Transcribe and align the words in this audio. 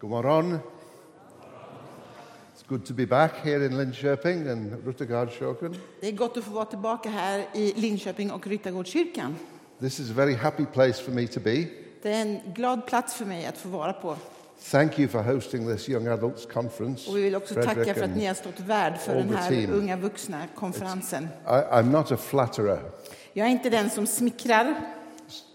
God 0.00 0.10
morgon. 0.10 0.58
It's 2.54 2.62
good 2.68 2.86
to 2.86 2.94
be 2.94 3.06
back 3.06 3.32
here 3.44 3.66
in 3.66 3.76
Linköping 3.78 4.48
and 4.48 4.84
Ruttergardskyrkan. 4.86 5.76
Det 6.00 6.08
är 6.08 6.12
gott 6.12 6.36
att 6.36 6.44
få 6.44 6.50
vara 6.50 6.64
tillbaka 6.64 7.10
här 7.10 7.46
i 7.54 7.72
Linköping 7.76 8.30
och 8.30 8.46
Ryttargårdskyrkan. 8.46 9.36
This 9.80 10.00
is 10.00 10.10
a 10.10 10.14
very 10.16 10.34
happy 10.34 10.64
place 10.64 11.02
for 11.02 11.12
me 11.12 11.26
to 11.26 11.40
be. 11.40 11.66
Det 12.02 12.12
är 12.12 12.22
en 12.22 12.40
glad 12.54 12.86
plats 12.86 13.14
för 13.14 13.24
mig 13.24 13.46
att 13.46 13.58
få 13.58 13.68
vara 13.68 13.92
på. 13.92 14.16
Thank 14.70 14.98
you 14.98 15.08
for 15.08 15.22
hosting 15.22 15.76
this 15.76 15.88
young 15.88 16.06
adults 16.06 16.46
conference. 16.46 17.10
Och 17.10 17.16
vi 17.16 17.22
vill 17.22 17.36
också 17.36 17.54
Frederick 17.54 17.76
tacka 17.78 17.94
för 17.94 18.04
att 18.04 18.16
ni 18.16 18.26
har 18.26 18.34
stått 18.34 18.60
värd 18.60 18.98
för 18.98 19.14
den 19.14 19.34
här 19.34 19.50
team. 19.50 19.72
unga 19.72 19.96
vuxna-konferensen. 19.96 21.28
I, 21.44 21.48
I'm 21.48 21.90
not 21.90 22.12
a 22.12 22.16
flatterer, 22.16 22.80
Jag 23.32 23.46
är 23.46 23.50
inte 23.50 23.70
den 23.70 23.90
som 23.90 24.06
smickrar, 24.06 24.74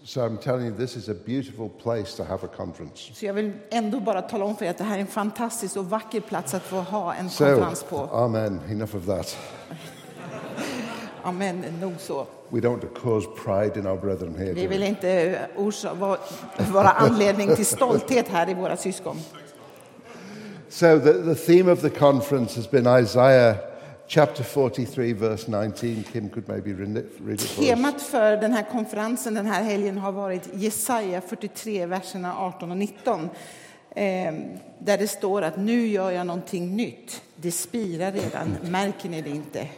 so 0.04 0.20
I'm 0.26 0.38
telling 0.38 0.66
you 0.66 0.76
this 0.76 0.96
is 0.96 1.08
a 1.08 1.14
beautiful 1.26 1.68
place 1.68 2.16
to 2.16 2.24
have 2.24 2.44
a 2.46 2.48
conference. 2.56 3.14
så 3.14 3.26
jag 3.26 3.34
vill 3.34 3.52
ändå 3.70 4.00
bara 4.00 4.22
tala 4.22 4.44
om 4.44 4.56
för 4.56 4.64
er 4.64 4.70
att 4.70 4.78
det 4.78 4.84
här 4.84 4.96
är 4.96 5.00
en 5.00 5.06
fantastisk 5.06 5.76
och 5.76 5.90
vacker 5.90 6.20
plats 6.20 6.54
att 6.54 6.62
få 6.62 6.76
ha 6.80 7.14
en 7.14 7.30
So, 7.30 7.44
konferens 7.44 7.82
på. 7.82 7.96
amen. 8.12 8.60
Enough 8.70 8.96
of 8.96 9.06
that. 9.06 9.36
Amen, 11.22 11.64
nog 11.80 11.92
så. 11.98 12.26
We 12.48 12.60
don't 12.60 12.68
want 12.70 12.82
to 12.82 13.00
cause 13.00 13.26
pride 13.44 13.80
in 13.80 13.86
our 13.86 13.96
brethren 13.96 14.34
here. 14.38 14.52
Vi 14.52 14.66
vill 14.66 14.80
we? 14.80 14.86
inte 14.86 15.38
orsa- 15.56 15.94
vara, 15.98 16.18
vara 16.72 16.88
anledning 16.90 17.56
till 17.56 17.66
stolthet 17.66 18.28
här 18.28 18.48
i 18.48 18.54
våra 18.54 18.76
syskon. 18.76 19.16
So 20.68 20.98
the, 21.00 21.12
the 21.12 21.34
theme 21.34 21.72
of 21.72 21.80
the 21.80 21.90
conference 21.90 22.56
has 22.56 22.70
been 22.70 22.86
Isaiah 23.02 23.56
chapter 24.08 24.42
43, 24.44 25.12
verse 25.12 25.48
19. 25.48 26.04
Kim 26.12 26.28
could 26.28 26.48
maybe 26.48 26.72
read 26.72 26.96
it. 27.40 27.56
Temat 27.56 28.02
för 28.02 28.36
den 28.36 28.52
här 28.52 28.66
konferensen 28.72 29.34
den 29.34 29.46
här 29.46 29.62
helgen 29.62 29.98
har 29.98 30.12
varit 30.12 30.48
Jesaja 30.54 31.20
43, 31.20 31.86
verserna 31.86 32.38
18 32.38 32.70
och 32.70 32.76
19. 32.76 33.30
Eh, 33.96 34.34
där 34.78 34.98
det 34.98 35.08
står 35.08 35.42
att 35.42 35.56
nu 35.56 35.86
gör 35.86 36.10
jag 36.10 36.26
någonting 36.26 36.76
nytt. 36.76 37.22
Det 37.36 37.50
spirar 37.50 38.12
redan, 38.12 38.56
märker 38.70 39.08
ni 39.08 39.22
det 39.22 39.30
inte? 39.30 39.68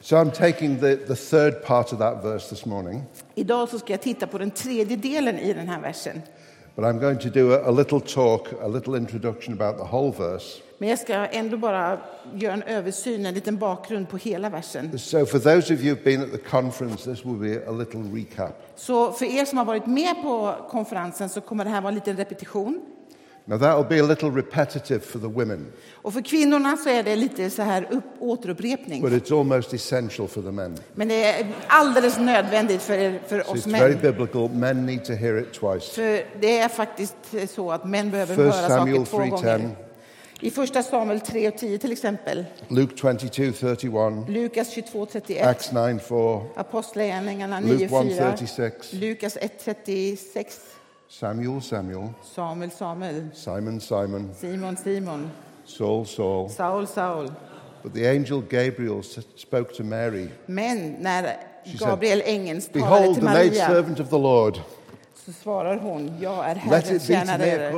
So 0.00 0.16
I'm 0.16 0.30
taking 0.30 0.80
the, 0.80 0.96
the 0.96 1.14
third 1.14 1.64
part 1.64 1.92
of 1.92 1.98
that 1.98 2.24
verse 2.24 2.48
this 2.48 2.64
morning, 2.64 3.02
Idag 3.34 3.68
så 3.68 3.78
ska 3.78 3.92
jag 3.92 4.00
titta 4.00 4.26
på 4.26 4.38
den 4.38 4.50
tredje 4.50 4.96
delen 4.96 5.38
i 5.38 5.52
den 5.52 5.68
här 5.68 5.80
versen. 5.80 6.22
but 6.74 6.84
I'm 6.84 6.98
going 6.98 7.18
to 7.18 7.30
do 7.30 7.52
a, 7.52 7.62
a 7.68 7.70
little 7.70 8.00
talk, 8.00 8.48
a 8.62 8.68
little 8.68 8.94
introduction 8.94 9.52
about 9.52 9.78
the 9.78 9.84
whole 9.84 10.10
verse. 10.12 10.62
Men 10.82 10.88
jag 10.88 10.98
ska 10.98 11.14
ändå 11.14 11.56
bara 11.56 11.98
göra 12.34 12.52
en 12.52 12.62
översyn, 12.62 13.26
en 13.26 13.34
liten 13.34 13.56
bakgrund 13.58 14.08
på 14.08 14.16
hela 14.16 14.50
versen. 14.50 14.98
So 14.98 15.26
for 15.26 15.38
those 15.38 15.74
of 15.74 15.80
you 15.80 15.94
who've 15.94 16.04
been 16.04 16.22
at 16.22 16.32
the 16.32 16.38
conference, 16.50 17.10
this 17.14 17.24
will 17.24 17.34
be 17.36 17.68
a 17.68 17.72
little 17.72 18.00
recap. 18.00 18.52
Så 18.76 19.12
för 19.12 19.24
er 19.24 19.44
som 19.44 19.58
har 19.58 19.64
varit 19.64 19.86
med 19.86 20.14
på 20.22 20.54
konferensen 20.70 21.28
så 21.28 21.40
kommer 21.40 21.64
det 21.64 21.70
här 21.70 21.80
vara 21.80 21.88
en 21.88 21.94
liten 21.94 22.16
repetition. 22.16 22.80
Now 23.44 23.58
that'll 23.58 23.88
be 23.88 24.00
a 24.00 24.06
little 24.06 24.30
repetitive 24.30 25.00
for 25.00 25.18
the 25.18 25.26
women, 25.26 25.72
Och 25.92 26.12
för 26.12 26.20
kvinnorna 26.20 26.76
så 26.76 26.88
är 26.88 27.02
det 27.02 27.16
lite 27.16 27.50
så 27.50 27.62
här 27.62 27.86
upp, 27.90 28.04
återupprepning. 28.18 29.02
but 29.02 29.12
it's 29.12 29.38
almost 29.40 29.74
essential 29.74 30.28
for 30.28 30.42
the 30.42 30.50
men. 30.50 30.78
Men 30.94 31.08
det 31.08 31.24
är 31.24 31.46
alldeles 31.66 32.18
nödvändigt 32.18 32.82
för, 32.82 32.94
er, 32.94 33.20
för 33.26 33.42
So 33.42 33.52
oss 33.52 33.66
it's 33.66 33.72
very 33.80 33.92
män. 33.94 34.00
biblical. 34.02 34.50
Men 34.50 34.86
need 34.86 35.04
to 35.04 35.12
hear 35.12 35.38
it 35.38 35.52
twice. 35.52 35.94
För 35.94 36.40
det 36.40 36.58
är 36.58 36.68
faktiskt 36.68 37.16
så 37.54 37.72
att 37.72 37.84
män 37.84 38.10
behöver 38.10 38.34
First 38.36 38.56
höra 38.58 38.68
Samuel 38.68 39.06
saker 39.06 39.28
två 39.30 39.36
3:10. 39.36 39.70
I 40.44 40.50
första 40.50 40.82
Samuel 40.82 41.20
3 41.20 41.48
och 41.48 41.56
10 41.56 41.78
till 41.78 41.92
exempel. 41.92 42.44
Luke 42.68 42.96
22, 42.96 43.52
31, 43.52 44.28
Lukas 44.28 44.70
22, 44.70 45.06
31. 45.06 45.46
Acts 45.46 45.72
9, 45.72 45.98
4, 45.98 46.40
Apostlagärningarna 46.56 47.60
9, 47.60 47.72
Luke 47.72 47.84
1, 47.84 47.90
4. 47.90 48.30
36, 48.30 48.92
Lukas 48.92 49.36
1, 49.40 49.52
36. 49.64 50.60
Samuel, 51.08 51.62
Samuel, 51.62 52.08
Samuel, 52.34 52.70
Samuel. 52.70 53.28
Simon, 53.34 53.80
Simon, 53.80 54.34
Simon, 54.40 54.76
Simon. 54.76 55.30
Saul, 55.64 56.06
Saul. 56.06 56.50
Saul, 56.50 56.86
Saul. 56.86 57.32
But 57.82 57.94
the 57.94 58.06
angel 58.10 58.40
Gabriel 58.40 59.02
spoke 59.36 59.74
to 59.74 59.84
Mary. 59.84 60.28
Men 60.46 60.96
när 61.00 61.36
Gabriel 61.78 62.22
ängeln 62.24 62.60
talade 62.60 62.90
Behold, 62.90 63.14
till 63.14 63.26
the 63.26 63.32
maid 63.32 63.52
Maria 63.52 63.66
servant 63.66 64.00
of 64.00 64.08
the 64.08 64.18
Lord. 64.18 64.58
Så 65.26 65.32
svarar 65.32 65.76
hon, 65.76 66.10
jag 66.20 66.44
är 66.50 66.54
Herrens 66.54 67.06
tjänare. 67.06 67.72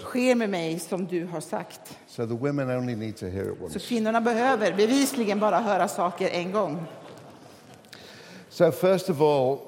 Sker 0.00 0.34
med 0.34 0.50
mig 0.50 0.78
som 0.78 1.06
du 1.06 1.24
har 1.26 1.40
sagt. 1.40 1.98
So 2.08 2.26
the 2.26 2.34
women 2.34 2.70
only 2.70 2.96
need 2.96 3.16
to 3.16 3.26
hear 3.26 3.52
it 3.52 3.58
Så 3.58 3.64
once. 3.64 3.78
kvinnorna 3.78 4.20
behöver 4.20 4.72
bevisligen 4.72 5.40
bara 5.40 5.60
höra 5.60 5.88
saker 5.88 6.28
en 6.32 6.52
gång. 6.52 6.84
So, 8.48 8.72
first 8.72 9.10
of 9.10 9.20
all, 9.20 9.58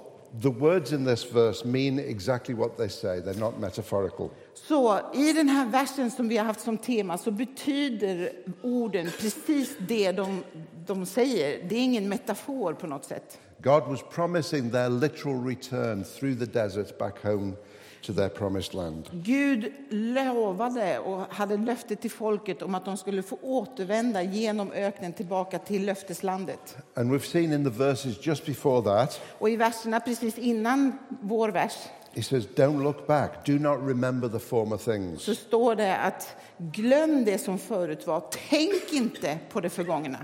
the 0.42 0.48
words 0.48 0.92
in 0.92 1.06
this 1.06 1.34
verse 1.34 1.66
mean 1.68 1.98
exactly 1.98 2.54
what 2.54 2.76
they 2.76 2.88
say, 2.88 3.20
they're 3.20 3.38
not 3.38 3.58
metaphorical. 3.58 4.28
Så 4.54 5.00
i 5.14 5.32
den 5.32 5.48
här 5.48 5.66
versen 5.66 6.10
som 6.10 6.28
vi 6.28 6.36
har 6.36 6.44
haft 6.44 6.60
som 6.60 6.78
tema 6.78 7.18
så 7.18 7.30
betyder 7.30 8.32
orden 8.62 9.10
precis 9.20 9.76
det 9.78 10.12
de, 10.12 10.42
de 10.86 11.06
säger. 11.06 11.68
Det 11.68 11.74
är 11.74 11.80
ingen 11.80 12.08
metafor 12.08 12.72
på 12.72 12.86
något 12.86 13.04
sätt. 13.04 13.38
God 13.62 13.88
was 13.88 14.02
promising 14.10 14.70
their 14.70 14.88
literal 14.88 15.34
return 15.34 16.04
through 16.04 16.38
the 16.38 16.46
desert 16.46 16.98
back 16.98 17.22
home 17.22 17.56
to 18.02 18.12
their 18.12 18.28
promised 18.28 18.74
land. 18.74 19.10
Gud 19.12 19.72
lovade 19.90 20.98
och 20.98 21.34
hade 21.34 21.56
löfte 21.56 21.96
till 21.96 22.10
folket 22.10 22.62
om 22.62 22.74
att 22.74 22.84
de 22.84 22.96
skulle 22.96 23.22
få 23.22 23.38
återvända 23.42 24.22
genom 24.22 24.72
öknen 24.72 25.12
tillbaka 25.12 25.58
till 25.58 25.86
löfteslandet. 25.86 26.76
And 26.94 27.12
we've 27.12 27.26
seen 27.30 27.52
in 27.52 27.64
the 27.64 27.84
verses 27.84 28.26
just 28.26 28.46
before 28.46 28.82
that, 28.82 29.20
Och 29.38 29.50
i 29.50 29.56
verserna 29.56 30.00
precis 30.00 30.38
innan 30.38 30.98
vår 31.20 31.48
vers 31.48 31.74
he 32.18 32.22
says, 32.22 32.46
Don't 32.56 32.82
look 32.82 33.06
back, 33.06 33.44
do 33.44 33.58
not 33.58 33.78
remember 33.80 34.28
the 34.28 34.38
former 34.38 34.76
things. 34.76 35.22
så 35.22 35.34
står 35.34 35.74
det 35.74 35.96
att 35.96 36.36
glöm 36.58 37.24
det 37.24 37.38
som 37.38 37.58
förut 37.58 38.06
var. 38.06 38.22
Tänk 38.50 38.92
inte 38.92 39.38
på 39.52 39.60
det 39.60 39.70
förgångna. 39.70 40.18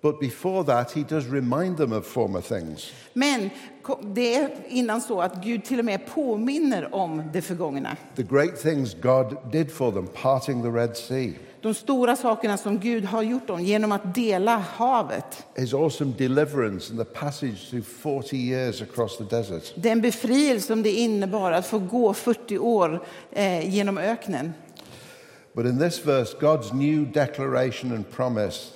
But 0.00 0.20
before 0.20 0.64
that, 0.64 0.92
he 0.92 1.02
does 1.02 1.26
remind 1.26 1.76
them 1.76 1.92
of 1.92 2.06
former 2.06 2.40
things. 2.40 2.92
Men 3.12 3.50
det 4.14 4.34
är 4.34 4.50
innan 4.68 5.00
så 5.00 5.20
att 5.20 5.44
Gud 5.44 5.64
till 5.64 5.78
och 5.78 5.84
med 5.84 6.06
påminner 6.06 6.94
om 6.94 7.22
det 7.32 7.42
förgångna. 7.42 7.96
The 8.16 8.22
great 8.22 8.62
things 8.62 8.94
God 9.02 9.36
did 9.52 9.70
for 9.72 9.92
them, 9.92 10.06
parting 10.06 10.62
the 10.62 10.68
Red 10.68 10.96
Sea, 10.96 11.32
De 11.62 11.74
stora 11.74 12.16
sakerna 12.16 12.56
som 12.56 12.78
Gud 12.78 13.04
har 13.04 13.22
gjort 13.22 13.46
dem 13.46 13.60
genom 13.60 13.92
att 13.92 14.14
dela 14.14 14.56
havet. 14.56 15.46
his 15.56 15.74
awesome 15.74 16.12
deliverance 16.18 16.90
and 16.90 16.98
the 16.98 17.04
passage 17.20 17.70
through 17.70 17.86
40 17.86 18.36
years 18.36 18.82
across 18.82 19.16
the 19.18 19.24
desert. 19.24 19.72
Den 19.76 20.00
befrielse 20.00 20.66
som 20.66 20.82
det 20.82 20.90
innebar 20.90 21.52
att 21.52 21.66
få 21.66 21.78
gå 21.78 22.14
40 22.14 22.58
år 22.58 23.04
eh, 23.32 23.74
genom 23.74 23.98
öknen. 23.98 24.54
But 25.54 25.66
in 25.66 25.78
this 25.78 26.06
verse, 26.06 26.36
God's 26.40 26.72
new 26.74 27.12
declaration 27.12 27.92
and 27.92 28.10
promise 28.10 28.70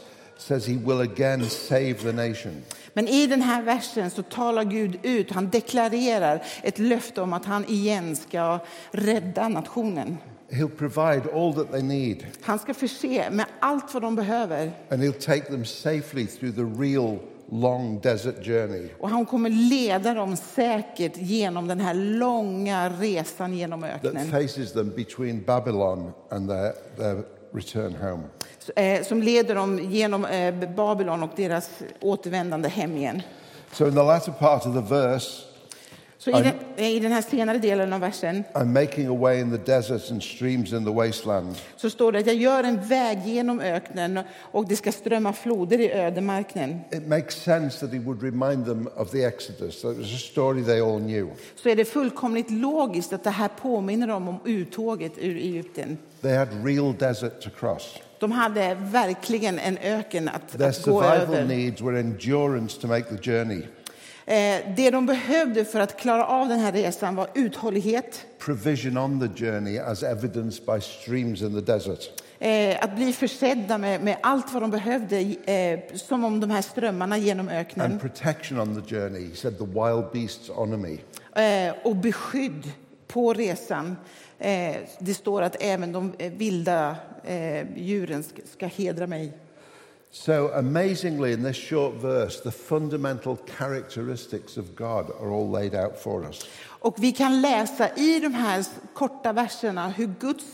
says 0.47 0.66
he 0.66 0.76
will 0.76 1.00
again 1.00 1.44
save 1.50 1.94
the 1.94 2.12
nation. 2.12 2.62
Men 2.94 3.08
i 3.08 3.26
den 3.26 3.42
här 3.42 3.62
versen 3.62 4.10
så 4.10 4.22
talar 4.22 4.64
Gud 4.64 4.98
ut, 5.03 5.30
han 5.30 5.50
deklarerar 5.50 6.42
ett 6.62 6.78
löfte 6.78 7.20
om 7.20 7.32
att 7.32 7.44
han 7.44 7.64
igen 7.69 8.16
ska 8.16 8.58
rädda 8.91 9.48
nationen. 9.48 10.19
He'll 10.50 10.69
provide 10.76 11.22
all 11.34 11.54
that 11.54 11.72
they 11.72 11.82
need, 11.82 12.26
Han 12.42 12.58
ska 12.58 12.75
förse 12.75 13.31
med 13.31 13.47
allt 13.60 13.94
vad 13.94 14.02
de 14.02 14.16
behöver 14.16 14.72
and 14.91 15.02
he'll 15.02 15.20
take 15.26 15.42
them 15.44 15.64
safely 15.64 16.26
through 16.26 16.54
the 16.54 16.82
real 16.82 17.19
long 17.50 18.00
desert 18.00 18.44
journey. 18.47 18.88
och 19.00 19.10
han 19.10 19.26
kommer 19.26 19.50
leda 19.50 20.14
dem 20.14 20.36
säkert 20.36 21.16
genom 21.16 21.69
den 21.69 21.81
här 21.81 21.94
långa 21.94 22.91
resan 22.91 23.54
genom 23.54 23.81
that 23.82 24.04
öknen. 24.04 24.31
faces 24.31 24.72
them 24.72 24.91
between 24.97 25.42
Babylon 25.42 26.12
and 26.31 26.48
their, 26.48 26.72
their 26.97 27.25
return 27.52 27.94
home. 28.00 28.22
eh, 28.76 29.02
som 29.04 29.22
leder 29.22 29.54
dem 29.54 29.78
genom 29.78 30.24
eh, 30.24 30.54
Babylon 30.74 31.22
och 31.22 31.30
deras 31.36 31.70
återvändande 32.00 32.68
hem 32.68 32.96
igen. 32.96 33.22
So, 33.72 33.86
in 33.86 33.94
the 33.94 34.02
latter 34.02 34.32
part 34.32 34.66
of 34.66 34.74
the 34.74 34.94
verse, 34.94 35.42
Så 36.25 36.31
i 36.31 36.33
den, 36.33 36.53
eh, 36.77 36.91
i 36.91 37.00
den 37.00 37.12
här 37.12 37.22
senare 37.22 37.59
delen 37.59 37.93
av 37.93 38.00
versen 38.00 38.44
I'm 38.53 38.65
making 38.65 39.06
a 39.06 39.21
way 39.21 39.41
in 39.41 39.50
the 39.59 39.72
deserts 39.72 40.10
and 40.10 40.22
streams 40.22 40.72
in 40.72 40.84
the 40.84 40.93
wasteland. 40.93 41.56
så 41.76 41.91
står 41.91 42.12
det 42.12 42.19
att 42.19 42.26
jag 42.26 42.37
gör 42.37 42.64
en 42.64 42.88
väg 42.88 43.19
genom 43.25 43.61
öknen 43.61 44.20
och 44.38 44.69
det 44.69 44.76
ska 44.76 44.93
strömma 44.93 45.32
floder 45.32 45.79
i 45.81 45.93
ödemarken. 45.93 46.81
It 46.91 47.06
makes 47.06 47.43
sense 47.43 47.81
that 47.81 47.93
he 47.93 47.99
would 47.99 48.23
remind 48.23 48.67
them 48.67 48.88
of 48.96 49.11
the 49.11 49.25
Exodus. 49.25 49.82
That 49.82 49.96
was 49.96 50.14
a 50.14 50.19
story 50.19 50.64
they 50.64 50.81
all 50.81 51.00
knew. 51.00 51.29
Så 51.62 51.69
är 51.69 51.76
det 51.76 51.85
fullkomligt 51.85 52.50
logiskt 52.50 53.12
att 53.12 53.25
det 53.25 53.31
här 53.31 53.49
påminner 53.49 54.06
dem 54.06 54.29
om 54.29 54.38
uttåget 54.44 55.12
ur 55.19 55.37
Egypten. 55.37 55.99
They 56.20 56.37
had 56.37 56.49
real 56.64 56.94
desert 56.99 57.41
to 57.41 57.50
cross. 57.50 57.99
De 58.20 58.32
hade 58.32 58.75
verkligen 58.81 59.58
en 59.58 59.79
öken 59.79 60.29
att, 60.29 60.58
Their 60.58 60.69
att 60.69 60.85
gå 60.85 61.02
survival 61.02 61.35
över. 61.37 61.44
needs 61.44 61.81
were 61.81 62.00
endurance 62.00 62.81
to 62.81 62.87
make 62.87 63.17
the 63.17 63.31
journey, 63.31 63.62
det 64.76 64.90
de 64.90 65.06
behövde 65.06 65.64
för 65.64 65.80
att 65.80 65.96
klara 66.00 66.26
av 66.26 66.48
den 66.48 66.58
här 66.58 66.72
resan 66.72 67.14
var 67.16 67.28
uthållighet, 67.34 68.26
provision 68.38 68.98
on 68.98 69.20
the 69.36 69.44
journey, 69.44 69.78
as 69.78 70.02
evidenced 70.02 70.66
by 70.66 70.80
streams 70.80 71.42
in 71.42 71.54
the 71.64 71.72
desert. 71.72 72.00
eh, 72.38 72.84
att 72.84 72.96
bli 72.96 73.12
försedda 73.12 73.78
med, 73.78 74.00
med 74.02 74.16
allt 74.20 74.52
vad 74.52 74.62
de 74.62 74.70
behövde, 74.70 75.19
eh, 75.52 75.80
som 75.94 76.24
om 76.24 76.40
de 76.40 76.50
här 76.50 76.62
strömmarna 76.62 77.19
genom 77.19 77.48
öknen, 77.48 77.92
And 77.92 78.00
protection 78.00 78.60
on 78.60 78.82
the 78.82 78.94
journey. 78.94 79.28
He 79.30 79.36
said, 79.36 79.58
The 79.58 79.64
wild 79.64 80.04
beasts 80.12 80.48
honor 80.50 80.76
me. 80.76 80.98
eh, 81.66 81.74
och 81.84 81.96
beskydd 81.96 82.70
på 83.08 83.32
resan. 83.32 83.96
Eh, 84.38 84.76
det 84.98 85.14
står 85.14 85.42
att 85.42 85.56
även 85.62 85.92
de 85.92 86.12
eh, 86.19 86.32
vilda 86.32 86.96
eh, 87.24 87.66
djuren 87.76 88.24
ska 88.52 88.66
hedra 88.66 89.06
mig. 89.06 89.32
So, 90.14 90.50
amazingly, 90.55 91.32
in 91.32 91.43
this 91.43 91.56
short 91.56 91.94
verse, 91.94 92.41
the 92.41 92.53
fundamental 92.53 93.37
characteristics 93.37 94.59
of 94.59 94.76
God 94.76 95.11
are 95.11 95.32
all 95.32 95.49
laid 95.49 95.75
out 95.75 95.99
for 95.99 96.25
us. 96.25 96.47
Och 96.81 96.94
vi 96.99 97.12
kan 97.12 97.41
läsa 97.41 97.97
i 97.97 98.20
de 98.20 98.35
här 98.35 98.64
korta 98.94 99.32
verserna 99.32 99.88
hur 99.88 100.14
Guds 100.20 100.44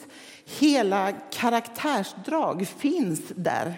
hela 0.44 1.12
karaktärsdrag 1.30 2.66
finns 2.66 3.20
där. 3.34 3.74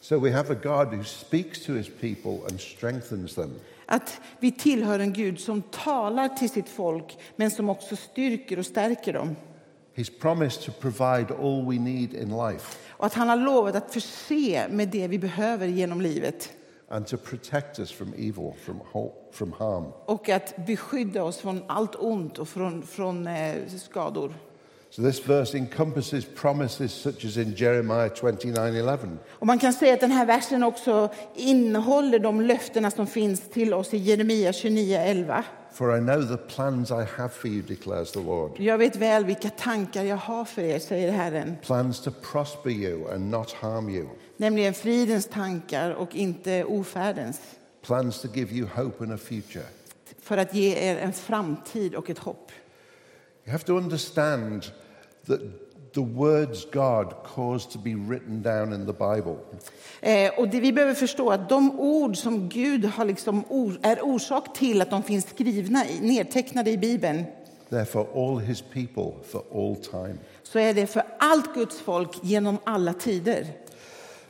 So, 0.00 0.18
we 0.18 0.30
have 0.30 0.50
a 0.50 0.58
God 0.62 0.94
who 0.94 1.04
speaks 1.04 1.64
to 1.64 1.72
his 1.72 1.88
people 2.00 2.38
and 2.50 2.60
strengthens 2.60 3.34
them. 3.34 3.60
Att 3.86 4.20
vi 4.40 4.52
tillhör 4.52 4.98
en 4.98 5.12
Gud 5.12 5.40
som 5.40 5.62
talar 5.62 6.28
till 6.28 6.50
sitt 6.50 6.68
folk 6.68 7.18
men 7.36 7.50
som 7.50 7.70
också 7.70 7.96
styrker 7.96 8.58
och 8.58 8.66
stärker 8.66 9.12
dem. 9.12 9.36
He's 9.94 10.10
promised 10.20 10.62
to 10.62 10.72
provide 10.80 11.34
all 11.34 11.64
we 11.70 11.78
need 11.78 12.14
in 12.14 12.28
life 12.28 12.78
Och 12.90 13.06
att 13.06 13.14
han 13.14 13.28
har 13.28 13.36
lovat 13.36 13.74
att 13.76 13.92
förse 13.92 14.66
med 14.70 14.88
det 14.88 15.08
vi 15.08 15.18
behöver 15.18 15.66
genom 15.66 16.00
livet. 16.00 16.52
and 16.88 17.06
to 17.06 17.16
protect 17.16 17.78
us 17.78 17.90
from 17.92 18.12
evil, 18.18 18.54
from, 18.64 18.80
from 19.32 19.52
harm. 19.52 19.84
Och 20.04 20.28
att 20.28 20.66
beskydda 20.66 21.22
oss 21.22 21.36
från 21.36 21.62
allt 21.66 21.94
ont 21.94 22.38
och 22.38 22.48
från, 22.48 22.82
från 22.82 23.26
eh, 23.26 23.54
skador. 23.78 24.34
So, 24.90 25.02
this 25.02 25.28
verse 25.28 25.58
encompasses 25.58 26.24
promises 26.36 26.92
such 26.92 27.24
as 27.24 27.36
in 27.36 27.54
Jeremiah 27.56 28.08
29:11. 28.08 29.16
Och 29.28 29.46
man 29.46 29.58
kan 29.58 29.72
säga 29.72 29.94
att 29.94 30.00
den 30.00 30.10
här 30.10 30.26
versen 30.26 30.62
också 30.62 31.08
innehåller 31.34 32.18
de 32.18 32.40
löftena 32.40 32.90
som 32.90 33.06
finns 33.06 33.40
till 33.40 33.74
oss 33.74 33.94
i 33.94 33.96
Jeremia 33.98 34.50
29.11. 34.50 35.42
For 35.72 35.98
I 35.98 36.00
know 36.00 36.22
the 36.22 36.36
plans 36.36 36.90
I 36.90 37.04
have 37.16 37.28
for 37.28 37.48
you, 37.48 37.62
declares 37.62 38.12
the 38.12 38.20
Lord. 38.20 38.60
Jag 38.60 38.78
vet 38.78 38.96
väl 38.96 39.24
vilka 39.24 39.50
tankar 39.50 40.04
jag 40.04 40.16
har 40.16 40.44
för 40.44 40.62
er, 40.62 40.78
säger 40.78 41.12
Herren. 41.12 41.56
Plans 41.62 42.00
to 42.00 42.10
prosper 42.32 42.70
you 42.70 43.14
and 43.14 43.30
not 43.30 43.52
harm 43.52 43.88
you. 43.88 44.08
Nämligen 44.36 44.74
fridens 44.74 45.26
tankar 45.26 45.90
och 45.90 46.14
inte 46.14 46.64
ofärdens. 46.64 47.40
Plans 47.82 48.20
to 48.20 48.28
give 48.34 48.54
you 48.54 48.68
hope 48.74 49.04
and 49.04 49.12
a 49.12 49.18
future. 49.18 49.64
För 50.20 50.36
att 50.36 50.54
ge 50.54 50.74
er 50.74 50.96
en 50.96 51.12
framtid 51.12 51.94
och 51.94 52.10
ett 52.10 52.18
hopp. 52.18 52.52
You 53.44 53.52
have 53.52 53.64
to 53.64 53.76
understand 53.76 54.62
that 55.26 55.40
the 55.94 56.00
words 56.00 56.66
God 56.72 57.14
caused 57.34 57.70
to 57.72 57.78
be 57.78 57.90
written 57.94 58.42
down 58.42 58.72
in 58.72 58.86
the 58.86 58.92
Bible 58.92 59.36
Eh, 60.00 60.30
och 60.38 60.48
det 60.48 60.60
vi 60.60 60.72
behöver 60.72 60.94
förstå 60.94 61.30
att 61.30 61.48
de 61.48 61.80
ord 61.80 62.16
som 62.16 62.48
Gud 62.48 62.84
har 62.84 63.04
liksom 63.04 63.44
or, 63.48 63.78
är 63.82 64.04
orsak 64.04 64.54
till 64.58 64.82
att 64.82 64.90
de 64.90 65.02
finns 65.02 65.26
skrivna, 65.28 65.86
i- 65.88 66.00
nedtecknade 66.00 66.70
i 66.70 66.78
Bibeln, 66.78 67.24
they're 67.70 67.84
for 67.84 68.06
all 68.14 68.38
his 68.40 68.62
people 68.62 69.12
for 69.30 69.42
all 69.54 69.76
time. 69.76 70.14
så 70.42 70.58
är 70.58 70.74
det 70.74 70.86
för 70.86 71.02
allt 71.18 71.54
Guds 71.54 71.80
folk 71.80 72.18
genom 72.22 72.58
alla 72.64 72.92
tider. 72.92 73.46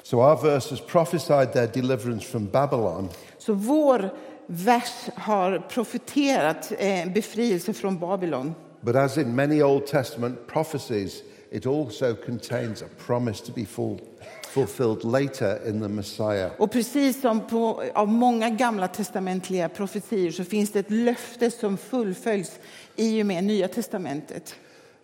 So 0.02 0.16
our 0.16 0.36
verse 0.42 0.70
has 0.70 0.80
prophesied 0.80 1.52
their 1.52 1.66
deliverance 1.66 2.26
from 2.26 2.46
Babylon, 2.46 3.08
Så 3.38 3.52
vår 3.52 4.10
vers 4.46 4.92
har 5.14 5.58
profeterat 5.68 6.72
eh, 6.78 7.12
befrielse 7.14 7.72
från 7.72 7.98
Babylon. 7.98 8.54
but 8.80 8.96
as 8.96 9.18
in 9.18 9.34
many 9.34 9.62
Old 9.62 9.86
Testament 9.86 10.46
prophecies, 10.46 11.22
it 11.52 11.66
also 11.66 12.14
contains 12.14 12.82
a 12.82 12.88
promise 13.06 13.40
to 13.40 13.52
be 13.52 13.64
full, 13.64 14.00
fulfilled 14.48 15.04
later 15.04 15.68
in 15.68 15.80
the 15.80 15.88
Messiah. 15.88 16.50
Och 16.58 16.70
precis 16.70 17.20
som 17.20 17.40
på, 17.40 17.82
av 17.94 18.08
många 18.08 18.50
gamla 18.50 18.88
testamentliga 18.88 19.68
profetier 19.68 20.30
så 20.30 20.44
finns 20.44 20.70
det 20.72 20.78
ett 20.78 20.90
löfte 20.90 21.50
som 21.50 21.76
fullföljs 21.76 22.60
i 22.96 23.22
och 23.22 23.26
med 23.26 23.44
Nya 23.44 23.68
testamentet. 23.68 24.54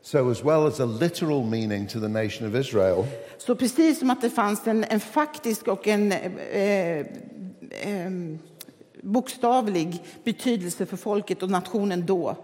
So, 0.02 0.30
as 0.30 0.44
well 0.44 0.66
as 0.66 0.80
a 0.80 0.84
literal 0.84 1.44
meaning 1.44 1.86
to 1.86 2.00
the 2.00 2.08
nation 2.08 2.48
of 2.48 2.54
Israel, 2.54 3.04
Så 3.38 3.54
precis 3.54 3.98
som 3.98 4.10
att 4.10 4.20
det 4.20 4.30
fanns 4.30 4.66
en, 4.66 4.84
en 4.84 5.00
faktisk 5.00 5.68
och 5.68 5.88
en 5.88 6.12
eh, 6.12 6.98
eh, 7.70 8.10
bokstavlig 9.02 10.02
betydelse 10.24 10.86
för 10.86 10.96
folket 10.96 11.42
och 11.42 11.50
nationen 11.50 12.06
då 12.06 12.36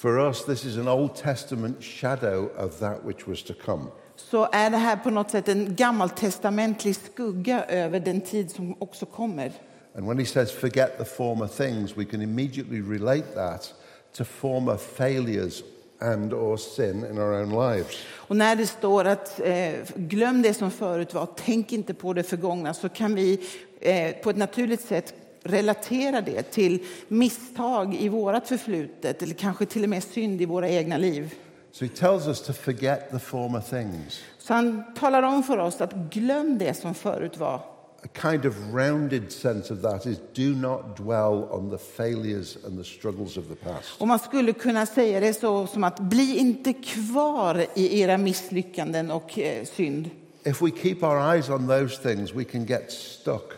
for 0.00 0.18
us, 0.18 0.44
this 0.44 0.64
is 0.64 0.76
an 0.78 0.88
Old 0.88 1.14
Testament 1.14 1.82
shadow 1.82 2.50
of 2.56 2.78
that 2.78 3.04
which 3.04 3.26
was 3.26 3.42
to 3.42 3.54
come. 3.54 3.90
så 4.16 4.48
är 4.52 4.70
det 4.70 4.76
här 4.76 4.96
på 4.96 5.10
något 5.10 5.30
sätt 5.30 5.48
en 5.48 5.74
gammaltestamentlig 5.76 6.96
skugga 6.96 7.64
över 7.64 8.00
den 8.00 8.20
tid 8.20 8.50
som 8.50 8.74
också 8.78 9.06
kommer. 9.06 9.52
And 9.94 10.08
when 10.08 10.18
he 10.18 10.24
says, 10.24 10.52
forget 10.52 10.98
the 10.98 11.04
former 11.04 11.46
things, 11.46 11.96
we 11.96 12.04
can 12.04 12.22
immediately 12.22 12.80
relate 12.80 13.34
that 13.34 13.74
to 14.16 14.24
former 14.24 14.76
failures 14.76 15.62
and 16.00 16.32
or 16.32 16.56
sin 16.56 17.04
in 17.10 17.18
our 17.18 17.32
own 17.32 17.50
lives. 17.50 17.96
Och 18.14 18.36
när 18.36 18.56
det 18.56 18.66
står 18.66 19.04
att 19.04 19.40
eh, 19.40 19.72
glöm 19.94 20.42
det 20.42 20.54
som 20.54 20.70
förut 20.70 21.14
var, 21.14 21.28
tänk 21.36 21.72
inte 21.72 21.94
på 21.94 22.12
det 22.12 22.22
förgångna, 22.22 22.74
så 22.74 22.88
kan 22.88 23.14
vi 23.14 23.40
eh, 23.80 24.12
på 24.22 24.30
ett 24.30 24.36
naturligt 24.36 24.80
sätt 24.80 25.14
relatera 25.42 26.20
det 26.20 26.42
till 26.42 26.78
misstag 27.08 27.94
i 27.94 28.08
vårt 28.08 28.46
förflutet 28.46 29.22
eller 29.22 29.34
kanske 29.34 29.66
till 29.66 29.82
och 29.82 29.88
med 29.88 30.02
synd 30.02 30.42
i 30.42 30.44
våra 30.44 30.68
egna 30.68 30.96
liv. 30.96 31.34
So 31.72 31.84
he 31.84 31.90
tells 31.90 32.26
us 32.26 32.40
to 32.42 32.52
forget 32.52 33.10
the 33.10 33.18
former 33.18 33.60
things, 33.60 34.20
Så 34.38 34.54
han 34.54 34.84
talar 34.94 35.22
om 35.22 35.42
för 35.42 35.58
oss 35.58 35.80
att 35.80 35.92
glöm 35.94 36.58
det 36.58 36.74
som 36.74 36.94
förut 36.94 37.38
var. 37.38 37.60
a 38.02 38.08
kind 38.22 38.46
of 38.46 38.54
rounded 38.74 39.32
sense 39.32 39.74
of 39.74 39.82
that 39.82 40.06
is 40.06 40.18
do 40.34 40.42
not 40.56 40.96
dwell 40.96 41.44
on 41.50 41.70
the 41.70 41.78
failures 41.78 42.56
and 42.66 42.78
the 42.78 42.84
struggles 42.84 43.36
of 43.36 43.44
the 43.48 43.54
past. 43.54 44.00
Och 44.00 44.08
man 44.08 44.18
skulle 44.18 44.52
kunna 44.52 44.86
säga 44.86 45.20
det 45.20 45.34
så 45.34 45.66
som 45.66 45.84
att 45.84 46.00
bli 46.00 46.38
inte 46.38 46.72
kvar 46.72 47.66
i 47.74 48.00
era 48.00 48.18
misslyckanden 48.18 49.10
och 49.10 49.38
eh, 49.38 49.64
synd. 49.64 50.10
If 50.44 50.62
we 50.62 50.70
keep 50.82 50.96
our 51.02 51.34
eyes 51.34 51.48
on 51.48 51.68
those 51.68 51.96
things, 52.02 52.34
we 52.34 52.44
can 52.44 52.64
get 52.66 52.92
stuck 52.92 53.52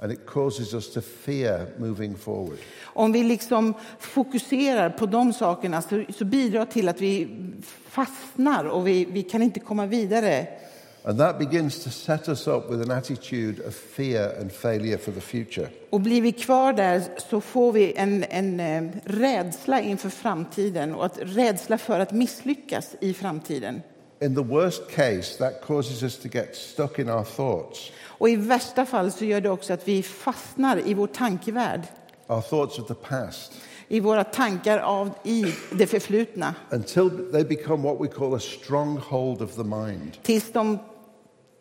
and 0.00 0.12
it 0.12 0.26
causes 0.26 0.74
us 0.74 0.92
to 0.92 1.00
fear 1.00 1.66
moving 1.76 2.16
forward. 2.16 2.58
Om 2.82 3.12
vi 3.12 3.22
liksom 3.22 3.74
fokuserar 3.98 4.90
på 4.90 5.06
de 5.06 5.32
sakerna 5.32 5.82
så, 5.82 6.04
så 6.18 6.24
bidrar 6.24 6.64
till 6.64 6.88
att 6.88 7.00
vi 7.00 7.28
fastnar 7.88 8.64
och 8.64 8.86
vi, 8.86 9.04
vi 9.04 9.22
kan 9.22 9.42
inte 9.42 9.60
komma 9.60 9.86
vidare. 9.86 10.46
And 11.04 11.18
that 11.18 11.38
begins 11.38 11.84
to 11.84 11.90
set 11.90 12.28
us 12.28 12.46
up 12.46 12.70
with 12.70 12.82
an 12.82 12.90
attitude 12.90 13.62
of 13.68 13.74
fear 13.74 14.40
and 14.40 14.52
failure 14.52 14.98
for 14.98 15.12
the 15.12 15.20
future. 15.20 15.68
Och 15.90 16.00
blir 16.00 16.22
vi 16.22 16.32
kvar 16.32 16.72
där 16.72 17.02
så 17.30 17.40
får 17.40 17.72
vi 17.72 17.92
en, 17.96 18.24
en 18.24 18.60
eh, 18.60 18.90
rädsla 19.04 19.80
inför 19.80 20.10
framtiden 20.10 20.94
och 20.94 21.06
att 21.06 21.18
rädsla 21.22 21.78
för 21.78 22.00
att 22.00 22.12
misslyckas 22.12 22.96
i 23.00 23.14
framtiden. 23.14 23.82
In 24.20 24.34
the 24.34 24.42
worst 24.42 24.90
case, 24.90 25.36
that 25.38 25.60
causes 25.66 26.02
us 26.02 26.18
to 26.18 26.28
get 26.28 26.56
stuck 26.56 26.98
in 26.98 27.08
our 27.08 27.24
thoughts, 27.24 27.92
Och 28.04 28.28
i 28.28 28.36
värsta 28.36 28.86
fall 28.86 29.12
så 29.12 29.24
gör 29.24 29.40
det 29.40 29.50
också 29.50 29.72
att 29.72 29.88
vi 29.88 30.02
fastnar 30.02 30.88
i 30.88 30.94
vår 30.94 31.06
tankevärld, 31.06 31.82
our 32.26 32.40
thoughts 32.40 32.78
of 32.78 32.86
the 32.88 32.94
past, 32.94 33.52
i 33.88 34.00
våra 34.00 34.24
tankar 34.24 34.78
av, 34.78 35.10
i 35.24 35.44
det 35.72 35.86
förflutna, 35.86 36.54
until 36.70 37.10
they 37.32 37.44
become 37.44 37.82
what 37.82 38.00
we 38.00 38.08
call 38.08 38.34
a 38.34 38.40
stronghold 38.40 39.42
of 39.42 39.54
the 39.54 39.64
mind. 39.64 40.18
tills 40.22 40.52
de 40.52 40.78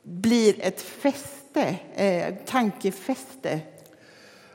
blir 0.03 0.55
ett 0.59 0.81
fäste, 0.81 1.77
eh, 1.95 2.35
tankefäste. 2.45 3.59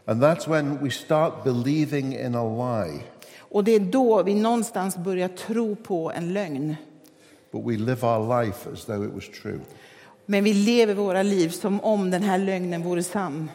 And 0.05 0.23
that's 0.23 0.49
when 0.49 0.85
we 0.85 0.91
start 0.91 1.45
believing 1.45 2.19
in 2.19 2.35
a 2.35 2.45
lie, 2.85 3.01
Och 3.39 3.65
det 3.65 3.73
är 3.73 3.81
då 3.81 4.23
vi 4.23 4.35
någonstans 4.35 4.97
börjar 4.97 5.29
tro 5.29 5.77
på 5.77 6.13
en 6.13 6.33
lögn. 6.33 6.77
But 7.53 7.65
we 7.65 7.77
live 7.77 8.07
our 8.07 8.45
life 8.45 8.71
as 8.73 8.85
though 8.85 9.05
it 9.05 9.15
was 9.15 9.29
true. 9.29 9.61
Men 10.27 10.45
vi 10.45 10.55
lever 10.55 10.95
våra 10.95 11.23
liv 11.23 11.49
som 11.49 11.81
om 11.81 12.11
den 12.11 12.23
här 12.23 12.39
lögnen 12.39 12.83
vore 12.83 13.03
sann. 13.03 13.51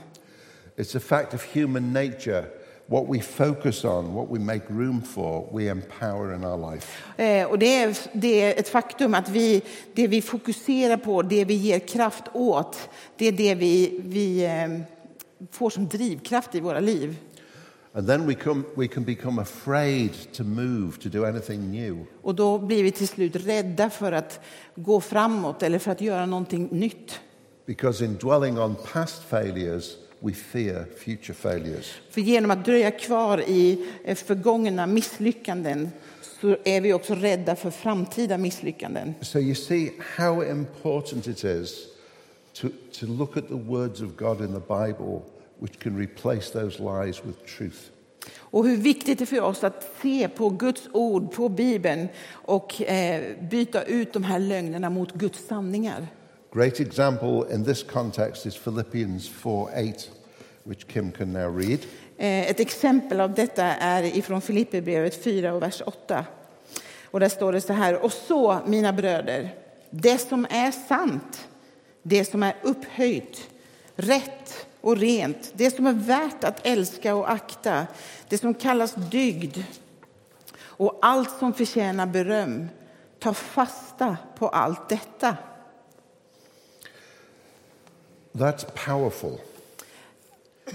It's 0.75 0.97
a 0.97 0.99
fact 0.99 1.33
of 1.33 1.55
human 1.55 1.93
nature. 1.93 2.45
What 2.89 3.05
we 3.09 3.21
focus 3.21 3.83
on, 3.83 4.13
what 4.13 4.27
we 4.31 4.39
make 4.39 4.61
room 4.69 5.01
for, 5.01 5.49
we 5.53 5.69
empower 5.69 6.35
in 6.35 6.45
our 6.45 6.71
life. 6.71 6.87
Eh, 7.23 7.47
och 7.47 7.59
det 7.59 7.75
är, 7.75 7.97
det 8.13 8.41
är 8.41 8.59
ett 8.59 8.69
faktum 8.69 9.13
att 9.13 9.29
vi, 9.29 9.61
det 9.93 10.07
vi 10.07 10.21
fokuserar 10.21 10.97
på, 10.97 11.21
det 11.21 11.45
vi 11.45 11.53
ger 11.53 11.79
kraft 11.79 12.23
åt, 12.33 12.89
det 13.17 13.27
är 13.27 13.31
det 13.31 13.55
vi, 13.55 13.99
vi 14.03 14.45
eh, 14.45 14.79
får 15.51 15.69
som 15.69 15.87
drivkraft 15.87 16.55
i 16.55 16.59
våra 16.59 16.79
liv. 16.79 17.15
And 17.97 18.07
then 18.07 18.27
we, 18.27 18.35
come, 18.35 18.63
we 18.75 18.87
can 18.87 19.03
become 19.03 19.39
afraid 19.39 20.13
to 20.33 20.43
move, 20.43 20.99
to 20.99 21.09
do 21.09 21.25
anything 21.25 21.71
new. 21.71 22.05
Och 22.21 22.35
då 22.35 22.59
blir 22.59 22.83
vi 22.83 22.91
till 22.91 23.07
slut 23.07 23.35
rädda 23.35 23.89
för 23.89 24.11
att 24.11 24.39
gå 24.75 25.01
framåt 25.01 25.63
eller 25.63 25.79
för 25.79 25.91
att 25.91 26.01
göra 26.01 26.25
någonting 26.25 26.67
nytt. 26.71 27.19
Because 27.65 28.05
in 28.05 28.17
dwelling 28.17 28.59
on 28.59 28.75
past 28.93 29.23
failures, 29.23 29.95
we 30.19 30.33
fear 30.33 30.85
future 30.97 31.33
failures. 31.33 31.93
För 32.09 32.21
genom 32.21 32.51
att 32.51 32.65
dröja 32.65 32.91
kvar 32.91 33.41
i 33.47 33.87
eh, 34.03 34.15
förgångna 34.15 34.87
misslyckanden 34.87 35.89
så 36.41 36.57
är 36.63 36.81
vi 36.81 36.93
också 36.93 37.15
rädda 37.15 37.55
för 37.55 37.71
framtida 37.71 38.37
misslyckanden. 38.37 39.13
So 39.21 39.39
you 39.39 39.55
see 39.55 39.91
how 40.15 40.43
important 40.43 41.27
it 41.27 41.43
is 41.43 41.87
to, 42.53 42.67
to 42.99 43.05
look 43.05 43.37
at 43.37 43.47
the 43.47 43.55
words 43.55 44.01
of 44.01 44.09
God 44.17 44.41
in 44.41 44.53
the 44.53 44.85
Bible, 44.85 45.21
which 45.59 45.79
can 45.79 45.97
replace 45.97 46.51
those 46.51 46.79
lies 46.79 47.25
with 47.25 47.57
truth. 47.57 47.91
Och 48.35 48.67
hur 48.67 48.77
viktigt 48.77 49.17
det 49.17 49.23
är 49.23 49.25
för 49.25 49.41
oss 49.41 49.63
att 49.63 49.95
se 50.01 50.29
på 50.29 50.49
Guds 50.49 50.89
ord, 50.91 51.31
på 51.31 51.49
Bibeln 51.49 52.07
och 52.31 52.81
eh, 52.81 53.21
byta 53.41 53.83
ut 53.83 54.13
de 54.13 54.23
här 54.23 54.39
lögnerna 54.39 54.89
mot 54.89 55.13
Guds 55.13 55.47
sanningar. 55.47 56.07
Great 56.53 56.79
example 56.79 57.53
in 57.53 57.65
this 57.65 57.83
context 57.83 58.45
is 58.45 58.57
Philippians 58.57 59.29
4:8, 59.29 60.09
which 60.63 60.87
Kim 60.87 61.11
can 61.11 61.33
now 61.33 61.57
read. 61.57 61.79
Eh, 62.17 62.49
ett 62.49 62.59
exempel 62.59 63.21
av 63.21 63.33
detta 63.33 63.63
är 63.63 64.03
ifrån 64.03 64.41
Filipperbrevet 64.41 65.23
4 65.23 65.53
och 65.53 65.61
vers 65.61 65.81
8. 65.85 66.25
Och 67.05 67.19
där 67.19 67.29
står 67.29 67.53
det 67.53 67.61
så 67.61 67.73
här. 67.73 68.03
Och 68.03 68.13
så, 68.13 68.59
mina 68.65 68.93
bröder, 68.93 69.55
det 69.89 70.17
som 70.17 70.47
är 70.49 70.71
sant, 70.71 71.47
det 72.03 72.25
som 72.25 72.43
är 72.43 72.55
upphöjt, 72.63 73.49
rätt 73.95 74.66
och 74.81 74.97
rent, 74.97 75.51
det 75.53 75.71
som 75.71 75.87
är 75.87 75.93
värt 75.93 76.43
att 76.43 76.65
älska 76.67 77.15
och 77.15 77.31
akta, 77.31 77.87
det 78.29 78.37
som 78.37 78.53
kallas 78.53 78.93
dygd 78.95 79.57
och 80.59 80.99
allt 81.01 81.39
som 81.39 81.53
förtjänar 81.53 82.05
beröm. 82.05 82.67
Ta 83.19 83.33
fasta 83.33 84.17
på 84.37 84.47
allt 84.49 84.89
detta. 84.89 85.37
That's 88.33 88.65
powerful. 88.85 89.37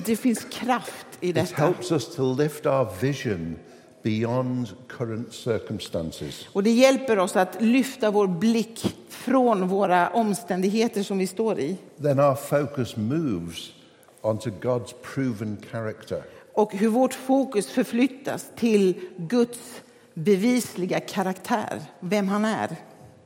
Det 0.05 0.17
finns 0.17 0.45
kraft 0.45 1.07
i 1.21 1.29
It 1.29 1.35
detta. 1.35 1.55
helps 1.63 1.93
us 1.93 2.15
to 2.17 2.35
lift 2.35 2.67
our 2.67 2.89
vision 3.01 3.57
beyond 4.03 4.69
current 4.89 5.33
circumstances. 5.33 6.47
Och 6.53 6.63
det 6.63 6.71
hjälper 6.71 7.19
oss 7.19 7.37
att 7.37 7.63
lyfta 7.63 8.11
vår 8.11 8.27
blick 8.27 8.97
från 9.09 9.69
våra 9.69 10.11
omständigheter 10.11 11.03
som 11.03 11.19
vi 11.19 11.27
står 11.27 11.59
i. 11.61 11.77
Then 12.03 12.21
our 12.21 12.35
focus 12.35 12.97
moves 12.97 13.73
onto 14.23 14.51
God's 14.51 14.95
proven 15.15 15.57
character. 15.71 16.23
Och 16.55 16.73
hur 16.73 16.89
vårt 16.89 17.15
fokus 17.15 17.67
förflyttas 17.67 18.47
till 18.57 19.01
Guds 19.17 19.83
bevisliga 20.15 21.01
karaktär, 21.01 21.83
vem 22.01 22.29
han 22.29 22.45
är. 22.45 22.77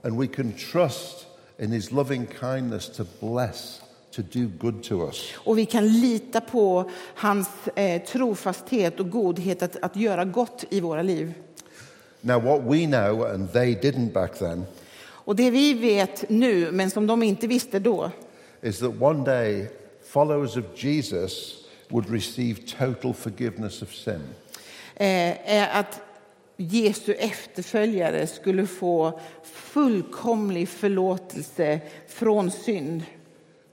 And 0.03 0.21
we 0.21 0.27
can 0.27 0.53
trust 0.73 1.27
in 1.59 1.73
his 1.73 1.91
loving 1.91 2.27
kindness 2.41 2.89
to 2.97 3.05
bless, 3.21 3.81
to 4.11 4.23
do 4.33 4.51
good 4.59 4.83
to 4.83 5.07
us. 5.07 5.33
Och 5.37 5.59
vi 5.59 5.67
kan 5.67 5.89
lita 5.89 6.41
på 6.41 6.91
hans 7.15 7.49
eh, 7.75 8.03
trofasthet 8.03 9.01
och 9.01 9.11
godhet 9.11 9.63
att, 9.63 9.77
att 9.83 9.97
göra 9.97 10.25
gott 10.25 10.65
i 10.71 10.81
våra 10.81 11.03
liv. 11.03 11.35
Now, 12.21 12.41
what 12.41 12.61
we 12.61 12.87
know, 12.87 13.27
and 13.27 13.53
they 13.53 13.75
didn't 13.75 14.13
back 14.13 14.39
then, 14.39 14.65
Och 15.27 15.37
det 15.37 15.51
vi 15.51 15.75
vet 15.75 16.31
nu, 16.31 16.73
men 16.73 16.91
som 16.91 17.07
de 17.07 17.23
inte 17.23 17.47
visste 17.47 17.79
då, 17.79 18.11
is 18.63 18.79
that 18.79 19.03
one 19.03 19.25
day 19.25 19.69
followers 20.21 20.57
of 20.57 20.65
Jesus 20.85 21.57
would 21.91 22.09
receive 22.11 22.55
total 22.79 23.13
forgiveness 23.15 23.83
of 23.83 23.95
sin. 23.95 24.21
eh, 24.95 25.53
är 25.57 25.81
att 25.81 26.01
Jesu 26.57 27.13
efterföljare 27.13 28.27
skulle 28.27 28.67
få 28.67 29.21
fullkomlig 29.43 30.69
förlåtelse 30.69 31.81
från 32.09 32.51
synd 32.51 33.03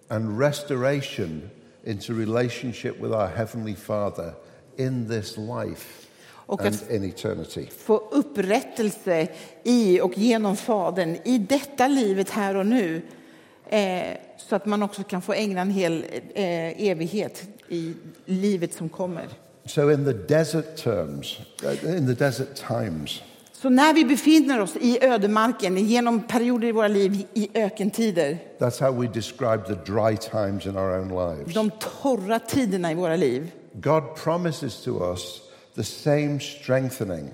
and 0.07 0.39
restoration 0.41 1.49
into 1.85 2.13
relationship 2.13 2.95
with 2.95 3.13
our 3.13 3.27
Heavenly 3.27 3.75
Father 3.75 4.31
in 4.77 5.09
this 5.09 5.37
life 5.37 6.07
Och 6.31 6.61
and 6.65 6.75
att- 6.75 6.91
in 6.91 7.03
eternity. 7.03 7.67
få 7.77 7.97
upprättelse 8.11 9.27
i 9.63 10.01
och 10.01 10.17
genom 10.17 10.55
Fadern 10.57 11.17
i 11.25 11.37
detta 11.37 11.87
livet 11.87 12.29
här 12.29 12.55
och 12.55 12.65
nu 12.65 12.95
eh, 12.95 13.01
så 14.37 14.55
att 14.55 14.65
man 14.65 14.83
också 14.83 15.03
kan 15.03 15.21
få 15.21 15.33
ägna 15.33 15.61
en 15.61 15.71
hel 15.71 16.05
eh, 16.35 16.87
evighet 16.87 17.43
i 17.69 17.93
livet 18.25 18.73
som 18.73 18.89
kommer. 18.89 19.27
So, 19.65 19.91
in 19.91 20.05
the 20.05 20.13
desert 20.13 20.83
terms, 20.83 21.39
uh, 21.63 21.97
in 21.97 22.07
the 22.07 22.25
desert 22.25 22.55
times, 22.67 23.21
Så 23.53 23.69
när 23.69 23.93
vi 23.93 24.05
befinner 24.05 24.61
oss 24.61 24.75
i 24.75 25.05
ödemarken, 25.05 25.77
genom 25.77 26.21
perioder 26.21 26.67
i 26.67 26.71
våra 26.71 26.87
liv 26.87 27.25
i 27.33 27.49
ökentider, 27.53 28.37
that's 28.59 28.81
how 28.81 29.01
we 29.01 29.07
describe 29.07 29.63
the 29.67 29.91
dry 29.91 30.17
times 30.17 30.65
in 30.65 30.77
our 30.77 30.99
own 30.99 31.07
lives. 31.07 31.53
de 31.53 31.71
torra 32.01 32.39
tiderna 32.39 32.91
i 32.91 32.95
våra 32.95 33.15
liv, 33.15 33.51
God 33.73 34.03
promises 34.23 34.83
to 34.83 35.11
us 35.11 35.41
the 35.75 35.83
same 35.83 36.39
strengthening, 36.39 37.29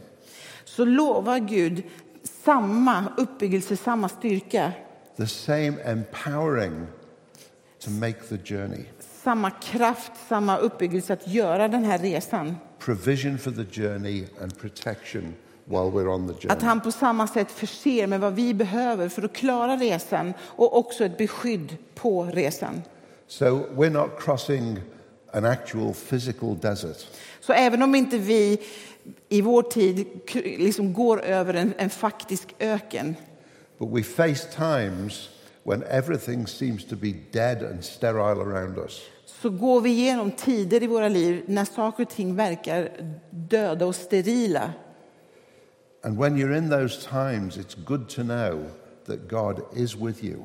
så 0.65 0.85
lovar 0.85 1.39
Gud 1.39 1.83
samma 2.45 3.03
uppbyggelse, 3.17 3.77
samma 3.77 4.09
styrka, 4.09 4.71
the 5.19 5.27
same 5.27 5.73
empowering 5.85 6.87
to 7.79 7.89
make 7.89 8.19
the 8.29 8.37
journey, 8.55 8.85
samma 9.23 9.51
kraft, 9.51 10.11
samma 10.29 10.57
uppbyggelse 10.57 11.13
att 11.13 11.27
göra 11.27 11.67
den 11.67 11.83
här 11.83 11.97
resan. 11.99 12.55
provision 12.79 13.37
for 13.37 13.51
the 13.51 13.81
journey, 13.81 14.25
and 14.41 14.57
protection 14.59 15.33
while 15.65 15.91
we're 15.91 16.07
on 16.07 16.27
the 16.27 16.33
Att 16.33 16.41
journey. 16.41 16.65
han 16.65 16.81
på 16.81 16.91
samma 16.91 17.27
sätt 17.27 17.51
förser 17.51 18.07
med 18.07 18.19
vad 18.19 18.33
vi 18.33 18.53
behöver 18.53 19.09
för 19.09 19.21
att 19.23 19.33
klara 19.33 19.75
resan 19.77 20.33
och 20.41 20.77
också 20.77 21.05
ett 21.05 21.17
beskydd 21.17 21.77
på 21.95 22.23
resan. 22.23 22.81
So, 23.27 23.45
we're 23.75 23.89
not 23.89 24.09
crossing 24.19 24.79
an 25.33 25.45
actual 25.45 25.93
physical 25.93 26.57
desert. 26.59 26.97
Så 27.41 27.53
även 27.53 27.83
om 27.83 27.95
inte 27.95 28.17
vi 28.17 28.61
i 29.29 29.41
vår 29.41 29.61
tid 29.63 30.07
liksom 30.43 30.93
går 30.93 31.21
över 31.21 31.53
en, 31.53 31.73
en 31.77 31.89
faktisk 31.89 32.55
öken 32.59 33.15
But 33.79 33.89
we 33.91 34.03
face 34.03 34.55
times 34.55 35.29
when 35.63 35.83
everything 35.89 36.47
seems 36.47 36.85
to 36.85 36.95
be 36.95 37.13
dead 37.31 37.63
and 37.63 37.83
sterile 37.83 38.41
around 38.41 38.77
us. 38.77 39.01
så 39.41 39.49
går 39.49 39.81
vi 39.81 39.89
igenom 39.89 40.31
tider 40.31 40.83
i 40.83 40.87
våra 40.87 41.07
liv 41.09 41.43
när 41.47 41.65
saker 41.65 42.03
och 42.03 42.09
ting 42.09 42.35
verkar 42.35 42.89
döda 43.29 43.85
och 43.85 43.95
sterila. 43.95 44.73
And 46.03 46.17
when 46.17 46.37
you're 46.37 46.57
in 46.57 46.69
those 46.69 47.09
times, 47.09 47.57
it's 47.57 47.75
good 47.85 48.09
to 48.09 48.21
know 48.23 48.65
that 49.05 49.29
God 49.29 49.61
is 49.75 49.95
with 49.95 50.23
you. 50.25 50.43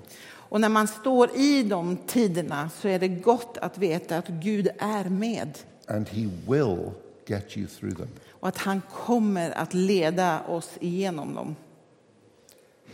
Och 0.48 0.60
när 0.60 0.68
man 0.68 0.88
står 0.88 1.36
i 1.36 1.62
de 1.62 1.96
tiderna 2.06 2.70
så 2.80 2.88
är 2.88 2.98
det 2.98 3.08
gott 3.08 3.58
att 3.58 3.78
veta 3.78 4.18
att 4.18 4.28
Gud 4.28 4.68
är 4.78 5.04
med 5.04 5.58
And 5.86 6.08
He 6.08 6.28
will 6.48 6.90
get 7.26 7.56
you 7.56 7.66
through 7.66 7.96
them. 7.96 8.08
och 8.30 8.48
att 8.48 8.58
han 8.58 8.82
kommer 9.04 9.50
att 9.50 9.74
leda 9.74 10.40
oss 10.48 10.70
igenom 10.80 11.34
dem. 11.34 11.56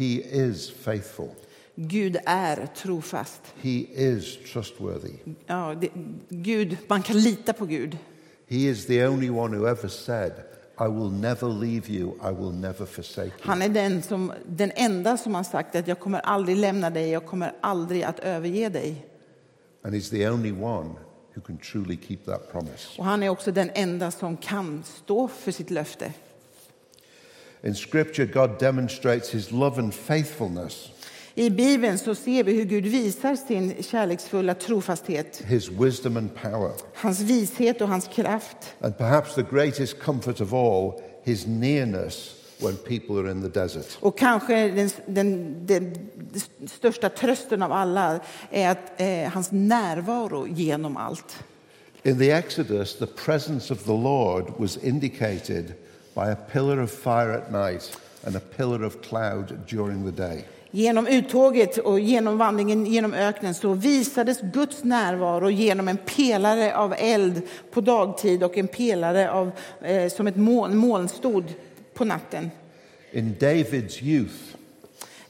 He 0.01 0.23
is 0.47 0.71
faithful, 0.71 1.29
Gud 1.75 2.17
är 2.27 2.67
trofast. 2.67 3.41
He 3.63 3.87
is 3.95 4.39
trustworthy. 4.53 5.13
Ja, 5.47 5.75
det, 5.81 5.89
Gud, 6.29 6.77
man 6.89 7.03
kan 7.03 7.17
lita 7.17 7.53
på 7.53 7.67
Gud. 7.67 7.99
He 8.47 8.57
is 8.57 8.87
the 8.87 9.07
only 9.07 9.31
one 9.31 9.57
who 9.57 9.67
ever 9.67 9.89
said, 9.89 10.33
I 10.79 10.89
will 10.89 11.11
never 11.11 11.49
leave 11.49 11.91
you, 11.91 12.15
I 12.31 12.33
will 12.33 12.53
never 12.53 12.87
forsake 12.87 13.27
you. 13.27 13.41
Han 13.41 13.63
är 13.63 13.69
den, 13.69 14.03
som, 14.03 14.33
den 14.47 14.73
enda 14.75 15.17
som 15.17 15.35
har 15.35 15.43
sagt 15.43 15.77
att 15.77 15.89
jag 15.89 16.01
kommer 16.01 16.21
aldrig 16.21 16.57
lämna 16.57 16.91
dig, 16.91 17.11
jag 17.11 17.27
kommer 17.27 17.53
aldrig 17.61 18.03
att 18.03 18.19
överge 18.19 18.69
dig. 18.69 19.07
And 19.83 19.95
He's 19.95 20.11
the 20.11 20.29
only 20.29 20.53
one 20.53 20.91
who 21.35 21.41
can 21.41 21.59
truly 21.59 21.99
keep 22.09 22.19
that 22.25 22.53
promise. 22.53 22.89
Och 22.99 23.05
han 23.05 23.23
är 23.23 23.29
också 23.29 23.53
den 23.53 23.71
enda 23.75 24.11
som 24.11 24.37
kan 24.37 24.83
stå 24.85 25.29
för 25.29 25.53
sitt 25.53 25.71
löfte. 25.71 26.13
In 27.65 27.75
Scripture, 27.75 28.27
God 28.27 28.61
demonstrates 28.61 29.31
His 29.33 29.53
love 29.53 29.79
and 29.79 29.95
faithfulness, 29.95 30.91
I 31.35 31.51
Bibeln 31.51 31.99
så 31.99 32.15
ser 32.15 32.43
vi 32.43 32.53
hur 32.53 32.65
Gud 32.65 32.85
visar 32.85 33.35
sin 33.35 33.83
kärleksfulla 33.83 34.55
trofasthet, 34.55 35.43
His 35.47 35.71
wisdom 35.71 36.17
and 36.17 36.35
power. 36.35 36.73
hans 36.95 37.21
vishet 37.21 37.81
och 37.81 37.89
hans 37.89 38.09
kraft. 38.15 38.57
And 38.81 38.99
perhaps 38.99 39.35
the 39.35 39.43
greatest 39.51 39.99
comfort 40.01 40.41
of 40.41 40.55
all, 40.55 40.93
his 41.25 41.47
nearness 41.47 42.35
when 42.61 42.77
people 42.77 43.19
are 43.19 43.31
in 43.31 43.43
the 43.43 43.61
desert. 43.61 43.99
Och 44.01 44.19
kanske 44.19 44.55
den, 44.69 44.91
den, 45.07 45.57
den, 45.67 45.93
den 46.59 46.69
största 46.69 47.09
trösten 47.09 47.63
av 47.63 47.73
alla 47.73 48.21
är 48.51 48.69
att, 48.71 49.01
eh, 49.01 49.33
hans 49.33 49.49
närvaro 49.53 50.47
genom 50.47 50.97
allt. 50.97 51.37
In 52.03 52.19
the 52.19 52.31
Exodus, 52.31 52.99
the 52.99 53.07
presence 53.07 53.73
of 53.73 53.85
the 53.85 53.93
Lord 53.93 54.45
was 54.59 54.77
indicated 54.77 55.73
by 56.21 56.31
a 56.31 56.37
pillar 56.53 56.83
of 56.83 56.91
fire 56.91 57.33
at 57.33 57.51
night 57.51 57.97
and 58.25 58.37
a 58.37 58.41
pillar 58.41 58.85
of 58.85 59.01
cloud 59.03 59.67
during 59.67 60.05
the 60.05 60.23
day. 60.23 60.45
Genom 60.71 61.07
uttåget 61.07 61.79
och 61.79 62.01
genom 62.01 62.39
vandringen 62.39 62.87
genom 62.87 63.15
öknen 63.15 63.55
så 63.55 63.75
visades 63.75 64.41
Guds 64.41 64.85
närvaro 64.85 65.51
genom 65.51 65.89
en 65.89 65.97
pelare 65.97 66.77
av 66.77 66.95
eld 66.99 67.43
på 67.71 67.81
dagtid 67.81 68.43
och 68.43 68.59
en 68.59 68.69
pelare 68.69 69.31
av, 69.31 69.51
eh, 69.83 70.09
som 70.09 70.27
ett 70.27 70.37
moln, 70.37 70.77
molnstod 70.77 71.45
på 71.95 72.05
natten. 72.05 72.51
In 73.13 73.37
David's 73.41 74.03
youth, 74.03 74.57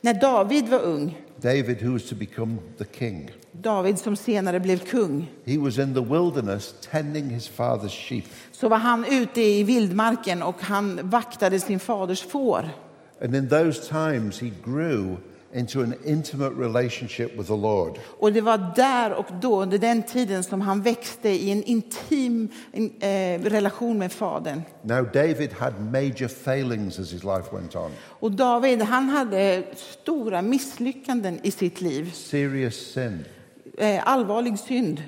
När 0.01 0.15
David 0.15 0.69
var 0.69 0.81
ung, 0.81 1.19
David, 1.37 1.83
who 1.83 1.93
was 1.93 2.09
to 2.09 2.15
become 2.15 2.59
the 2.79 2.85
king, 2.99 3.31
David 3.53 3.99
som 3.99 4.17
senare 4.17 4.61
blev 4.61 4.79
kung, 4.79 5.31
he 5.45 5.59
was 5.59 5.79
in 5.79 5.95
the 5.95 6.01
wilderness 6.01 6.75
tending 6.91 7.31
his 7.31 7.49
father's 7.49 8.09
sheep. 8.09 8.25
så 8.53 8.69
var 8.69 8.77
han 8.79 9.05
ute 9.11 9.43
i 9.43 9.63
vildmarken 9.63 10.43
och 10.43 10.63
han 10.63 11.01
vaktade 11.03 11.61
sin 11.61 11.81
faders 11.81 12.23
får. 12.23 12.69
And 13.23 13.35
in 13.37 13.49
those 13.49 13.89
times, 13.89 14.41
he 14.41 14.51
grew 14.65 15.17
into 15.55 15.81
an 15.83 15.95
intimate 16.05 16.51
relationship 16.59 17.39
with 17.39 17.47
the 17.49 17.57
Lord. 17.57 17.99
Och 18.19 18.33
det 18.33 18.41
var 18.41 18.73
där 18.77 19.13
och 19.13 19.27
då, 19.41 19.63
under 19.63 19.79
den 19.79 20.03
tiden, 20.03 20.43
som 20.45 20.61
han 20.61 20.83
växte 20.83 21.29
i 21.29 21.51
en 21.51 21.63
intim 21.63 22.49
en, 22.73 22.91
eh, 23.01 23.43
relation 23.51 23.99
med 23.99 24.13
Fadern. 24.13 24.63
Now, 24.83 25.09
David 25.13 25.53
had 25.53 25.73
major 25.93 26.29
failings 26.29 26.99
as 26.99 27.13
his 27.13 27.25
life 27.25 27.45
went 27.53 27.77
on, 27.77 27.91
Och 28.07 28.33
David, 28.33 28.83
han 28.83 29.09
hade 29.09 29.63
stora 29.77 30.43
misslyckanden 30.43 31.41
i 31.43 31.51
sitt 31.51 31.81
liv. 31.81 32.11
serious 32.15 32.93
sin. 32.93 33.25
Eh, 33.81 34.01
allvarlig 34.07 34.59
synd. 34.59 35.03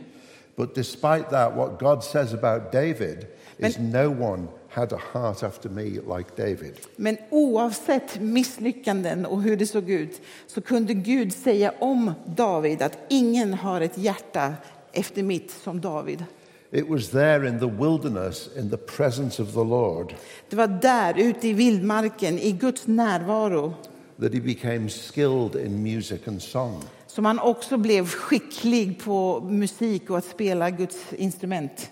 But 0.57 0.75
despite 0.75 1.25
that, 1.31 1.57
what 1.57 1.79
God 1.79 2.03
says 2.05 2.35
about 2.35 2.73
David 2.73 3.27
is 3.59 3.79
no 3.79 4.09
one 4.09 4.49
had 4.69 4.93
a 4.93 4.99
heart 5.13 5.43
after 5.43 5.69
me 5.69 5.85
like 5.85 6.37
David. 6.37 6.79
Men 6.97 7.17
oavsett 7.31 8.21
misslyckanden 8.21 9.27
och 9.27 9.43
hur 9.43 9.57
det 9.57 9.67
såg 9.67 9.91
ut 9.91 10.21
så 10.47 10.61
kunde 10.61 10.95
Gud 10.95 11.33
säga 11.33 11.73
om 11.79 12.13
David 12.27 12.83
att 12.83 12.99
ingen 13.09 13.55
har 13.55 13.81
ett 13.81 13.99
hjärta 13.99 14.55
efter 14.93 15.23
mitt 15.23 15.51
som 15.51 15.81
David. 15.81 16.25
It 16.71 16.89
was 16.89 17.09
there 17.09 17.49
in 17.49 17.59
the 17.59 17.67
wilderness, 17.67 18.49
in 18.57 18.71
the 18.71 18.77
presence 18.77 19.43
of 19.43 19.53
the 19.53 19.65
Lord, 19.65 20.15
Det 20.51 20.57
var 20.57 20.67
där, 20.67 21.19
ute 21.19 21.49
i 21.49 21.53
vildmarken, 21.53 22.39
i 22.39 22.53
Guds 22.53 22.87
närvaro, 22.87 23.75
that 24.21 24.35
he 24.35 24.41
became 24.41 24.89
skilled 24.89 25.57
in 25.67 25.83
music 25.83 26.21
and 26.29 26.43
song. 26.43 26.83
Som 27.15 27.25
han 27.25 27.39
också 27.39 27.77
blev 27.77 28.07
skicklig 28.07 29.05
på 29.05 29.41
musik 29.41 30.11
och 30.11 30.19
att 30.19 30.25
spela 30.25 30.71
Guds 30.71 31.13
instrument. 31.13 31.91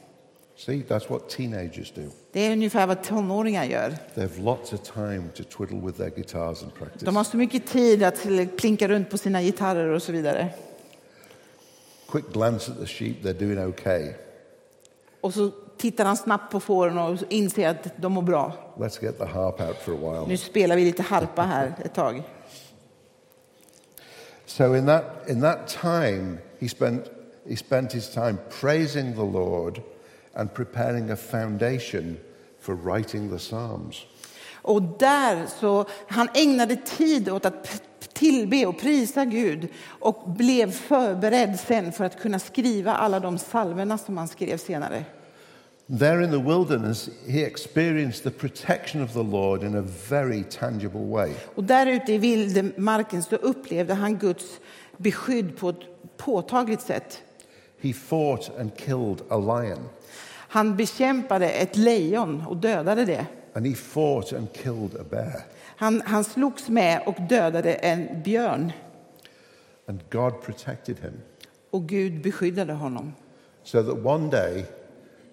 See, 0.57 0.83
that's 0.89 1.09
what 1.11 1.29
teenagers 1.29 1.93
do. 1.93 2.03
Det 2.33 2.41
är 2.41 2.53
ungefär 2.53 2.87
vad 2.87 3.03
tonåringar 3.03 3.65
gör. 3.65 3.97
They 4.15 4.25
have 4.25 4.43
lots 4.43 4.73
of 4.73 4.81
time 4.81 5.23
to 5.35 5.43
twiddle 5.43 5.87
with 5.87 5.99
their 5.99 6.11
guitars 6.11 6.63
and 6.63 6.75
practice. 6.75 7.03
De 7.03 7.17
har 7.17 7.25
så 7.25 7.37
mycket 7.37 7.67
tid 7.67 8.03
att 8.03 8.27
plinka 8.57 8.89
runt 8.89 9.11
på 9.11 9.19
sina 9.19 9.43
gitarrer 9.43 9.89
och 9.89 10.03
så 10.03 10.13
vidare. 10.13 10.49
Quick 12.09 12.33
glance 12.33 12.73
at 12.73 12.79
the 12.79 12.87
sheep, 12.87 13.17
they're 13.23 13.39
doing 13.39 13.69
okay. 13.69 14.13
Och 15.21 15.35
så 15.35 15.51
tittar 15.77 16.05
han 16.05 16.17
snabbt 16.17 16.53
på 16.53 16.61
fåren 16.61 16.99
och 16.99 17.19
inser 17.29 17.69
att 17.69 17.87
de 17.97 18.13
mår 18.13 18.23
bra. 18.23 18.53
Let's 18.77 19.05
get 19.05 19.19
the 19.19 19.25
harp 19.25 19.61
out 19.61 19.77
for 19.77 19.93
a 19.93 19.97
while. 19.97 20.29
Nu 20.29 20.37
spelar 20.37 20.77
vi 20.77 20.85
lite 20.85 21.03
harpa 21.03 21.43
här 21.43 21.75
ett 21.85 21.95
tag. 21.95 22.23
So 24.51 24.75
in 24.75 24.87
that, 24.87 25.05
in 25.29 25.41
that 25.41 25.69
time, 25.69 26.41
he 26.59 26.69
spent, 26.69 27.09
he 27.49 27.57
spent 27.57 27.93
his 27.93 28.09
time 28.09 28.39
praising 28.61 29.15
the 29.15 29.23
Lord 29.23 29.81
and 30.35 30.53
preparing 30.53 31.11
a 31.11 31.17
foundation 31.17 32.19
for 32.61 32.75
writing 32.75 33.31
the 33.31 33.39
Psalms. 33.39 34.07
Och 34.63 34.83
där 34.83 35.47
så, 35.61 35.85
han 36.09 36.29
ägnade 36.35 36.77
tid 36.77 37.29
åt 37.29 37.47
att 37.47 37.83
tillbe 38.13 38.67
och 38.67 38.79
prisa 38.81 39.25
Gud 39.25 39.69
och 39.87 40.23
blev 40.27 40.73
förberedd 40.73 41.61
sen 41.61 41.93
för 41.93 42.05
att 42.05 42.21
kunna 42.21 42.39
skriva 42.39 42.95
alla 42.95 43.21
de 43.21 43.39
salverna 43.39 43.99
som 43.99 44.17
han 44.17 44.29
skrev 44.29 44.57
senare. 44.57 45.05
There 45.99 46.23
in 46.25 46.31
the 46.31 46.39
wilderness, 46.39 47.11
he 47.27 47.43
experienced 47.45 48.23
the 48.23 48.31
protection 48.31 49.03
of 49.03 49.13
the 49.13 49.23
Lord 49.23 49.63
in 49.63 49.75
a 49.77 49.83
very 50.09 50.45
tangible 50.51 51.01
way. 51.07 51.33
Och 51.55 51.65
där 51.65 51.87
ute 51.87 52.13
i 52.13 52.19
vildmarken 52.19 53.23
så 53.23 53.37
upplevde 53.37 53.95
han 53.95 54.17
Guds 54.19 54.61
beskydd 54.97 55.57
på 55.57 55.69
ett 55.69 55.77
påtagligt 56.17 56.81
sätt. 56.83 57.23
He 57.81 57.93
fought 57.93 58.51
and 58.61 58.77
killed 58.77 59.23
a 59.29 59.37
lion, 59.39 59.89
Han 60.49 60.77
bekämpade 60.77 61.51
ett 61.51 61.77
lejon 61.77 62.45
och 62.47 62.57
dödade 62.57 63.05
det. 63.05 63.27
and 63.55 63.67
he 63.67 63.75
fought 63.75 64.33
and 64.33 64.53
killed 64.53 64.95
a 65.01 65.05
bear. 65.11 65.43
Han, 65.77 66.03
han 66.05 66.25
slogs 66.25 66.69
med 66.69 67.03
och 67.07 67.17
dödade 67.29 67.73
en 67.75 68.23
björn 68.23 68.73
And 69.89 70.01
God 70.11 70.43
protected 70.43 70.97
him. 71.01 71.13
och 71.71 71.87
Gud 71.89 72.23
beskyddade 72.23 72.73
honom. 72.73 73.13
So 73.63 73.83
that 73.83 74.07
one 74.07 74.31
day, 74.31 74.65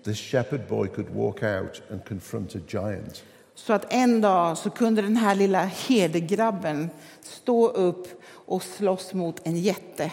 this 0.07 0.17
shepherd 0.17 0.67
boy 0.67 0.87
could 0.87 1.09
walk 1.15 1.43
out 1.43 1.81
and 1.91 2.05
confront 2.05 2.55
a 2.55 2.59
giant. 2.67 3.23
Så 3.55 3.73
att 3.73 3.93
en 3.93 4.21
dag 4.21 4.57
så 4.57 4.69
kunde 4.69 5.01
den 5.01 5.17
här 5.17 5.35
lilla 5.35 5.65
herdegrabben 5.65 6.89
stå 7.21 7.67
upp 7.67 8.07
och 8.29 8.63
slåss 8.63 9.13
mot 9.13 9.47
en 9.47 9.57
jätte 9.57 10.11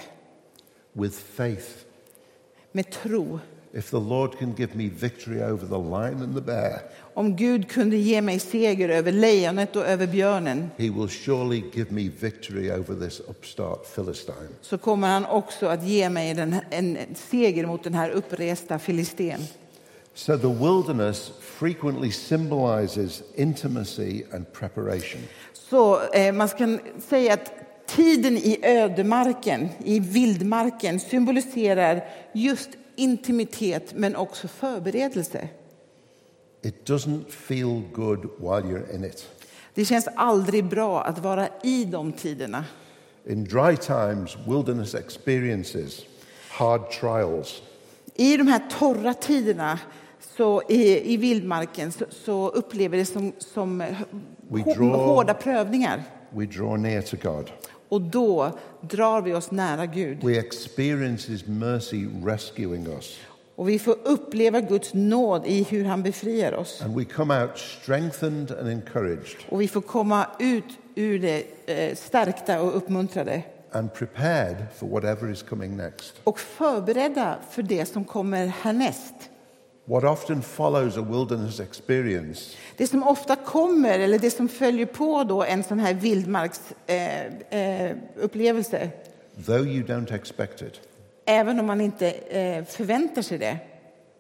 with 0.92 1.16
faith. 1.34 1.68
med 2.72 2.90
tro. 2.90 3.38
If 3.72 3.90
the 3.90 3.96
Lord 3.96 4.38
can 4.38 4.54
give 4.58 4.74
me 4.74 4.88
victory 4.88 5.42
over 5.42 5.66
the 5.66 5.78
lion 5.78 6.22
and 6.22 6.34
the 6.34 6.40
bear, 6.40 6.80
Om 7.14 7.36
Gud 7.36 7.68
kunde 7.70 7.96
ge 7.96 8.22
mig 8.22 8.38
seger 8.38 8.88
över 8.88 9.12
lejonet 9.12 9.76
och 9.76 9.86
över 9.86 10.06
björnen 10.06 10.70
he 10.76 10.90
will 10.90 11.08
surely 11.08 11.62
give 11.72 11.90
me 11.90 12.10
victory 12.20 12.70
over 12.70 13.06
this 13.06 13.20
upstart 13.20 13.94
Philistine. 13.94 14.48
så 14.60 14.78
kommer 14.78 15.08
han 15.08 15.26
också 15.26 15.66
att 15.66 15.84
ge 15.84 16.10
mig 16.10 16.34
den, 16.34 16.56
en 16.70 16.98
seger 17.14 17.66
mot 17.66 17.84
den 17.84 17.94
här 17.94 18.10
uppresta 18.10 18.78
filisten. 18.78 19.40
So 20.14 20.38
the 20.38 20.48
wilderness 20.48 21.32
frequently 21.40 22.10
symbolizes 22.10 23.22
intimacy 23.34 24.24
and 24.32 24.52
preparation. 24.52 25.20
Så 25.52 26.00
eh, 26.12 26.34
man 26.34 26.48
kan 26.48 26.80
säga 27.08 27.34
att 27.34 27.52
tiden 27.86 28.36
i 28.36 28.58
ödemarken, 28.62 29.68
i 29.84 30.00
vildmarken 30.00 31.00
symboliserar 31.00 32.04
just 32.32 32.70
intimitet 32.96 33.92
men 33.94 34.16
också 34.16 34.48
förberedelse. 34.48 35.48
It 36.62 36.88
doesn't 36.88 37.30
feel 37.30 37.82
good 37.92 38.20
while 38.38 38.62
you're 38.62 38.94
in 38.94 39.04
it. 39.04 39.28
Det 39.74 39.84
känns 39.84 40.08
aldrig 40.16 40.64
bra 40.64 41.02
att 41.02 41.18
vara 41.18 41.48
i 41.62 41.84
de 41.84 42.12
tiderna. 42.12 42.64
In 43.26 43.44
dry 43.44 43.76
times, 43.76 44.36
wilderness 44.46 44.94
experiences 44.94 46.00
hard 46.50 46.90
trials. 46.90 47.62
I 48.14 48.36
de 48.36 48.48
här 48.48 48.62
torra 48.78 49.14
tiderna 49.14 49.78
så 50.36 50.62
i, 50.68 51.12
i 51.14 51.16
vildmarken 51.16 51.92
så, 51.92 52.04
så 52.10 52.48
upplever 52.48 52.98
det 52.98 53.04
som, 53.06 53.32
som 53.38 53.82
draw- 54.48 54.96
hårda 54.96 55.34
prövningar. 55.34 56.02
We 56.30 56.46
draw 56.46 56.76
near 56.80 57.02
to 57.02 57.16
God. 57.22 57.50
Och 57.88 58.00
då 58.00 58.58
drar 58.80 59.20
vi 59.22 59.34
oss 59.34 59.50
nära 59.50 59.86
Gud. 59.86 60.24
We 60.24 60.38
experience 60.38 61.32
his 61.32 61.46
mercy 61.46 62.06
rescuing 62.24 62.86
us. 62.86 63.18
Och 63.56 63.68
vi 63.68 63.78
får 63.78 63.96
uppleva 64.04 64.60
Guds 64.60 64.94
nåd 64.94 65.42
i 65.46 65.62
hur 65.62 65.84
han 65.84 66.02
befriar 66.02 66.52
oss. 66.54 66.82
And 66.82 66.96
we 66.96 67.04
come 67.04 67.42
out 67.42 67.58
strengthened 67.58 68.50
and 68.50 68.68
encouraged 68.68 69.36
Och 69.48 69.60
vi 69.60 69.68
får 69.68 69.80
komma 69.80 70.26
ut 70.38 70.64
ur 70.94 71.18
det 71.18 71.44
eh, 71.66 71.94
stärkta 71.96 72.60
och 72.62 72.76
uppmuntrade. 72.76 73.42
and 73.72 73.94
prepared 73.94 74.56
for 74.76 74.86
whatever 74.86 75.30
is 75.32 75.42
coming 75.42 75.76
next. 75.76 76.14
Och 76.24 76.38
förberedda 76.40 77.36
för 77.50 77.62
det 77.62 77.86
som 77.86 78.04
kommer 78.04 78.46
härnäst. 78.46 79.14
What 79.86 80.04
often 80.04 80.42
follows 80.42 80.96
a 80.96 81.02
wilderness 81.10 81.60
experience 81.60 82.56
Det 82.76 82.86
som 82.86 83.02
ofta 83.02 83.36
kommer, 83.36 83.98
eller 83.98 84.18
det 84.18 84.30
som 84.30 84.48
följer 84.48 84.86
på 84.86 85.24
då 85.24 85.42
en 85.42 85.64
sån 85.64 85.78
här 85.78 85.94
vildmarksupplevelse, 85.94 87.46
eh, 87.50 87.90
eh, 87.90 87.96
upplevelse, 88.16 88.90
though 89.46 89.66
you 89.68 89.82
don't 89.86 90.14
expect 90.14 90.62
it, 90.62 90.80
även 91.26 91.60
om 91.60 91.66
man 91.66 91.80
inte 91.80 92.10
eh, 92.10 92.64
förväntar 92.64 93.22
sig 93.22 93.38
det, 93.38 93.58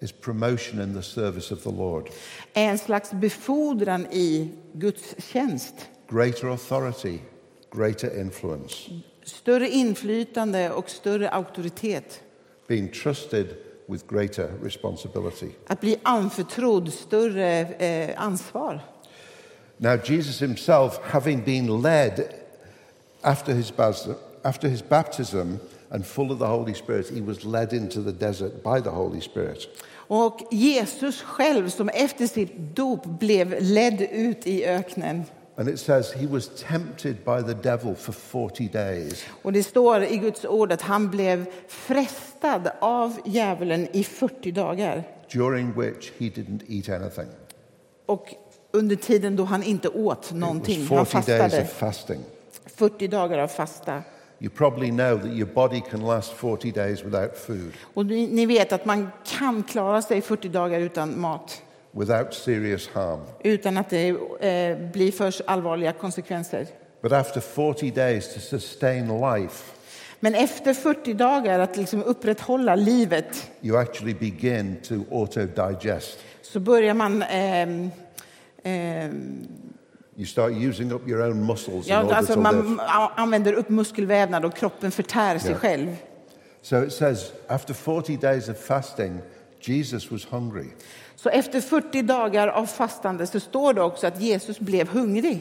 is 0.00 0.12
promotion 0.12 0.80
in 0.82 0.94
the 0.94 1.02
service 1.02 1.52
of 1.52 1.62
the 1.62 1.70
Lord. 1.70 2.10
är 2.54 2.68
en 2.68 2.78
slags 2.78 3.10
befordran 3.12 4.06
i 4.10 4.48
Guds 4.72 5.14
tjänst. 5.18 5.74
Greater 6.10 6.48
authority, 6.48 7.18
greater 7.76 8.20
influence, 8.20 8.74
Större 9.24 9.68
inflytande 9.68 10.70
och 10.70 10.90
större 10.90 11.30
auktoritet. 11.30 12.20
being 12.68 12.88
trusted 12.88 13.46
with 13.86 14.06
greater 14.06 14.50
responsibility. 14.62 15.48
Att 15.66 15.80
bli 15.80 15.96
anförtrodd 16.02 16.92
större 16.92 17.60
eh, 17.60 18.22
ansvar. 18.22 18.80
Now, 19.76 19.96
Jesus 20.04 20.40
himself, 20.40 20.98
having 21.02 21.44
been 21.44 21.82
led 21.82 22.24
after 23.22 23.52
his, 23.52 23.72
bas- 23.76 24.08
after 24.42 24.68
his 24.68 24.88
baptism 24.88 25.58
and 25.90 26.06
full 26.06 26.32
of 26.32 26.38
the 26.38 26.46
Holy 26.46 26.74
Spirit, 26.74 27.10
he 27.10 27.20
was 27.20 27.44
led 27.44 27.72
into 27.72 28.02
the 28.02 28.12
desert 28.12 28.62
by 28.62 28.80
the 28.80 28.90
Holy 28.90 29.20
Spirit. 29.20 29.68
Och 30.06 30.40
Jesus 30.50 31.22
själv 31.22 31.70
som 31.70 31.88
efter 31.88 32.26
sitt 32.26 32.76
dop 32.76 33.06
blev 33.06 33.56
ledd 33.60 34.00
ut 34.00 34.46
i 34.46 34.64
öknen. 34.64 35.24
And 35.56 35.68
it 35.68 35.78
says 35.80 36.12
he 36.12 36.26
was 36.26 36.48
tempted 36.68 37.16
by 37.24 37.42
the 37.42 37.54
devil 37.54 37.94
for 37.94 38.12
40 38.12 38.68
days. 38.68 39.24
Och 39.42 39.52
det 39.52 39.62
står 39.62 40.02
i 40.04 40.16
Guds 40.16 40.44
ord 40.44 40.72
att 40.72 40.82
han 40.82 41.10
blev 41.10 41.46
frestad 41.68 42.70
av 42.80 43.20
djävulen 43.24 43.88
i 43.92 44.04
40 44.04 44.50
dagar. 44.52 45.04
during 45.32 45.72
which 45.72 46.12
he 46.18 46.24
didn't 46.28 46.62
eat 46.68 46.88
anything. 47.02 47.26
Och 48.06 48.34
under 48.70 48.96
tiden 48.96 49.36
då 49.36 49.44
han 49.44 49.62
inte 49.62 49.88
åt 49.88 50.32
någonting, 50.32 50.86
han 50.86 51.06
40 51.06 51.26
days 51.26 51.40
fastade. 51.40 51.62
of 51.62 51.72
fasting. 51.72 52.20
40 52.66 53.08
dagar 53.08 53.38
av 53.38 53.48
fasta. 53.48 54.02
You 54.40 54.50
probably 54.50 54.90
know 54.90 55.18
that 55.18 55.30
your 55.30 55.46
body 55.54 55.80
can 55.90 56.00
last 56.00 56.32
40 56.32 56.70
days 56.70 57.04
without 57.04 57.36
food, 57.36 57.72
Och 57.94 58.06
ni 58.06 58.46
vet 58.46 58.72
att 58.72 58.84
man 58.84 59.10
kan 59.24 59.62
klara 59.62 60.02
sig 60.02 60.20
40 60.20 60.48
dagar 60.48 60.80
utan 60.80 61.20
mat. 61.20 61.62
Without 61.96 62.34
serious 62.34 62.88
harm. 62.88 63.20
Utan 63.42 63.76
att 63.76 63.90
det 63.90 64.08
eh, 64.08 64.90
blir 64.92 65.12
för 65.12 65.34
allvarliga 65.46 65.92
konsekvenser. 65.92 66.66
But 67.02 67.12
after 67.12 67.40
40 67.40 67.90
days 67.90 68.34
to 68.34 68.40
sustain 68.40 69.20
life, 69.20 69.64
Men 70.20 70.34
efter 70.34 70.74
40 70.74 71.12
dagar 71.14 71.58
att 71.58 71.76
liksom 71.76 72.02
upprätthålla 72.02 72.74
livet 72.74 73.50
you 73.60 73.78
actually 73.78 74.14
begin 74.14 74.76
to 74.88 74.94
auto-digest. 75.10 76.18
så 76.42 76.60
börjar 76.60 76.94
man 76.94 77.22
ehm, 77.22 77.90
ehm, 78.62 79.46
You 80.16 80.26
start 80.26 80.52
using 80.52 80.92
up 80.92 81.08
your 81.08 81.22
own 81.22 81.46
muscles 81.46 81.86
in 81.86 81.92
ja, 81.92 82.04
order 82.04 82.14
alltså 82.14 82.34
to 82.34 82.40
man 82.40 82.68
live. 82.68 82.82
använder 83.16 83.52
upp 83.52 83.68
muskelvävnad 83.68 84.44
och 84.44 84.56
kroppen 84.56 84.90
förtär 84.90 85.38
sig 85.38 85.50
Ja. 85.50 85.56
själv. 85.56 85.96
So 86.62 86.84
it 86.84 86.92
says, 86.92 87.32
after 87.48 87.74
40 87.74 88.16
days 88.16 88.48
of 88.48 88.56
fasting, 88.56 89.18
Jesus 89.60 90.10
was 90.10 90.26
hungry. 90.30 90.66
Så 91.24 91.30
efter 91.30 91.60
40 91.60 92.02
dagar 92.02 92.48
av 92.48 92.66
fastande 92.66 93.26
så 93.26 93.40
står 93.40 93.74
det 93.74 93.82
också 93.82 94.06
att 94.06 94.20
Jesus 94.20 94.60
blev 94.60 94.88
hungrig. 94.88 95.40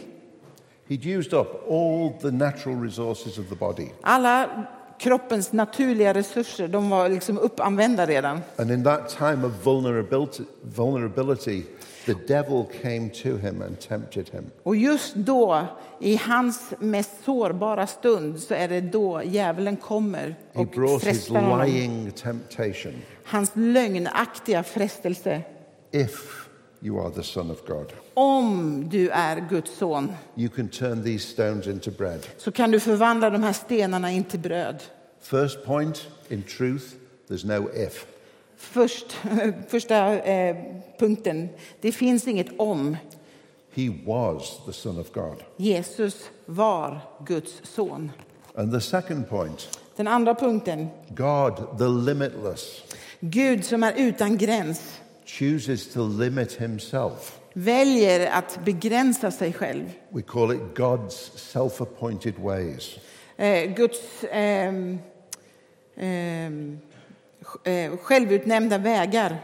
He'd 0.88 1.18
used 1.18 1.34
up 1.34 1.48
all 1.70 2.14
the 2.22 2.32
natural 2.32 2.82
resources 2.82 3.38
of 3.38 3.50
the 3.50 3.56
body. 3.56 3.88
Alla 4.02 4.66
kroppens 5.00 5.52
naturliga 5.52 6.14
resurser 6.14 6.68
de 6.68 6.90
var 6.90 7.10
liksom 7.10 7.38
uppanvända 7.38 8.06
redan. 8.06 8.42
And 8.58 8.72
in 8.72 8.84
that 8.84 9.10
time 9.10 9.48
of 9.48 9.66
vulnerability, 9.66 10.44
vulnerability, 10.62 11.64
the 12.06 12.14
devil 12.28 12.66
came 12.82 13.10
to 13.10 13.38
him 13.38 13.62
and 13.62 13.80
tempted 13.80 14.30
him. 14.30 14.46
Och 14.64 14.76
just 14.76 15.16
då, 15.16 15.66
i 16.00 16.16
hans 16.16 16.74
mest 16.80 17.12
sårbara 17.26 17.88
stund, 17.88 18.40
så 18.40 18.54
är 18.54 18.68
det 18.68 18.82
då 18.82 19.22
djävulen 19.24 19.78
kommer 19.78 20.36
och 20.54 21.02
frestar 21.02 21.42
honom. 21.42 22.12
Hans 23.24 23.52
lögnaktiga 23.54 24.64
frestelse. 24.64 25.42
If 25.94 26.50
you 26.82 27.00
are 27.00 27.10
the 27.10 27.24
Son 27.24 27.52
of 27.52 27.66
God, 27.68 27.94
Om 28.14 28.90
du 28.90 29.10
är 29.10 29.48
Guds 29.50 29.78
son 29.78 30.14
you 30.36 30.50
can 30.50 30.68
turn 30.68 31.04
these 31.04 31.28
stones 31.28 31.68
into 31.68 31.92
bread. 31.92 32.28
så 32.38 32.52
kan 32.52 32.72
du 32.72 32.80
förvandla 32.80 33.30
de 33.30 33.44
här 33.44 33.54
stenarna 33.54 34.12
in 34.12 34.24
till 34.24 34.40
bröd. 34.40 34.84
First 35.22 35.66
point, 35.66 36.08
in 36.30 36.44
truth, 36.44 36.86
there's 37.30 37.46
no 37.46 37.70
if. 37.76 38.06
Först, 38.58 39.18
första 39.68 40.20
eh, 40.22 40.56
punkten, 41.00 41.50
det 41.82 41.92
finns 41.92 42.28
inget 42.28 42.60
om. 42.60 42.98
He 43.76 43.90
was 44.06 44.60
the 44.66 44.74
Son 44.74 45.00
of 45.00 45.12
God. 45.14 45.44
Jesus 45.58 46.30
var 46.46 47.02
Guds 47.26 47.62
son. 47.64 48.12
And 48.56 48.72
the 48.72 48.82
second 48.82 49.30
point, 49.30 49.80
Den 49.96 50.08
andra 50.08 50.36
punkten, 50.36 50.88
God, 51.10 51.78
the 51.78 51.88
limitless, 52.12 52.84
Gud 53.20 53.66
som 53.66 53.84
är 53.84 53.94
utan 53.98 54.38
gräns 54.38 55.00
chooses 55.26 55.94
to 55.94 56.08
limit 56.08 56.54
himself. 56.54 57.40
väljer 57.54 58.32
att 58.32 58.60
begränsa 58.66 59.32
sig 59.32 59.54
själv. 59.54 59.92
We 60.10 60.22
call 60.22 60.52
it 60.52 60.62
God's 60.76 61.38
self 61.38 61.82
appointed 61.82 62.34
ways. 62.38 62.98
Eh, 63.38 63.76
Guds 63.76 64.00
ehm, 64.32 65.00
eh, 67.64 67.98
självutnämnda 67.98 68.78
vägar. 68.78 69.38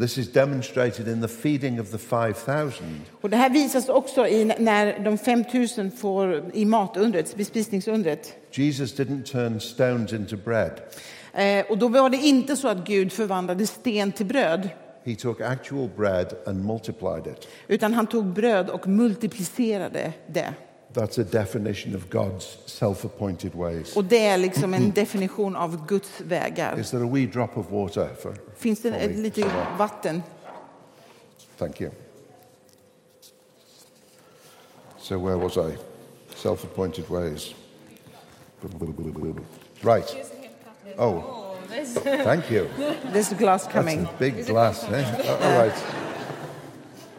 This 0.00 0.18
is 0.18 0.32
demonstrated 0.32 1.08
in 1.08 1.20
the 1.20 1.28
feeding 1.28 1.80
of 1.80 1.90
the 1.90 1.98
5,000. 1.98 3.00
Och 3.20 3.30
det 3.30 3.36
här 3.36 3.50
visas 3.50 3.88
också 3.88 4.26
i 4.26 4.44
när 4.44 4.98
de 4.98 5.18
5000 5.18 5.90
får 5.90 6.44
i 6.54 6.64
matundret, 6.64 7.36
bespisningsundret. 7.36 8.34
Jesus 8.50 8.98
didn't 8.98 9.22
turn 9.22 9.60
stones 9.60 10.12
into 10.12 10.36
bread. 10.36 10.80
Eh, 11.34 11.66
och 11.70 11.78
då 11.78 11.88
var 11.88 12.10
det 12.10 12.16
inte 12.16 12.56
så 12.56 12.68
att 12.68 12.86
Gud 12.86 13.12
förvandlade 13.12 13.66
sten 13.66 14.12
till 14.12 14.26
bröd, 14.26 14.68
He 15.04 15.14
took 15.14 15.40
actual 15.40 15.88
bread 15.96 16.34
and 16.46 16.64
multiplied 16.64 17.26
it. 17.26 17.48
utan 17.68 17.92
han 17.92 18.06
tog 18.06 18.24
bröd 18.26 18.70
och 18.70 18.88
multiplicerade 18.88 20.12
det. 20.26 20.54
That's 20.92 21.20
a 21.20 21.26
definition 21.30 21.96
of 21.96 22.02
God's 22.10 22.56
self 22.66 23.04
appointed 23.04 23.54
ways. 23.54 23.96
Och 23.96 24.04
det 24.04 24.26
är 24.26 24.38
liksom 24.38 24.74
en 24.74 24.90
definition 24.94 25.56
av 25.56 25.86
Guds 25.86 26.20
vägar. 26.20 26.80
Is 26.80 26.90
there 26.90 27.04
a 27.04 27.10
wee 27.12 27.26
drop 27.26 27.56
of 27.58 27.70
water 27.70 28.08
for? 28.22 28.36
Finns 28.56 28.82
det 28.82 28.90
ett 28.94 29.16
me? 29.16 29.22
lite 29.22 29.50
vatten? 29.78 30.22
Thank 31.58 31.80
you. 31.80 31.90
So, 34.98 35.18
where 35.18 35.36
was 35.36 35.56
I? 35.56 35.76
Self 36.36 36.64
appointed 36.64 37.04
ways. 37.08 37.54
Right. 39.82 40.33
Oh, 40.98 41.56
thank 42.24 42.50
you. 42.50 42.68
There's 43.12 43.32
a 43.32 43.34
glass 43.34 43.66
coming. 43.66 44.04
That's 44.04 44.14
a 44.14 44.18
big 44.18 44.46
glass. 44.46 44.84
Eh? 44.84 45.38
All 45.42 45.58
right. 45.58 45.84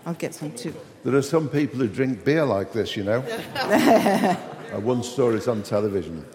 I'll 0.06 0.14
get 0.14 0.34
some 0.34 0.52
too. 0.52 0.74
There 1.04 1.16
are 1.16 1.22
some 1.22 1.50
people 1.50 1.80
who 1.80 1.88
drink 1.88 2.24
beer 2.24 2.46
like 2.46 2.72
this, 2.72 2.96
you 2.96 3.04
know. 3.04 3.24
I 4.74 4.78
once 4.78 5.10
saw 5.10 5.32
it 5.32 5.48
on 5.48 5.64
television. 5.64 6.26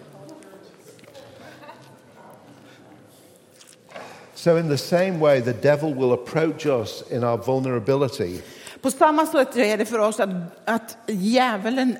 So, 4.35 4.57
in 4.57 4.69
the 4.69 4.77
same 4.77 5.19
way, 5.19 5.39
the 5.39 5.53
devil 5.53 5.93
will 5.93 6.13
approach 6.13 6.65
us 6.65 7.03
in 7.11 7.23
our 7.23 7.37
vulnerability 7.37 8.41
På 8.81 8.91
samma 8.91 9.25
sätt 9.25 9.57
är 9.57 9.77
det 9.77 9.85
för 9.85 9.99
oss 9.99 10.19
att, 10.19 10.29
att 10.65 10.97
djävulen 11.07 11.97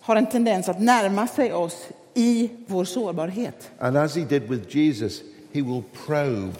har 0.00 0.16
en 0.16 0.26
tendens 0.26 0.68
att 0.68 0.80
närma 0.80 1.26
sig 1.26 1.52
oss 1.52 1.88
i 2.18 2.50
vår 2.66 2.84
sårbarhet. 2.84 3.70
And 3.78 3.96
as 3.96 4.14
he 4.14 4.24
did 4.24 4.48
with 4.50 4.76
Jesus, 4.76 5.20
he 5.52 5.62
will 5.62 5.82
probe 6.06 6.52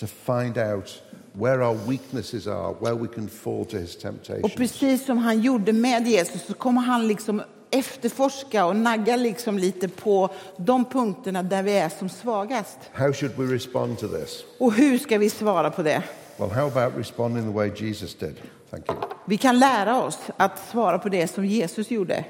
to 0.00 0.06
find 0.06 0.58
out 0.58 1.02
where 1.32 1.62
our 1.62 1.76
weaknesses 1.88 2.46
are, 2.46 2.74
where 2.80 2.94
we 2.94 3.08
can 3.14 3.28
fall 3.28 3.64
to 3.64 3.76
his 3.76 3.94
Och 3.96 4.00
temptations. 4.02 4.54
precis 4.54 5.06
som 5.06 5.18
han 5.18 5.40
gjorde 5.40 5.72
med 5.72 6.06
Jesus 6.08 6.42
så 6.46 6.54
kommer 6.54 6.80
han 6.80 7.08
liksom 7.08 7.42
efterforska 7.70 8.64
och 8.66 8.76
nagga 8.76 9.16
liksom 9.16 9.58
lite 9.58 9.88
på 9.88 10.30
de 10.56 10.84
punkterna 10.84 11.42
där 11.42 11.62
vi 11.62 11.72
är 11.72 11.88
som 11.88 12.08
svagast. 12.08 12.78
How 12.92 13.12
should 13.12 13.36
we 13.36 13.54
respond 13.54 13.98
to 13.98 14.08
this? 14.08 14.44
Och 14.58 14.72
hur 14.72 14.98
ska 14.98 15.18
vi 15.18 15.30
svara 15.30 15.70
på 15.70 15.82
det? 15.82 16.02
Well, 16.36 16.50
how 16.50 16.66
about 16.66 16.98
responding 16.98 17.42
the 17.44 17.52
way 17.56 17.70
Jesus 17.76 18.14
did? 18.14 18.34
Thank 18.70 18.88
you. 18.88 18.98
Vi 19.26 19.36
kan 19.36 19.58
lära 19.58 20.02
oss 20.02 20.18
att 20.36 20.70
svara 20.70 20.98
på 20.98 21.08
det 21.08 21.28
som 21.28 21.44
Jesus 21.44 21.90
gjorde. 21.90 22.24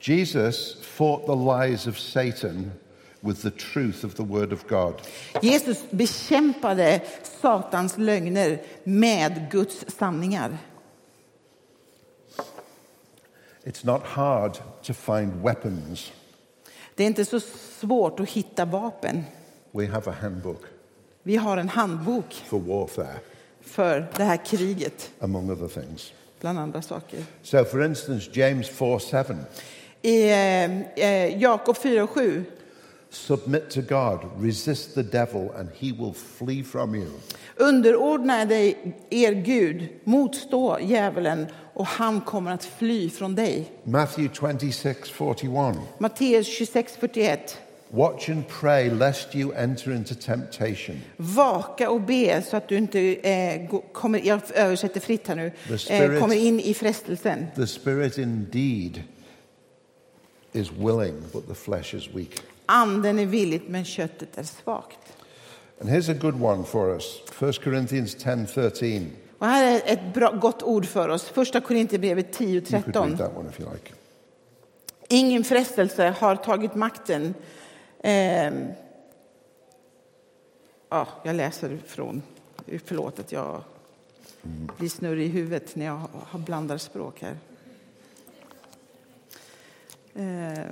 Jesus 0.00 0.74
fought 0.82 1.26
the 1.26 1.34
lies 1.34 1.86
of 1.86 1.98
Satan 1.98 2.72
with 3.20 3.42
the 3.42 3.50
truth 3.50 4.04
of 4.04 4.14
the 4.14 4.22
word 4.22 4.52
of 4.52 4.66
God. 4.68 5.02
Jesus 5.42 5.78
bekämpade 5.90 7.00
Satans 7.40 7.98
lögner 7.98 8.58
med 8.84 9.50
Guds 9.50 9.84
sanningar. 9.98 10.58
It's 13.64 13.84
not 13.84 14.02
hard 14.02 14.58
to 14.82 14.94
find 14.94 15.42
weapons. 15.42 16.12
Det 16.94 17.02
är 17.02 17.06
inte 17.06 17.24
så 17.24 17.40
svårt 17.80 18.20
att 18.20 18.28
hitta 18.28 18.64
vapen. 18.64 19.24
We 19.72 19.86
have 19.86 20.10
a 20.10 20.14
handbook 20.20 20.62
Vi 21.22 21.36
har 21.36 21.56
en 21.56 21.68
handbok 21.68 22.32
for 22.46 22.58
warfare, 22.58 23.18
för 23.60 24.06
det 24.16 24.24
här 24.24 24.44
kriget, 24.46 25.10
among 25.20 25.50
other 25.50 25.68
things. 25.68 26.12
bland 26.40 26.58
andra 26.58 26.82
saker. 26.82 27.24
So, 27.42 27.64
for 27.64 27.84
instance, 27.84 28.30
James 28.32 28.68
4 28.68 28.98
7 28.98 29.34
I 30.06 30.30
eh, 30.30 30.80
eh, 31.04 31.42
Jakob 31.42 31.76
4 31.76 32.02
och 32.02 32.10
7 32.10 32.44
Submit 33.10 33.70
to 33.70 33.80
God, 33.80 34.18
resist 34.40 34.94
the 34.94 35.02
devil, 35.02 35.50
and 35.58 35.68
he 35.78 35.92
will 35.92 36.12
flee 36.12 36.62
from 36.62 36.94
you. 36.94 37.06
Underordna 37.56 38.44
dig 38.44 38.76
er 39.10 39.32
Gud, 39.32 39.88
motstå 40.04 40.78
djävulen 40.80 41.46
och 41.74 41.86
han 41.86 42.20
kommer 42.20 42.52
att 42.52 42.64
fly 42.64 43.10
från 43.10 43.34
dig. 43.34 43.70
Matthew 43.84 44.34
26 44.34 45.10
41. 45.10 45.76
Matteus 45.98 46.46
26, 46.46 46.96
41. 46.96 47.56
Watch 47.88 48.28
and 48.28 48.48
pray 48.48 48.90
lest 48.90 49.34
you 49.34 49.52
enter 49.56 49.92
into 49.92 50.14
temptation. 50.14 50.96
Vaka 51.16 51.90
och 51.90 52.00
be 52.00 52.42
så 52.42 52.56
att 52.56 52.68
du 52.68 52.76
inte 52.76 53.00
eh, 53.00 53.80
kommer, 53.92 54.20
jag 54.24 54.40
översätter 54.54 55.00
fritt 55.00 55.28
här 55.28 55.34
nu, 55.34 55.52
eh, 55.88 56.20
kommer 56.20 56.36
in 56.36 56.60
i 56.60 56.74
frestelsen. 56.74 57.46
The 57.56 57.66
spirit 57.66 58.18
indeed 58.18 59.02
is 60.56 60.72
willing, 60.72 61.22
but 61.32 61.48
the 61.48 61.54
flesh 61.54 61.94
is 61.94 62.08
weak. 62.14 62.42
Anden 62.66 63.18
är 63.18 63.26
villigt 63.26 63.68
men 63.68 63.84
köttet 63.84 64.38
är 64.38 64.42
svagt. 64.42 64.98
And 65.80 65.90
here's 65.90 66.10
a 66.10 66.18
good 66.20 66.42
one 66.42 66.64
for 66.64 66.94
us 66.94 67.20
1 67.40 67.64
Corinthians 67.64 68.14
10 68.14 68.46
13. 68.46 69.10
Och 69.38 69.46
här 69.46 69.74
är 69.74 69.92
ett 69.92 70.14
bra, 70.14 70.30
gott 70.30 70.62
ord 70.62 70.86
för 70.86 71.08
oss. 71.08 71.24
Första 71.24 71.60
Korinthierbrevet 71.60 72.32
10, 72.32 72.48
You 72.48 72.60
could 72.60 72.72
read 72.72 72.84
13. 72.84 73.16
that 73.16 73.36
one 73.36 73.48
if 73.48 73.60
you 73.60 73.72
like. 73.72 73.92
Ingen 75.08 75.44
frestelse 75.44 76.14
har 76.18 76.36
tagit 76.36 76.74
makten. 76.74 77.34
Ehm, 78.02 78.66
ja, 80.88 81.08
jag 81.22 81.36
läser 81.36 81.78
från... 81.86 82.22
Förlåt 82.84 83.18
att 83.18 83.32
jag 83.32 83.62
blir 84.78 84.88
snurrig 84.88 85.26
i 85.26 85.28
huvudet 85.28 85.76
när 85.76 85.86
jag 85.86 86.00
har 86.12 86.38
blandar 86.38 86.78
språk 86.78 87.22
här. 87.22 87.36
Eh, 90.18 90.64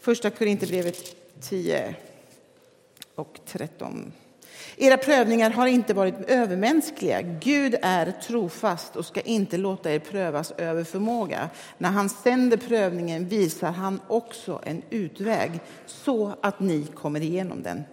första 0.00 0.30
Korinthierbrevet 0.30 1.16
10 1.40 1.94
och 3.14 3.40
13. 3.46 4.12
Era 4.76 4.96
prövningar 4.96 5.50
har 5.50 5.66
inte 5.66 5.94
varit 5.94 6.14
övermänskliga. 6.26 7.22
Gud 7.22 7.76
är 7.82 8.12
trofast 8.22 8.96
och 8.96 9.06
ska 9.06 9.20
inte 9.20 9.56
låta 9.56 9.92
er 9.92 9.98
prövas 9.98 10.52
över 10.56 10.84
förmåga. 10.84 11.50
När 11.78 11.90
han 11.90 12.08
sänder 12.08 12.56
prövningen 12.56 13.28
visar 13.28 13.70
han 13.70 14.00
också 14.08 14.60
en 14.64 14.82
utväg 14.90 15.60
så 15.86 16.34
att 16.40 16.60
ni 16.60 16.86
kommer 16.94 17.20
igenom 17.20 17.62
den. 17.62 17.84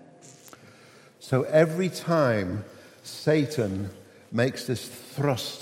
So 1.19 1.43
every 1.43 1.89
time 1.89 2.57
Satan 3.03 3.87
makes 4.29 4.65
this 4.65 4.91
thrust 5.15 5.61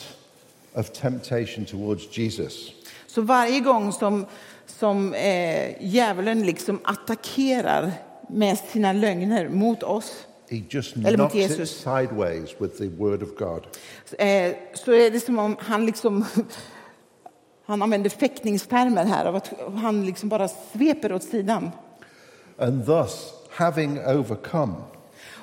of 0.73 0.91
temptation 0.91 1.65
towards 1.65 2.17
Jesus, 2.17 2.71
så 3.15 3.21
varje 3.21 3.59
gång 3.59 3.91
som, 3.91 4.25
som 4.65 5.13
eh, 5.13 5.83
djävulen 5.85 6.45
liksom 6.45 6.79
attackerar 6.83 7.91
med 8.29 8.57
sina 8.57 8.93
lögner 8.93 9.49
mot 9.49 9.83
oss 9.83 10.25
he 10.49 10.63
just 10.69 10.95
Eller 10.95 11.17
mot 11.17 11.31
knocks 11.31 11.35
it 11.35 11.41
Jesus. 11.59 11.69
sideways 11.83 12.49
with 12.59 12.77
the 12.77 12.87
word 12.87 13.23
of 13.23 13.29
God. 13.37 13.67
eh, 14.17 14.55
så 14.73 14.91
är 14.93 15.11
det 15.11 15.19
som 15.19 15.39
om 15.39 15.55
han 15.59 15.85
liksom 15.85 16.25
han 17.65 17.81
använder 17.81 18.09
fäktningstermer 18.09 19.05
här, 19.05 19.25
av 19.25 19.35
att 19.35 19.53
han 19.81 20.05
liksom 20.05 20.29
bara 20.29 20.47
sveper 20.47 21.13
åt 21.13 21.23
sidan. 21.23 21.71
And 22.57 22.85
thus, 22.85 23.33
having 23.51 23.99
overcome, 23.99 24.73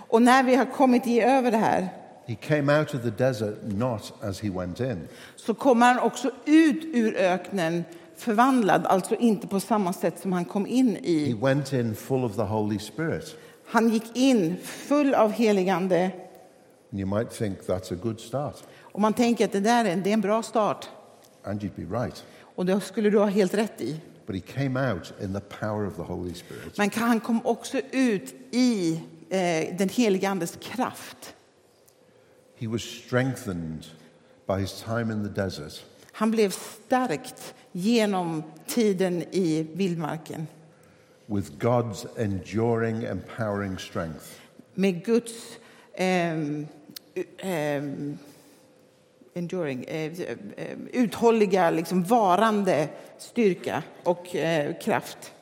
Och 0.08 0.22
när 0.22 0.42
vi 0.42 0.54
har 0.54 0.64
kommit 0.64 1.06
i 1.06 1.20
över 1.20 1.50
det 1.50 1.56
här 1.56 1.88
he 2.32 2.48
came 2.56 2.78
out 2.80 2.94
of 2.94 3.02
the 3.02 3.10
desert 3.10 3.54
not 3.62 4.12
as 4.22 4.40
he 4.40 4.50
went 4.50 4.80
in. 4.80 5.08
så 5.36 5.54
kommer 5.54 5.86
han 5.86 5.98
också 5.98 6.30
ut 6.44 6.84
ur 6.94 7.16
öknen 7.16 7.84
förvandlad, 8.16 8.86
alltså 8.86 9.14
inte 9.14 9.46
på 9.46 9.60
samma 9.60 9.92
sätt 9.92 10.20
som 10.20 10.32
han 10.32 10.44
kom 10.44 10.66
in 10.66 10.94
He 11.02 11.10
i. 11.10 11.32
went 11.40 11.72
in 11.72 11.94
full 11.96 12.24
of 12.24 12.36
the 12.36 12.42
Holy 12.42 12.78
Spirit. 12.78 13.36
Han 13.66 13.88
gick 13.88 14.16
in 14.16 14.56
full 14.62 15.14
av 15.14 15.30
heligande 15.32 16.10
And 16.92 17.00
you 17.00 17.18
might 17.18 17.30
think 17.30 17.58
that's 17.66 17.92
a 17.92 17.96
good 18.02 18.20
start, 18.20 18.56
och 18.80 19.00
man 19.00 19.12
tänker 19.12 19.44
att 19.44 19.52
det 19.52 19.60
där 19.60 19.84
är, 19.84 19.96
det 19.96 20.10
är 20.10 20.14
en 20.14 20.20
bra 20.20 20.42
start. 20.42 20.88
and 21.44 21.62
you'd 21.62 21.86
be 21.88 21.98
right. 22.04 22.24
Och 22.54 22.66
det 22.66 22.80
skulle 22.80 23.10
du 23.10 23.18
ha 23.18 23.26
helt 23.26 23.54
rätt 23.54 23.80
i. 23.80 24.00
But 24.26 24.36
he 24.36 24.40
came 24.62 24.92
out 24.92 25.12
in 25.22 25.34
the 25.34 25.40
power 25.40 25.86
of 25.86 25.96
the 25.96 26.02
Holy 26.02 26.34
Spirit. 26.34 26.78
Men 26.78 26.90
han 26.94 27.20
kom 27.20 27.46
också 27.46 27.78
ut 27.92 28.34
i 28.50 29.00
eh, 29.30 29.76
den 29.78 29.88
helige 29.88 30.28
Andes 30.30 30.58
kraft. 30.60 31.34
He 32.62 32.68
was 32.68 32.82
strengthened 32.82 33.86
by 34.46 34.60
his 34.60 34.80
time 34.82 35.10
in 35.12 35.22
the 35.24 35.42
desert. 35.42 35.82
Han 36.12 36.30
blev 36.30 36.50
stärkt 36.50 37.54
genom 37.72 38.42
tiden 38.66 39.22
i 39.32 39.66
vildmarken 39.74 40.46
with 41.26 41.50
God's 41.58 42.06
enduring, 42.18 43.02
empowering 43.04 43.78
strength. 43.78 44.26
med 44.74 45.04
Guds 45.04 45.32
ehm, 45.94 46.66
u- 47.14 47.24
ehm, 47.38 48.18
enduring, 49.34 49.84
eh, 49.84 50.12
uthålliga, 50.92 51.70
liksom 51.70 52.02
varande 52.04 52.88
styrka 53.18 53.82
och 54.04 54.34
eh, 54.36 54.74
kraft. 54.78 55.32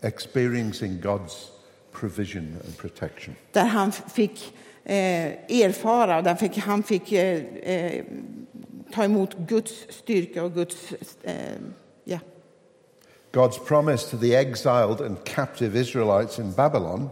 Experiencing 0.00 1.00
God's 1.02 1.46
provision 1.92 2.56
and 2.64 2.76
protection. 2.76 3.34
Där 3.52 3.64
han 3.64 3.92
fick 3.92 4.52
erfara, 4.88 6.22
där 6.22 6.34
fick, 6.34 6.58
han 6.58 6.82
fick 6.82 7.12
eh, 7.12 7.42
eh, 7.62 8.04
ta 8.92 9.04
emot 9.04 9.36
Guds 9.38 9.72
styrka 9.88 10.44
och 10.44 10.54
Guds... 10.54 10.76
Eh, 11.22 11.34
ja. 12.04 12.18
God's 13.32 13.58
promise 13.66 14.10
to 14.10 14.16
the 14.18 14.34
exiled 14.34 15.00
and 15.00 15.24
captive 15.24 15.80
Israelites 15.80 16.38
in 16.38 16.52
Babylon 16.52 17.08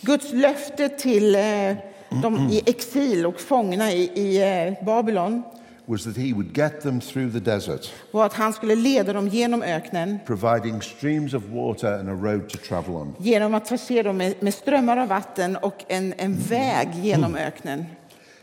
Guds 0.00 0.32
löfte 0.32 0.88
till 0.88 1.34
eh, 1.34 1.76
de 2.22 2.48
i 2.50 2.62
exil 2.66 3.26
och 3.26 3.40
fångna 3.40 3.92
i, 3.92 4.10
i 4.14 4.42
eh, 4.42 4.84
Babylon 4.84 5.42
was 5.88 6.04
that 6.04 6.16
he 6.16 6.32
would 6.32 6.52
get 6.52 6.80
them 6.80 7.00
through 7.00 7.32
the 7.32 7.40
desert, 7.40 7.92
var 8.10 8.26
att 8.26 8.32
han 8.32 8.52
skulle 8.52 8.74
leda 8.74 9.12
dem 9.12 9.28
genom 9.28 9.62
öknen 9.62 10.18
providing 10.26 10.82
streams 10.82 11.34
of 11.34 11.42
water 11.44 11.98
and 12.00 12.08
a 12.08 12.12
road 12.12 12.48
to 12.48 12.58
travel 12.58 12.94
on. 12.94 13.14
genom 13.18 13.54
att 13.54 13.68
förse 13.68 14.02
dem 14.02 14.16
med, 14.16 14.34
med 14.40 14.54
strömmar 14.54 14.96
av 14.96 15.08
vatten 15.08 15.56
och 15.56 15.84
en, 15.88 16.14
en 16.16 16.36
väg 16.38 16.88
genom 16.94 17.36
öknen. 17.36 17.84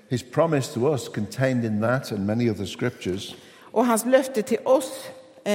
His 0.09 0.23
promise 0.31 0.73
to 0.73 0.91
us, 0.93 1.09
contained 1.09 1.65
in 1.65 1.81
that 1.81 2.11
and 2.11 2.25
many 2.25 2.49
other 2.49 2.65
scriptures, 2.65 3.35
Och 3.71 3.85
hans 3.85 4.05
löfte 4.05 4.41
till 4.41 4.59
oss 4.65 5.05
eh, 5.43 5.53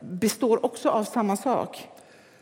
består 0.00 0.64
också 0.64 0.88
av 0.88 1.04
samma 1.04 1.36
sak. 1.36 1.88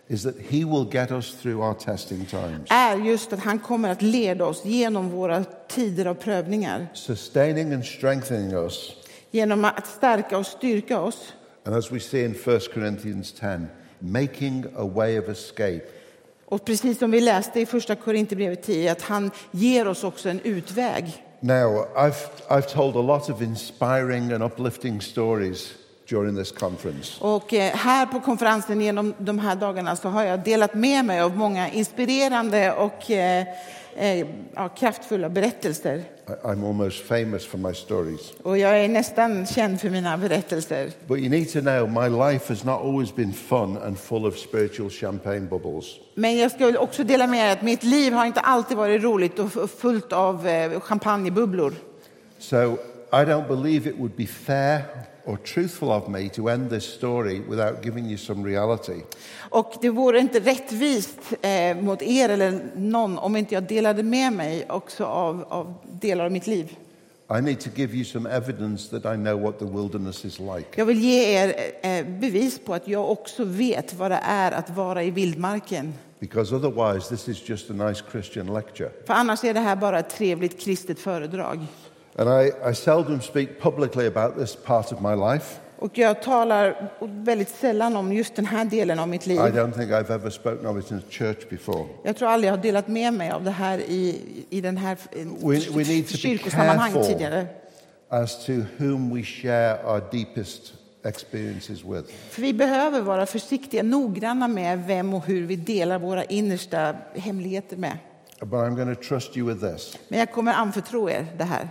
Is 0.08 0.22
that 0.22 0.34
he 0.50 0.64
will 0.64 0.84
get 0.92 1.10
us 1.10 1.34
through 1.34 1.60
our 1.60 1.74
testing 1.74 2.26
times, 2.26 2.70
är 2.70 2.96
just 2.96 3.32
att 3.32 3.40
han 3.40 3.58
kommer 3.58 3.88
att 3.88 4.02
leda 4.02 4.44
oss 4.44 4.64
genom 4.64 5.10
våra 5.10 5.44
tider 5.68 6.06
av 6.06 6.14
prövningar. 6.14 6.86
sustaining 6.94 7.72
and 7.72 7.84
strengthening 7.84 8.52
us. 8.52 8.92
Genom 9.30 9.64
att 9.64 9.86
stärka 9.86 10.38
och 10.38 10.46
styrka 10.46 11.00
oss. 11.00 11.32
And 11.64 11.76
as 11.76 11.92
we 11.92 12.00
see 12.00 12.24
in 12.24 12.34
1 12.34 12.74
Corinthians 12.74 13.32
10, 13.32 13.66
making 13.98 14.64
a 14.76 14.84
way 14.84 15.18
of 15.18 15.28
escape 15.28 15.82
Och 16.46 16.64
precis 16.64 16.98
som 16.98 17.10
vi 17.10 17.20
läste 17.20 17.60
i 17.60 17.66
första 17.66 17.94
Korinthierbrevet 17.94 18.62
10, 18.62 18.92
att 18.92 19.02
han 19.02 19.30
ger 19.50 19.88
oss 19.88 20.04
också 20.04 20.28
en 20.28 20.40
utväg. 20.40 21.24
Now, 21.40 21.86
I've, 21.96 22.48
I've 22.48 22.74
told 22.74 22.96
a 22.96 23.02
lot 23.02 23.30
of 23.30 23.42
inspiring 23.42 24.32
and 24.32 24.42
uplifting 24.42 25.00
stories 25.00 25.74
during 26.08 26.36
this 26.36 26.52
conference. 26.52 27.24
Och 27.24 27.54
eh, 27.54 27.76
här 27.76 28.06
på 28.06 28.20
konferensen 28.20 28.80
genom 28.80 29.14
de 29.18 29.38
här 29.38 29.56
dagarna 29.56 29.96
så 29.96 30.08
har 30.08 30.24
jag 30.24 30.44
delat 30.44 30.74
med 30.74 31.04
mig 31.04 31.20
av 31.20 31.36
många 31.36 31.70
inspirerande 31.70 32.72
och 32.72 33.10
eh, 33.10 33.46
eh, 33.96 34.26
ja, 34.54 34.68
kraftfulla 34.68 35.28
berättelser. 35.28 36.04
I'm 36.42 36.68
almost 36.68 37.06
famous 37.06 37.46
for 37.46 37.58
my 37.58 37.74
stories. 37.74 38.32
Och 38.42 38.58
jag 38.58 38.84
är 38.84 38.88
nästan 38.88 39.46
känd 39.46 39.80
för 39.80 39.90
mina 39.90 40.18
berättelser. 40.18 40.90
But 41.06 41.18
you 41.18 41.28
need 41.28 41.52
to 41.52 41.60
know 41.60 41.90
my 41.90 42.08
life 42.08 42.52
has 42.52 42.64
not 42.64 42.80
always 42.80 43.14
been 43.14 43.32
fun 43.32 43.78
and 43.78 43.98
full 43.98 44.26
of 44.26 44.38
spiritual 44.38 44.90
champagne 44.90 45.40
bubbles. 45.40 45.84
Men 46.14 46.36
jag 46.36 46.50
ska 46.50 46.78
också 46.78 47.04
dela 47.04 47.26
med 47.26 47.48
er 47.48 47.52
att 47.52 47.62
mitt 47.62 47.82
liv 47.82 48.12
har 48.12 48.26
inte 48.26 48.40
alltid 48.40 48.76
varit 48.76 49.02
roligt 49.02 49.38
och 49.38 49.70
fullt 49.70 50.12
av 50.12 50.48
champagnebubblor. 50.80 51.74
So 52.38 52.78
I 53.12 53.24
don't 53.24 53.48
believe 53.48 53.90
it 53.90 53.96
would 53.98 54.16
be 54.16 54.26
fair 54.26 54.82
or 55.26 55.36
truthful 55.36 55.90
of 55.90 56.08
me 56.08 56.28
to 56.28 56.48
end 56.48 56.70
this 56.70 56.84
story 56.84 57.40
without 57.48 57.84
giving 57.84 58.06
you 58.06 58.18
some 58.18 58.48
reality. 58.48 59.00
Och 59.50 59.74
det 59.80 59.90
vore 59.90 60.18
inte 60.18 60.40
rättvist 60.40 61.18
eh, 61.42 61.76
mot 61.76 62.02
er 62.02 62.28
eller 62.28 62.60
någon 62.76 63.18
om 63.18 63.36
inte 63.36 63.54
jag 63.54 63.62
delade 63.62 64.02
med 64.02 64.32
mig 64.32 64.66
också 64.68 65.04
av, 65.04 65.44
av 65.48 65.74
delar 66.00 66.24
av 66.24 66.32
mitt 66.32 66.46
liv. 66.46 66.76
I 67.38 67.40
need 67.40 67.60
to 67.60 67.70
give 67.74 67.94
you 67.94 68.04
some 68.04 68.26
evidence 68.26 68.90
that 68.90 69.14
I 69.14 69.16
know 69.16 69.40
what 69.40 69.58
the 69.58 69.64
wilderness 69.64 70.24
is 70.24 70.38
like. 70.38 70.66
Jag 70.74 70.86
vill 70.86 71.00
ge 71.00 71.42
er 71.42 71.54
eh, 71.82 72.06
bevis 72.06 72.58
på 72.58 72.74
att 72.74 72.88
jag 72.88 73.10
också 73.10 73.44
vet 73.44 73.94
vad 73.94 74.10
det 74.10 74.20
är 74.22 74.52
att 74.52 74.70
vara 74.70 75.02
i 75.02 75.10
vildmarken. 75.10 75.94
Because 76.18 76.54
otherwise, 76.54 77.08
this 77.08 77.28
is 77.28 77.48
just 77.48 77.70
a 77.70 77.72
nice 77.72 78.02
Christian 78.10 78.54
lecture. 78.54 78.90
För 79.06 79.14
annars 79.14 79.44
är 79.44 79.54
det 79.54 79.60
här 79.60 79.76
bara 79.76 79.98
ett 79.98 80.10
trevligt 80.10 80.60
kristet 80.60 80.98
föredrag. 80.98 81.66
And 82.16 82.28
I, 82.28 82.70
I 82.70 82.74
seldom 82.74 83.20
speak 83.20 83.60
publicly 83.60 84.06
about 84.06 84.36
this 84.38 84.56
part 84.56 84.92
of 84.92 85.00
my 85.00 85.14
life. 85.32 85.60
Och 85.78 85.98
jag 85.98 86.22
talar 86.22 86.90
väldigt 87.00 87.48
sällan 87.48 87.96
om 87.96 88.12
just 88.12 88.36
den 88.36 88.46
här 88.46 88.64
delen 88.64 88.98
av 88.98 89.08
mitt 89.08 89.26
liv. 89.26 89.36
I 89.36 89.40
don't 89.40 89.72
think 89.72 89.90
I've 89.90 90.14
ever 90.14 90.30
spoken 90.30 90.66
of 90.66 90.78
it 90.78 90.90
in 90.90 90.98
a 90.98 91.02
church 91.10 91.48
before. 91.50 91.86
Jag 92.02 92.16
tror 92.16 92.28
aldrig 92.28 92.48
jag 92.48 92.56
har 92.56 92.62
delat 92.62 92.88
med 92.88 93.14
mig 93.14 93.30
av 93.30 93.44
det 93.44 93.50
här 93.50 93.78
i, 93.78 94.20
i 94.50 94.60
den 94.60 94.76
här 94.76 94.96
We, 95.12 95.60
we 95.70 95.84
need 95.84 96.06
to 96.06 96.12
be 96.12 96.18
kyrkosammanhang 96.18 96.92
careful 96.92 97.12
tidigare. 97.12 97.46
as 98.08 98.46
to 98.46 98.52
whom 98.78 99.14
we 99.14 99.22
share 99.22 99.78
our 99.84 100.02
deepest 100.12 100.72
experiences 101.04 101.84
with. 101.84 102.12
För 102.30 102.42
vi 102.42 102.52
behöver 102.54 103.00
vara 103.00 103.26
försiktiga, 103.26 103.82
noggranna 103.82 104.48
med 104.48 104.86
vem 104.86 105.14
och 105.14 105.26
hur 105.26 105.46
vi 105.46 105.56
delar 105.56 105.98
våra 105.98 106.24
innersta 106.24 106.94
hemligheter 107.14 107.76
med. 107.76 107.98
But 108.40 108.52
I'm 108.52 108.76
going 108.76 108.96
to 108.96 109.02
trust 109.02 109.36
you 109.36 109.54
with 109.54 109.72
this. 109.72 109.98
Men 110.08 110.18
jag 110.18 110.32
kommer 110.32 110.52
anförtro 110.52 111.10
er 111.10 111.26
det 111.38 111.44
här. 111.44 111.68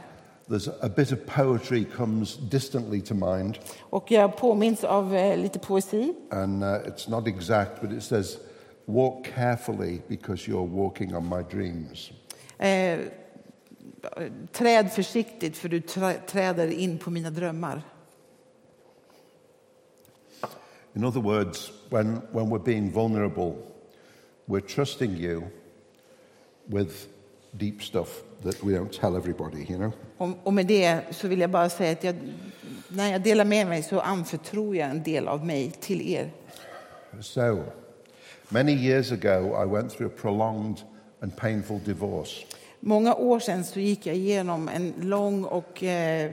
There's 0.47 0.67
a 0.81 0.89
bit 0.89 1.11
of 1.11 1.25
poetry 1.25 1.85
comes 1.85 2.37
distantly 2.37 3.01
to 3.01 3.13
mind, 3.13 3.57
Och 3.89 4.11
jag 4.11 4.37
påminns 4.37 4.83
av 4.83 5.15
eh, 5.15 5.37
lite 5.37 5.59
poesi. 5.59 6.13
and 6.31 6.63
uh, 6.63 6.69
it's 6.85 7.07
not 7.09 7.27
exact, 7.27 7.81
but 7.81 7.91
it 7.91 8.03
says, 8.03 8.37
"Walk 8.85 9.25
carefully 9.35 10.01
because 10.07 10.47
you're 10.51 10.67
walking 10.67 11.15
on 11.15 11.29
my 11.29 11.43
dreams." 11.57 12.11
Eh, 12.57 12.99
träd 14.51 14.91
försiktigt 14.91 15.57
för 15.57 15.69
du 15.69 15.81
trä, 15.81 16.13
träder 16.27 16.67
in 16.71 16.97
på 16.97 17.11
mina 17.11 17.29
drömmar. 17.29 17.81
In 20.95 21.03
other 21.03 21.21
words, 21.21 21.71
when, 21.89 22.21
when 22.31 22.49
we're 22.49 22.63
being 22.63 22.91
vulnerable, 22.91 23.53
we're 24.45 24.67
trusting 24.75 25.11
you 25.17 25.43
with 26.65 27.07
deep 27.57 27.81
stuff 27.81 28.23
that 28.43 28.63
we 28.63 28.73
don't 28.73 28.99
tell 29.01 29.15
everybody, 29.15 29.65
you 29.69 29.77
know? 29.77 29.91
Och, 30.17 30.29
och 30.43 30.53
med 30.53 30.65
det 30.65 31.01
så 31.11 31.27
vill 31.27 31.39
jag 31.39 31.49
bara 31.49 31.69
säga 31.69 31.91
att 31.91 32.03
jag, 32.03 32.15
när 32.87 33.11
jag 33.11 33.21
delar 33.21 33.45
med 33.45 33.67
mig 33.67 33.83
så 33.83 33.99
anförtror 33.99 34.75
jag 34.75 34.89
en 34.89 35.03
del 35.03 35.27
av 35.27 35.45
mig 35.45 35.71
till 35.71 36.01
er. 36.01 36.31
So, 37.21 37.63
many 38.49 38.71
years 38.71 39.11
ago, 39.11 39.63
I 39.63 39.65
went 39.65 39.91
through 39.91 40.13
a 40.13 40.17
prolonged 40.21 40.81
and 41.21 41.35
painful 41.35 41.79
divorce. 41.85 42.45
många 42.83 43.15
år 43.15 43.39
sedan 43.39 43.63
så 43.63 43.79
gick 43.79 44.05
jag 44.05 44.15
igenom 44.15 44.69
en 44.69 44.93
lång 45.01 45.43
och 45.43 45.83
eh, 45.83 46.31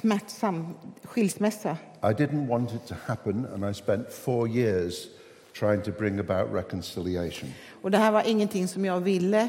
smärtsam 0.00 0.74
skilsmässa. 1.02 1.76
I 2.02 2.06
didn't 2.06 2.48
want 2.48 2.72
it 2.72 2.86
to 2.86 2.94
happen, 3.04 3.46
and 3.54 3.70
I 3.70 3.74
spent 3.74 4.12
four 4.12 4.48
years 4.48 4.94
trying 5.58 5.82
to 5.82 5.90
bring 5.98 6.18
about 6.18 6.54
reconciliation. 6.54 7.50
Och 7.82 7.90
det 7.90 7.98
här 7.98 8.10
var 8.12 8.22
ingenting 8.26 8.68
som 8.68 8.84
jag 8.84 9.00
ville, 9.00 9.48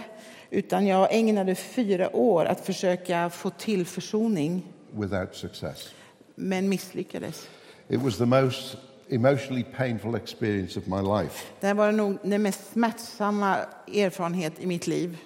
utan 0.52 0.88
jag 0.88 1.08
ägnade 1.12 1.56
fyra 1.56 2.16
år 2.16 2.46
att 2.46 2.66
försöka 2.66 3.30
få 3.30 3.50
till 3.50 3.86
försoning, 3.86 4.64
without 4.92 5.36
success. 5.36 5.90
men 6.36 6.70
misslyckades. 6.70 7.48
It 7.88 8.02
was 8.02 8.18
the 8.18 8.26
most 8.26 8.78
emotionally 9.10 9.64
painful 9.64 10.16
experience 10.16 10.80
of 10.80 10.88
my 10.88 11.02
life. 11.02 11.46
Det 11.60 11.74
var 11.74 11.92
nog 11.92 12.18
den 12.24 12.42
mest 12.42 12.72
smärtsamma 12.74 13.58
erfarenhet 13.94 14.54
i 14.60 14.66
mitt 14.66 14.88
liv. 14.88 15.18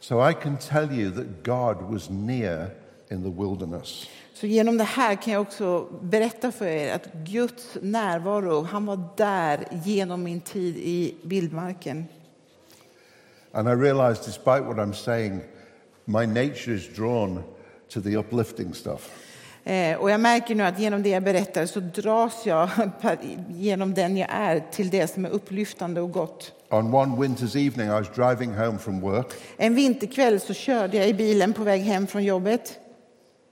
So 0.00 0.30
I 0.30 0.34
can 0.34 0.56
tell 0.56 0.92
you 0.92 1.10
that 1.10 1.26
God 1.44 1.92
was 1.92 2.10
near 2.10 2.70
in 3.10 3.22
the 3.22 3.42
wilderness. 3.42 4.06
Så 4.34 4.46
genom 4.46 4.78
det 4.78 4.84
här 4.84 5.14
kan 5.14 5.32
jag 5.32 5.42
också 5.42 5.88
berätta 6.02 6.52
för 6.52 6.66
er 6.66 6.94
att 6.94 7.12
Guds 7.12 7.76
närvaro, 7.82 8.62
han 8.62 8.86
var 8.86 9.08
där 9.16 9.66
genom 9.84 10.22
min 10.22 10.40
tid 10.40 10.76
i 10.76 11.14
vildmarken. 11.22 12.04
And 13.54 13.68
I 13.68 13.72
realized, 13.72 14.24
despite 14.24 14.64
what 14.64 14.78
I'm 14.78 14.94
saying, 14.94 15.40
my 16.04 16.26
nature 16.26 16.74
is 16.74 16.88
drawn 16.96 17.42
to 17.88 18.00
the 18.00 18.16
uplifting 18.16 18.74
stuff. 18.74 19.10
Eh, 19.64 19.96
och 19.96 20.10
jag 20.10 20.20
märker 20.20 20.54
nu 20.54 20.62
att 20.62 20.78
genom 20.78 21.02
det 21.02 21.08
jag 21.08 21.22
berättar 21.22 21.66
så 21.66 21.80
dras 21.80 22.46
jag 22.46 22.68
genom 23.48 23.94
den 23.94 24.16
jag 24.16 24.28
är 24.30 24.64
till 24.72 24.90
det 24.90 25.08
som 25.08 25.24
är 25.24 25.30
upplyftande 25.30 26.00
och 26.00 26.12
gott. 26.12 26.52
On 26.70 26.94
one 26.94 27.16
winter's 27.16 27.56
evening, 27.66 27.86
I 27.86 27.90
was 27.90 28.08
driving 28.14 28.54
home 28.54 28.78
from 28.78 29.00
work 29.00 29.26
En 29.56 29.74
vinterkväll 29.74 30.40
så 30.40 30.54
körde 30.54 30.96
jag 30.96 31.08
i 31.08 31.14
bilen 31.14 31.52
på 31.52 31.62
väg 31.62 31.82
hem 31.82 32.06
från 32.06 32.24
jobbet 32.24 32.78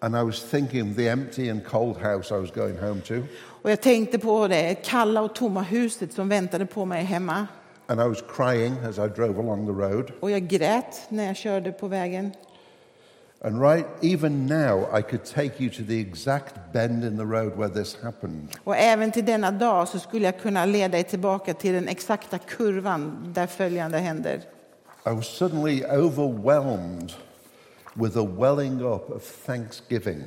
and 0.00 0.16
I 0.16 0.22
was 0.22 0.42
thinking 0.50 0.90
of 0.90 0.96
the 0.96 1.08
empty 1.08 1.50
and 1.50 1.64
cold 1.64 1.96
house 1.96 2.34
I 2.34 2.40
was 2.40 2.50
going 2.50 2.78
home 2.78 3.00
to. 3.00 3.14
och 3.62 3.70
jag 3.70 3.80
tänkte 3.80 4.18
på 4.18 4.48
det 4.48 4.74
kalla 4.74 5.22
och 5.22 5.34
tomma 5.34 5.62
huset 5.62 6.12
som 6.12 6.28
väntade 6.28 6.66
på 6.66 6.84
mig 6.84 7.04
hemma. 7.04 7.46
And 7.86 8.00
I 8.00 8.04
was 8.04 8.22
crying 8.36 8.76
as 8.78 8.98
I 8.98 9.08
drove 9.08 9.38
along 9.38 9.66
the 9.66 9.72
road. 9.72 10.12
Och 10.20 10.30
jag 10.30 10.48
grät 10.48 11.06
när 11.08 11.26
jag 11.26 11.36
körde 11.36 11.72
på 11.72 11.88
vägen. 11.88 12.32
And 13.44 13.60
right, 13.60 13.86
even 14.02 14.46
now, 14.46 14.86
I 14.98 15.02
could 15.02 15.24
take 15.24 15.60
you 15.60 15.70
to 15.70 15.82
the 15.82 16.00
exact 16.00 16.54
bend 16.72 17.04
in 17.04 17.16
the 17.16 17.24
road 17.24 17.56
where 17.56 17.68
this 17.68 17.96
happened. 18.02 18.48
Och 18.64 18.76
även 18.76 19.12
till 19.12 19.24
denna 19.24 19.50
dag 19.50 19.88
så 19.88 19.98
skulle 19.98 20.24
jag 20.24 20.38
kunna 20.38 20.64
leda 20.64 20.88
dig 20.88 21.04
tillbaka 21.04 21.54
till 21.54 21.72
den 21.72 21.88
exakta 21.88 22.38
kurvan 22.38 23.32
där 23.34 23.46
följande 23.46 23.98
händer. 23.98 24.42
I 25.06 25.10
was 25.10 25.26
suddenly 25.26 25.84
overwhelmed 25.84 27.12
with 27.94 28.18
a 28.18 28.26
welling 28.38 28.80
up 28.80 29.10
of 29.10 29.46
thanksgiving. 29.46 30.24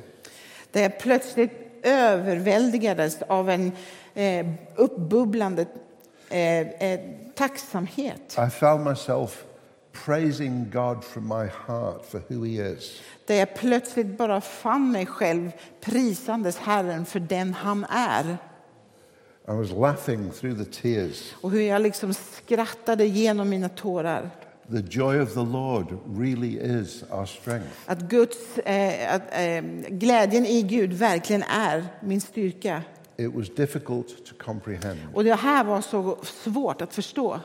Där 0.72 0.82
jag 0.82 0.98
plötsligt 0.98 1.52
överväldigades 1.82 3.22
av 3.22 3.50
en 3.50 3.72
eh, 4.14 4.46
uppbubblande 4.74 5.66
eh, 6.28 6.60
eh, 6.60 7.00
tacksamhet. 7.34 8.38
I 8.38 8.50
found 8.50 8.84
myself 8.84 9.44
praising 10.04 10.70
God 10.70 11.04
from 11.04 11.28
my 11.28 11.46
heart 11.66 12.06
for 12.06 12.22
who 12.28 12.44
He 12.44 12.72
is. 12.72 13.00
Där 13.26 13.34
jag 13.34 13.54
plötsligt 13.54 14.18
bara 14.18 14.40
fann 14.40 14.92
mig 14.92 15.06
själv 15.06 15.52
prisandes 15.80 16.58
Herren 16.58 17.06
för 17.06 17.20
den 17.20 17.54
han 17.54 17.86
är. 17.90 18.38
I 19.48 19.52
was 19.52 19.70
laughing 19.70 20.30
through 20.30 20.64
the 20.64 20.82
tears. 20.82 21.34
Och 21.40 21.50
hur 21.50 21.60
jag 21.60 21.82
liksom 21.82 22.14
skrattade 22.14 23.06
genom 23.06 23.48
mina 23.48 23.68
tårar. 23.68 24.30
The 24.70 24.82
joy 24.90 25.20
of 25.20 25.34
the 25.34 25.44
Lord 25.44 25.98
really 26.18 26.58
is 26.58 27.04
our 27.10 27.26
strength. 27.26 27.68
Att 27.86 28.00
Guds, 28.00 28.58
eh, 28.58 29.14
att, 29.14 29.22
eh, 29.30 29.62
glädjen 29.88 30.46
i 30.46 30.62
Gud 30.62 30.92
verkligen 30.92 31.42
är 31.42 31.84
min 32.00 32.20
styrka. 32.20 32.82
It 33.18 33.34
was 33.34 33.48
difficult 33.48 34.26
to 34.26 34.34
comprehend. 34.44 34.98
Och 35.14 35.24
det 35.24 35.34
här 35.34 35.64
var 35.64 35.80
så 35.80 36.18
svårt 36.22 36.82
att 36.82 36.94
förstå. 36.94 37.40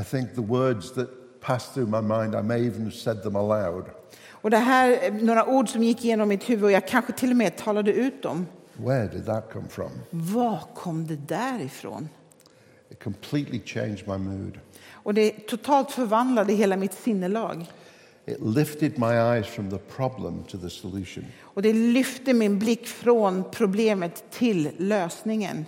I 0.00 0.04
think 0.04 0.34
the 0.34 0.40
words 0.40 0.92
that 0.94 1.08
passed 1.40 1.74
through 1.74 1.90
my 1.90 2.00
mind, 2.16 2.34
I 2.34 2.42
may 2.42 2.66
even 2.66 2.82
have 2.82 2.92
said 2.92 3.22
them 3.22 3.36
aloud. 3.36 3.84
Och 4.30 4.50
det 4.50 4.56
här, 4.56 5.10
några 5.10 5.46
ord 5.46 5.68
som 5.68 5.82
gick 5.82 6.04
igenom 6.04 6.28
mitt 6.28 6.50
huvud 6.50 6.64
och 6.64 6.72
jag 6.72 6.88
kanske 6.88 7.12
till 7.12 7.30
och 7.30 7.36
med 7.36 7.56
talade 7.56 7.92
ut 7.92 8.22
dem. 8.22 8.46
Where 8.74 9.08
did 9.08 9.26
that 9.26 9.52
come 9.52 9.68
from? 9.68 9.90
Var 10.10 10.60
kom 10.74 11.06
det 11.06 11.16
där 11.16 11.60
ifrån? 11.60 12.08
It 12.90 13.04
completely 13.04 13.60
changed 13.64 14.08
my 14.08 14.18
mood. 14.18 14.58
Och 14.90 15.14
det 15.14 15.30
totalt 15.46 15.90
förvandlade 15.90 16.52
hela 16.52 16.76
mitt 16.76 16.94
sinnelag. 16.94 17.70
It 18.26 18.40
lifted 18.40 18.98
my 18.98 19.20
eyes 19.20 19.46
from 19.46 19.70
the 19.70 19.78
problem 19.78 20.44
to 20.44 20.58
the 20.58 20.70
solution. 20.70 21.24
Och 21.40 21.62
det 21.62 21.72
lyfte 21.72 22.34
min 22.34 22.58
blick 22.58 22.86
från 22.86 23.44
problemet 23.50 24.24
till 24.30 24.70
lösningen. 24.76 25.66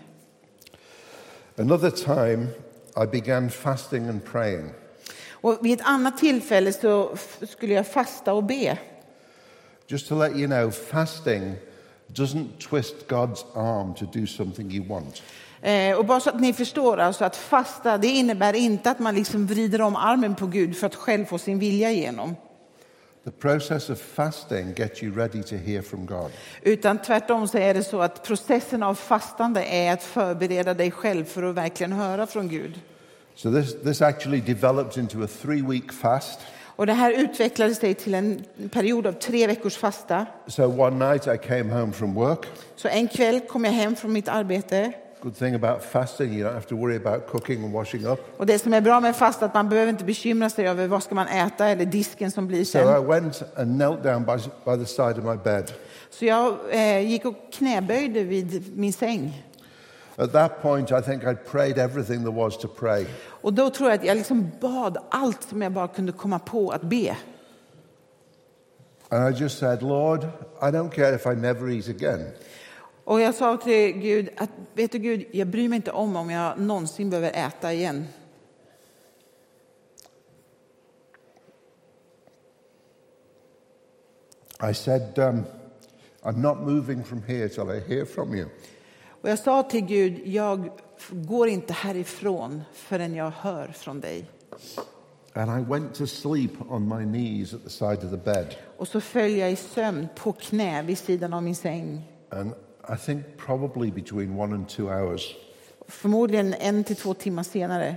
Another 1.58 1.90
time, 1.90 2.46
I 2.96 3.06
began 3.06 3.50
fasting 3.50 4.08
and 4.08 4.24
praying. 4.24 4.70
Och 5.30 5.58
vid 5.60 5.80
ett 5.80 5.86
annat 5.86 6.18
tillfälle 6.18 6.72
så 6.72 7.16
skulle 7.48 7.74
jag 7.74 7.86
fasta 7.86 8.32
och 8.32 8.44
be. 8.44 8.78
Just 9.86 10.08
to 10.08 10.18
let 10.18 10.36
you 10.36 10.46
know, 10.46 10.70
fasting 10.70 11.54
doesn't 12.06 12.48
twist 12.70 12.94
God's 13.08 13.44
arm 13.54 13.94
to 13.94 14.04
do 14.12 14.26
something 14.26 14.70
you 14.72 14.88
want. 14.88 15.22
Eh, 15.62 15.96
och 15.96 16.04
bara 16.04 16.20
så 16.20 16.30
att 16.30 16.40
ni 16.40 16.52
förstår, 16.52 16.98
alltså 16.98 17.24
att 17.24 17.36
fasta 17.36 17.98
det 17.98 18.06
innebär 18.06 18.54
inte 18.54 18.90
att 18.90 18.98
man 18.98 19.14
liksom 19.14 19.46
vrider 19.46 19.80
om 19.80 19.96
armen 19.96 20.34
på 20.34 20.46
Gud 20.46 20.76
för 20.76 20.86
att 20.86 20.94
själv 20.94 21.24
få 21.24 21.38
sin 21.38 21.58
vilja 21.58 21.90
igenom. 21.90 22.36
The 23.24 23.30
process 23.30 23.90
of 23.90 24.00
fasting 24.00 24.74
gets 24.74 25.02
you 25.02 25.14
ready 25.14 25.42
to 25.42 25.56
hear 25.56 25.82
from 25.82 26.06
God. 26.06 26.30
Utan 26.62 26.98
tvärtom 26.98 27.48
så 27.48 27.58
är 27.58 27.74
det 27.74 27.82
så 27.82 28.00
att 28.00 28.22
processen 28.22 28.82
av 28.82 28.94
fastande 28.94 29.64
är 29.64 29.92
att 29.92 30.02
förbereda 30.02 30.74
dig 30.74 30.90
själv 30.90 31.24
för 31.24 31.42
att 31.42 31.54
verkligen 31.54 31.92
höra 31.92 32.26
från 32.26 32.48
Gud. 32.48 32.80
So 33.34 33.52
this, 33.52 33.82
this 33.82 34.02
actually 34.02 34.40
developed 34.40 34.98
into 34.98 35.24
a 35.24 35.28
three 35.42 35.62
week 35.62 35.92
fast. 35.92 36.40
Och 36.76 36.86
det 36.86 36.92
här 36.92 37.12
utvecklade 37.12 37.74
sig 37.74 37.94
till 37.94 38.14
en 38.14 38.44
period 38.72 39.06
av 39.06 39.12
tre 39.12 39.46
veckors 39.46 39.76
fasta. 39.76 40.26
So 40.46 40.80
one 40.80 41.10
night 41.10 41.26
I 41.26 41.48
came 41.48 41.72
home 41.74 41.92
from 41.92 42.14
work. 42.14 42.46
Så 42.76 42.88
en 42.88 43.08
kväll 43.08 43.40
kom 43.40 43.64
jag 43.64 43.72
hem 43.72 43.96
från 43.96 44.12
mitt 44.12 44.28
arbete. 44.28 44.92
Good 45.24 45.36
thing 45.36 45.54
about 45.54 45.82
fasting, 45.82 46.34
you 46.34 46.44
don't 46.44 46.52
have 46.52 46.66
to 46.66 46.76
worry 46.76 46.96
about 46.96 47.26
cooking 47.26 47.64
and 47.64 47.72
washing 47.72 48.06
up. 48.06 48.18
Och 48.36 48.46
det 48.46 48.58
som 48.58 48.74
är 48.74 48.80
bra 48.80 49.00
med 49.00 49.16
fasta 49.16 49.46
att 49.46 49.54
man 49.54 49.68
behöver 49.68 49.90
inte 49.90 50.04
bekymra 50.04 50.50
sig 50.50 50.68
över 50.68 50.86
vad 50.86 51.02
ska 51.02 51.14
man 51.14 51.28
äta 51.28 51.68
eller 51.68 51.84
disken 51.84 52.30
som 52.30 52.46
blir 52.46 52.64
So 52.64 52.70
sen. 52.70 53.02
I 53.02 53.06
went 53.06 53.42
and 53.56 53.80
knelt 53.80 54.02
down 54.02 54.24
by, 54.24 54.36
by 54.64 54.84
the 54.84 54.86
side 54.86 55.18
of 55.18 55.24
my 55.24 55.36
bed. 55.44 55.72
Så 56.10 56.24
jag 56.24 56.56
eh, 56.70 57.00
gick 57.00 57.24
och 57.24 57.34
knäböjde 57.52 58.22
vid 58.22 58.78
min 58.78 58.92
säng. 58.92 59.44
At 60.16 60.32
that 60.32 60.62
point, 60.62 60.90
I 60.90 61.02
think 61.02 61.22
I'd 61.22 61.44
prayed 61.50 61.78
everything 61.78 62.24
there 62.24 62.42
was 62.44 62.58
to 62.58 62.68
pray. 62.68 63.06
Och 63.26 63.52
då 63.52 63.70
tror 63.70 63.90
jag 63.90 63.98
att 63.98 64.04
jag 64.04 64.16
liksom 64.16 64.50
bad 64.60 64.98
allt 65.10 65.42
som 65.42 65.62
jag 65.62 65.72
bara 65.72 65.88
kunde 65.88 66.12
komma 66.12 66.38
på 66.38 66.70
att 66.70 66.82
be. 66.82 67.16
And 69.08 69.34
I 69.34 69.42
just 69.42 69.58
said, 69.58 69.82
Lord, 69.82 70.24
I 70.62 70.70
don't 70.70 70.90
care 70.90 71.14
if 71.14 71.26
I 71.26 71.34
never 71.34 71.70
eat 71.70 71.88
again. 71.88 72.26
Och 73.04 73.20
jag 73.20 73.34
sa 73.34 73.56
till 73.56 73.92
Gud 73.92 74.28
att 74.36 74.50
vet 74.74 74.92
du 74.92 74.98
Gud, 74.98 75.26
jag 75.32 75.48
bryr 75.48 75.68
mig 75.68 75.76
inte 75.76 75.92
om 75.92 76.16
om 76.16 76.30
jag 76.30 76.60
någonsin 76.60 77.10
behöver 77.10 77.30
äta 77.30 77.72
igen. 77.72 78.06
I 84.70 84.74
said, 84.74 85.18
um, 85.18 85.44
I'm 86.22 86.40
not 86.40 86.58
moving 86.58 87.04
from 87.04 87.22
here 87.22 87.48
till 87.48 87.70
I 87.70 87.80
hear 87.80 88.04
from 88.04 88.34
you. 88.34 88.48
Och 89.08 89.30
jag 89.30 89.38
sa 89.38 89.62
till 89.62 89.84
Gud, 89.86 90.20
jag 90.24 90.70
går 91.10 91.48
inte 91.48 91.72
härifrån 91.72 92.62
förrän 92.72 93.14
jag 93.14 93.30
hör 93.30 93.68
från 93.68 94.00
dig. 94.00 94.30
And 95.32 95.60
I 95.60 95.70
went 95.70 95.94
to 95.94 96.06
sleep 96.06 96.50
on 96.68 96.88
my 96.88 97.04
knees 97.04 97.54
at 97.54 97.64
the 97.64 97.70
side 97.70 98.04
of 98.04 98.10
the 98.10 98.16
bed. 98.16 98.54
Och 98.76 98.88
så 98.88 99.00
föll 99.00 99.36
jag 99.36 99.52
i 99.52 99.56
sömn 99.56 100.08
på 100.16 100.32
knä 100.32 100.82
vid 100.82 100.98
sidan 100.98 101.32
av 101.32 101.42
min 101.42 101.56
säng. 101.56 102.02
And 102.30 102.52
I 102.88 102.96
think 102.96 103.36
probably 103.36 103.90
between 103.90 104.36
one 104.36 104.54
and 104.54 104.68
two 104.68 104.88
hours. 104.88 105.34
Förmodligen 105.88 106.54
en 106.54 106.84
till 106.84 106.96
två 106.96 107.14
timmar 107.14 107.42
senare. 107.42 107.96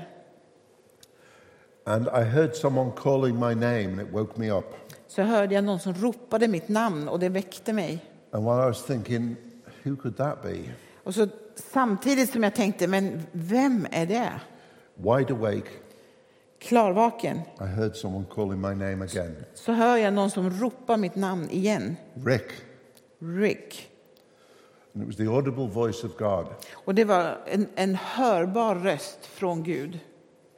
And 1.84 2.08
I 2.08 2.24
heard 2.24 2.56
someone 2.56 2.92
calling 2.92 3.36
my 3.40 3.54
name 3.56 3.86
and 3.86 4.02
it 4.02 4.14
woke 4.14 4.40
me 4.40 4.52
up. 4.52 4.66
Så 5.08 5.22
hörde 5.22 5.56
jag 5.56 5.64
någon 5.64 5.80
som 5.80 5.94
ropade 5.94 6.48
mitt 6.48 6.70
namn 6.70 7.08
och 7.08 7.20
det 7.20 7.30
väckte 7.30 7.74
mig. 7.74 8.06
And 8.32 8.44
while 8.44 8.64
I 8.64 8.68
was 8.68 8.86
thinking, 8.86 9.36
who 9.84 9.96
could 9.96 10.18
that 10.18 10.44
be? 10.44 10.58
Och 11.04 11.16
så 11.16 11.28
samtidigt 11.56 12.32
som 12.32 12.44
jag 12.44 12.56
tänkte, 12.56 12.88
men 12.88 13.24
vem 13.32 13.88
är 13.92 14.06
det? 14.06 14.32
Wide 14.96 15.34
awake, 15.34 15.70
Klarvaken. 16.60 17.42
I 17.62 17.64
heard 17.64 17.96
someone 17.96 18.26
calling 18.36 18.62
my 18.62 18.74
name 18.74 19.06
again. 19.06 19.36
Så 19.54 19.72
hör 19.72 19.98
jag 19.98 20.14
någon 20.14 20.32
som 20.32 20.50
ropar 20.50 20.98
mitt 20.98 21.16
namn 21.16 21.50
igen. 21.50 21.96
Rick. 22.26 22.52
Rick. 23.20 23.87
And 24.98 25.04
it 25.04 25.08
was 25.08 25.18
the 25.18 25.28
audible 25.28 25.68
voice 25.68 26.04
of 26.04 26.18
God. 26.18 26.46
Och 26.74 26.96
det 26.96 27.06
var 27.06 27.38
en, 27.46 27.68
en 27.76 27.96
hörbar 27.96 28.76
röst 28.76 29.26
från 29.26 29.64
Gud. 29.64 30.00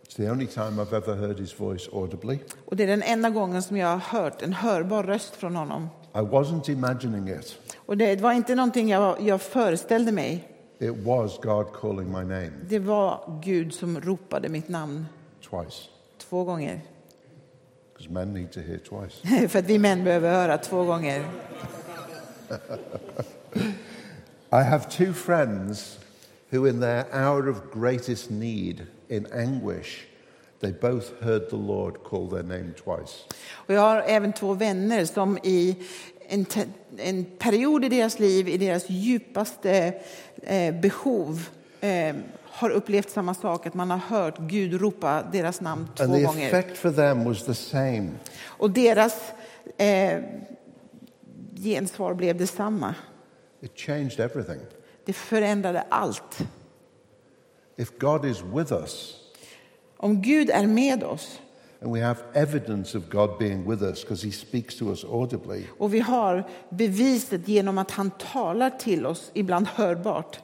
It's 0.07 0.15
the 0.15 0.29
only 0.29 0.47
time 0.47 0.81
I've 0.81 0.97
ever 0.97 1.15
heard 1.15 1.39
his 1.39 1.59
voice 1.59 1.89
audibly. 1.93 2.39
Och 2.65 2.75
det 2.75 2.83
är 2.83 2.87
den 2.87 3.03
enda 3.03 3.29
gången 3.29 3.61
som 3.63 3.77
jag 3.77 3.87
har 3.87 3.97
hört 3.97 4.41
en 4.41 4.53
hörbar 4.53 5.03
röst 5.03 5.35
från 5.35 5.55
honom. 5.55 5.89
I 6.15 6.17
wasn't 6.17 6.71
imagining 6.71 7.27
it. 7.29 7.57
Och 7.85 7.97
det 7.97 8.21
var 8.21 8.33
inte 8.33 8.55
någonting 8.55 8.89
jag, 8.89 9.21
jag 9.21 9.41
föreställde 9.41 10.11
mig. 10.11 10.47
It 10.79 10.97
was 10.97 11.39
God 11.41 11.73
calling 11.81 12.07
my 12.07 12.23
name 12.23 12.51
Det 12.69 12.79
var 12.79 13.39
Gud 13.43 13.73
som 13.73 14.01
ropade 14.01 14.49
mitt 14.49 14.69
namn 14.69 15.05
twice. 15.49 15.83
två 16.17 16.43
gånger. 16.43 16.81
Because 17.93 18.13
men 18.13 18.33
need 18.33 18.51
to 18.51 18.59
hear 18.59 18.77
twice. 18.77 19.47
För 19.49 19.59
att 19.59 19.65
vi 19.65 19.79
män 19.79 20.03
behöver 20.03 20.31
höra 20.31 20.57
två 20.57 20.83
gånger. 20.83 21.25
I 24.51 24.63
have 24.63 24.89
two 24.89 25.13
friends 25.13 25.99
who, 26.51 26.65
in 26.65 26.79
their 26.79 27.05
hour 27.13 27.49
of 27.49 27.71
greatest 27.71 28.31
need, 28.31 28.87
in 29.09 29.27
anguish, 29.33 30.05
they 30.59 30.71
both 30.71 31.21
heard 31.21 31.49
the 31.49 31.55
Lord 31.55 32.03
call 32.03 32.27
their 32.29 32.43
name 32.43 32.73
twice. 32.73 33.25
Och 33.53 33.73
jag 33.73 33.81
har 33.81 34.01
även 34.01 34.33
två 34.33 34.53
vänner 34.53 35.05
som 35.05 35.37
i 35.43 35.75
en, 36.27 36.45
te- 36.45 36.65
en 36.97 37.25
period 37.25 37.85
i 37.85 37.89
deras 37.89 38.19
liv, 38.19 38.47
i 38.49 38.57
deras 38.57 38.89
djupaste 38.89 39.93
eh, 40.43 40.75
behov, 40.75 41.49
eh, 41.81 42.15
har 42.45 42.69
upplevt 42.69 43.09
samma 43.09 43.33
sak, 43.33 43.65
att 43.67 43.73
man 43.73 43.89
har 43.91 43.97
hört 43.97 44.37
Gud 44.39 44.81
ropa 44.81 45.23
deras 45.31 45.61
namn 45.61 45.87
två 45.95 46.03
And 46.03 46.13
the 46.13 46.23
gånger. 46.23 46.47
effect 46.47 46.77
for 46.77 46.91
them 46.91 47.23
was 47.23 47.45
the 47.45 47.53
same. 47.55 48.09
Och 48.45 48.71
deras 48.71 49.21
eh, 49.77 50.19
gensvar 51.55 52.13
blev 52.13 52.37
detsamma. 52.37 52.95
It 53.61 53.77
changed 53.77 54.19
everything. 54.19 54.59
Det 55.05 55.13
förändrade 55.13 55.83
allt. 55.89 56.39
If 57.75 57.99
God 57.99 58.25
is 58.25 58.41
with 58.53 58.73
us, 58.73 59.15
Om 59.97 60.21
Gud 60.21 60.49
är 60.49 60.67
med 60.67 61.03
oss 61.03 61.39
and 61.81 61.93
we 61.93 62.01
have 62.01 62.19
evidence 62.33 62.97
of 62.97 63.09
God 63.09 63.37
being 63.39 63.69
with 63.69 63.83
us 63.83 64.03
because 64.03 64.25
he 64.25 64.31
speaks 64.31 64.75
to 64.75 64.89
us 64.89 65.03
audibly, 65.03 65.63
och 65.77 65.93
vi 65.93 65.99
har 65.99 66.49
beviset 66.69 67.47
genom 67.47 67.77
att 67.77 67.91
han 67.91 68.11
talar 68.11 68.69
till 68.69 69.05
oss, 69.05 69.31
ibland 69.33 69.67
hörbart, 69.67 70.39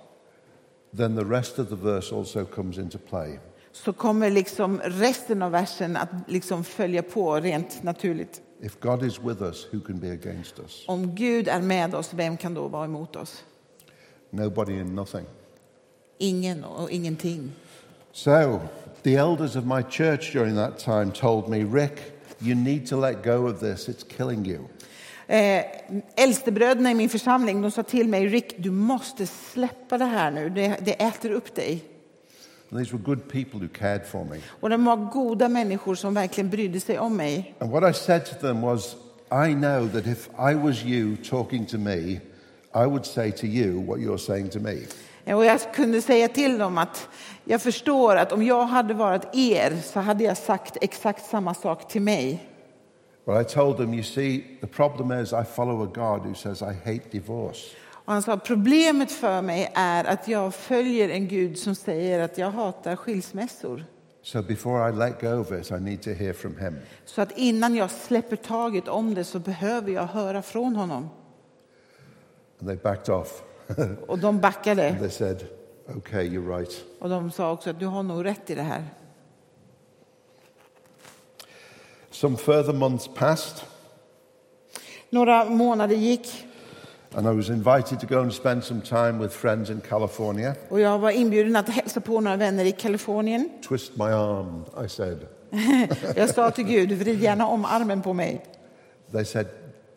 then 0.98 1.16
the 1.16 1.24
rest 1.24 1.60
of 1.60 1.70
the 1.70 1.76
verse 1.76 2.16
also 2.16 2.46
comes 2.46 2.78
into 2.78 2.98
play. 2.98 3.40
så 3.72 3.94
kommer 3.94 4.30
liksom 4.30 4.82
resten 4.84 5.42
av 5.42 5.52
versen 5.52 5.98
att 5.98 6.10
liksom 6.28 6.64
följa 6.64 7.04
på 7.04 7.36
rent 7.36 7.84
naturligt. 7.84 8.42
If 8.66 8.80
God 8.80 9.04
is 9.04 9.22
with 9.22 9.42
us, 9.42 9.68
who 9.72 9.80
can 9.80 10.00
be 10.00 10.10
against 10.10 10.60
us? 10.60 10.86
Om 10.88 11.16
Gud 11.16 11.48
är 11.48 11.62
med 11.62 11.96
oss, 11.96 12.14
vem 12.14 12.38
kan 12.38 12.54
då 12.54 12.68
vara 12.68 12.86
emot 12.86 13.16
oss? 13.16 13.44
Nobody 14.30 14.80
and 14.80 14.96
nothing. 14.96 15.26
Ingen 16.18 16.64
och 16.64 16.92
ingenting. 16.92 17.52
So, 18.12 18.62
the 19.04 19.16
elders 19.16 19.56
of 19.56 19.66
my 19.66 19.84
church 19.90 20.34
during 20.34 20.56
that 20.56 20.80
time 20.80 21.12
told 21.12 21.50
me, 21.50 21.64
Rick, 21.64 22.00
you 22.40 22.56
need 22.56 22.88
to 22.88 23.00
let 23.00 23.24
go 23.24 23.48
of 23.48 23.60
this, 23.60 23.90
it's 23.90 24.04
killing 24.18 24.46
you. 24.46 24.60
Eh, 25.28 25.66
äldstebröderna 26.16 26.92
i 26.92 26.96
min 26.96 27.10
församling 27.10 27.62
de 27.62 27.72
sa 27.72 27.84
till 27.84 28.08
mig, 28.08 28.28
Rick, 28.28 28.56
du 28.58 28.72
måste 28.72 29.28
släppa 29.28 29.98
det 29.98 30.06
här 30.06 30.32
nu, 30.32 30.50
det, 30.50 30.78
det 30.82 31.04
äter 31.04 31.32
upp 31.32 31.56
dig. 31.56 31.84
And 32.70 32.80
these 32.80 32.94
were 32.94 33.04
good 33.04 33.30
people 33.32 33.60
who 33.60 33.68
cared 33.68 34.06
for 34.06 34.26
me. 34.26 34.38
Och 34.62 34.70
de 34.70 34.86
var 34.86 34.96
goda 34.96 35.50
människor 35.50 35.96
som 35.96 36.14
verkligen 36.14 36.50
brydde 36.50 36.80
sig 36.80 37.00
om 37.00 37.18
mig. 37.18 37.56
And 37.60 37.72
what 37.72 37.90
I 37.90 37.94
said 37.94 38.26
to 38.26 38.36
them 38.36 38.62
was, 38.62 38.96
I 39.32 39.54
know 39.54 39.88
that 39.90 40.08
if 40.08 40.30
I 40.40 40.56
was 40.56 40.84
you 40.84 41.16
talking 41.30 41.66
to 41.66 41.78
me, 41.78 42.20
I 42.74 42.86
would 42.86 43.06
say 43.06 43.32
to 43.32 43.46
you 43.46 43.82
what 43.82 44.00
you're 44.00 44.18
saying 44.18 44.50
to 44.50 44.60
me. 44.60 44.78
Och 45.34 45.46
jag 45.46 45.74
kunde 45.74 46.02
säga 46.02 46.28
till 46.28 46.58
dem 46.58 46.78
att 46.78 47.08
jag 47.46 47.62
förstår 47.62 48.16
att 48.16 48.32
om 48.32 48.44
jag 48.44 48.66
hade 48.66 48.94
varit 48.94 49.36
er 49.36 49.78
så 49.84 50.00
hade 50.00 50.24
jag 50.24 50.38
sagt 50.38 50.78
exakt 50.82 51.26
samma 51.26 51.54
sak 51.54 51.88
till 51.88 52.02
mig. 52.02 52.50
But 53.26 53.42
I 53.42 53.54
told 53.54 53.78
them, 53.78 53.94
you 53.94 54.04
see, 54.04 54.44
the 54.62 54.68
problem 54.68 55.12
is 55.12 55.34
I 55.34 55.44
follow 55.56 55.82
a 55.84 55.90
God 55.94 56.22
who 56.22 56.36
says 56.36 56.62
I 56.62 56.74
hate 56.86 57.10
divorce. 57.12 57.76
Och 58.06 58.14
han 58.14 58.22
sa 58.22 58.38
problemet 58.38 59.12
för 59.12 59.42
mig 59.42 59.72
är 59.76 60.04
att 60.04 60.28
jag 60.28 60.56
följer 60.56 61.10
en 61.10 61.28
Gud 61.28 61.58
som 61.58 61.76
säger 61.76 62.20
att 62.20 62.38
jag 62.38 62.52
hatar 62.52 62.96
skilsmässor. 62.96 63.86
So 64.22 64.42
before 64.42 64.90
I 64.90 64.94
let 64.94 65.22
go 65.22 65.40
of 65.40 65.52
it, 65.52 65.72
I 65.72 65.80
need 65.80 66.02
to 66.02 66.10
hear 66.10 66.34
from 66.34 66.58
him. 66.58 66.76
Så 67.06 67.22
att 67.22 67.38
innan 67.38 67.76
jag 67.76 67.92
släpper 67.92 68.36
taget 68.36 68.88
om 68.88 69.14
det 69.14 69.24
så 69.24 69.40
behöver 69.40 69.92
jag 69.92 70.06
höra 70.06 70.42
från 70.42 70.76
honom. 70.76 71.10
And 72.60 72.70
they 72.70 72.78
backed 72.78 73.16
off. 73.16 73.44
Och 74.08 74.20
de 74.20 74.40
backade. 74.40 74.96
They 75.00 75.10
said, 75.10 75.48
okay, 75.96 76.30
you're 76.30 76.58
right. 76.58 76.84
Och 77.00 77.10
de 77.10 77.32
sa 77.32 77.52
också 77.52 77.70
att 77.70 77.80
du 77.80 77.86
har 77.86 78.04
nog 78.04 78.26
rätt 78.26 78.50
i 78.50 78.56
det 78.56 78.62
här. 78.62 78.84
Some 82.12 82.38
further 82.38 82.74
months 82.74 83.10
passed, 83.16 83.68
Några 85.10 85.46
månader 85.46 85.96
gick 85.96 86.48
and 87.14 87.28
I 87.28 87.32
was 87.32 87.50
invited 87.50 88.00
to 88.00 88.08
go 88.08 88.20
and 88.22 88.34
spend 88.34 88.64
some 88.64 88.82
time 88.82 89.20
with 89.24 89.34
friends 89.36 89.70
in 89.70 89.82
California. 89.90 90.54
och 90.70 90.80
jag 90.80 91.00
var 91.00 91.12
inbjuden 91.12 91.56
att 91.56 91.70
hälsa 91.70 92.02
på 92.02 92.22
några 92.22 92.38
vänner 92.38 92.66
i 92.66 92.72
Kalifornien. 92.72 93.50
Twist 93.70 93.98
my 93.98 94.06
arm, 94.06 94.66
I 94.86 94.90
said. 94.90 95.18
Jag 96.16 96.30
sa 96.30 96.52
till 96.52 96.64
Gud, 96.66 96.92
vrid 96.92 97.22
gärna 97.22 97.48
om 97.48 97.66
armen 97.66 98.02
på 98.02 98.14
mig. 98.14 98.46
They 99.12 99.26
said, 99.26 99.48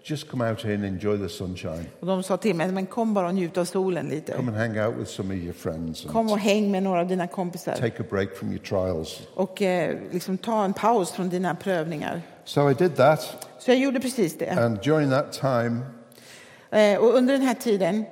just 0.05 0.29
come 0.31 0.51
out 0.51 0.63
here 0.65 0.75
and 0.75 0.85
enjoy 0.85 1.19
the 1.19 1.29
sunshine. 1.29 1.85
Och 2.01 2.07
de 2.07 2.23
sa 2.23 2.37
till 2.37 2.57
mig, 2.57 2.73
men 2.73 2.87
kom 2.87 3.15
bara 3.15 3.27
och 3.29 3.35
njut 3.35 3.59
av 3.59 3.65
solen 3.65 4.09
lite. 4.09 4.33
Come 4.33 4.49
and 4.49 4.57
hang 4.77 4.87
out 4.87 4.97
with 5.01 5.11
some 5.11 5.35
of 5.35 5.41
your 5.41 5.53
friends 5.53 6.05
Kom 6.13 6.33
och 6.33 6.39
häng 6.39 6.71
med 6.71 6.83
några 6.83 7.01
av 7.01 7.07
dina 7.09 7.27
kompisar. 7.27 7.73
take 7.73 8.03
a 8.03 8.07
break 8.11 8.37
from 8.37 8.49
your 8.49 8.59
trials. 8.65 9.21
Och 9.35 9.63
eh, 9.63 9.97
liksom 10.11 10.39
ta 10.39 10.65
en 10.65 10.73
paus 10.73 11.11
från 11.11 11.29
dina 11.29 11.55
prövningar. 11.55 12.23
So 12.45 12.71
I 12.71 12.75
did 12.75 12.97
that, 12.97 13.47
Så 13.59 13.71
jag 13.71 13.79
gjorde 13.79 14.01
precis 14.01 14.39
det. 14.39 14.51
and 14.51 14.79
during 14.83 15.11
that 15.11 15.33
time, 15.33 15.81
och 17.01 17.15
under 17.15 17.33
den 17.33 17.43
här 17.43 17.55
tiden, 17.55 18.05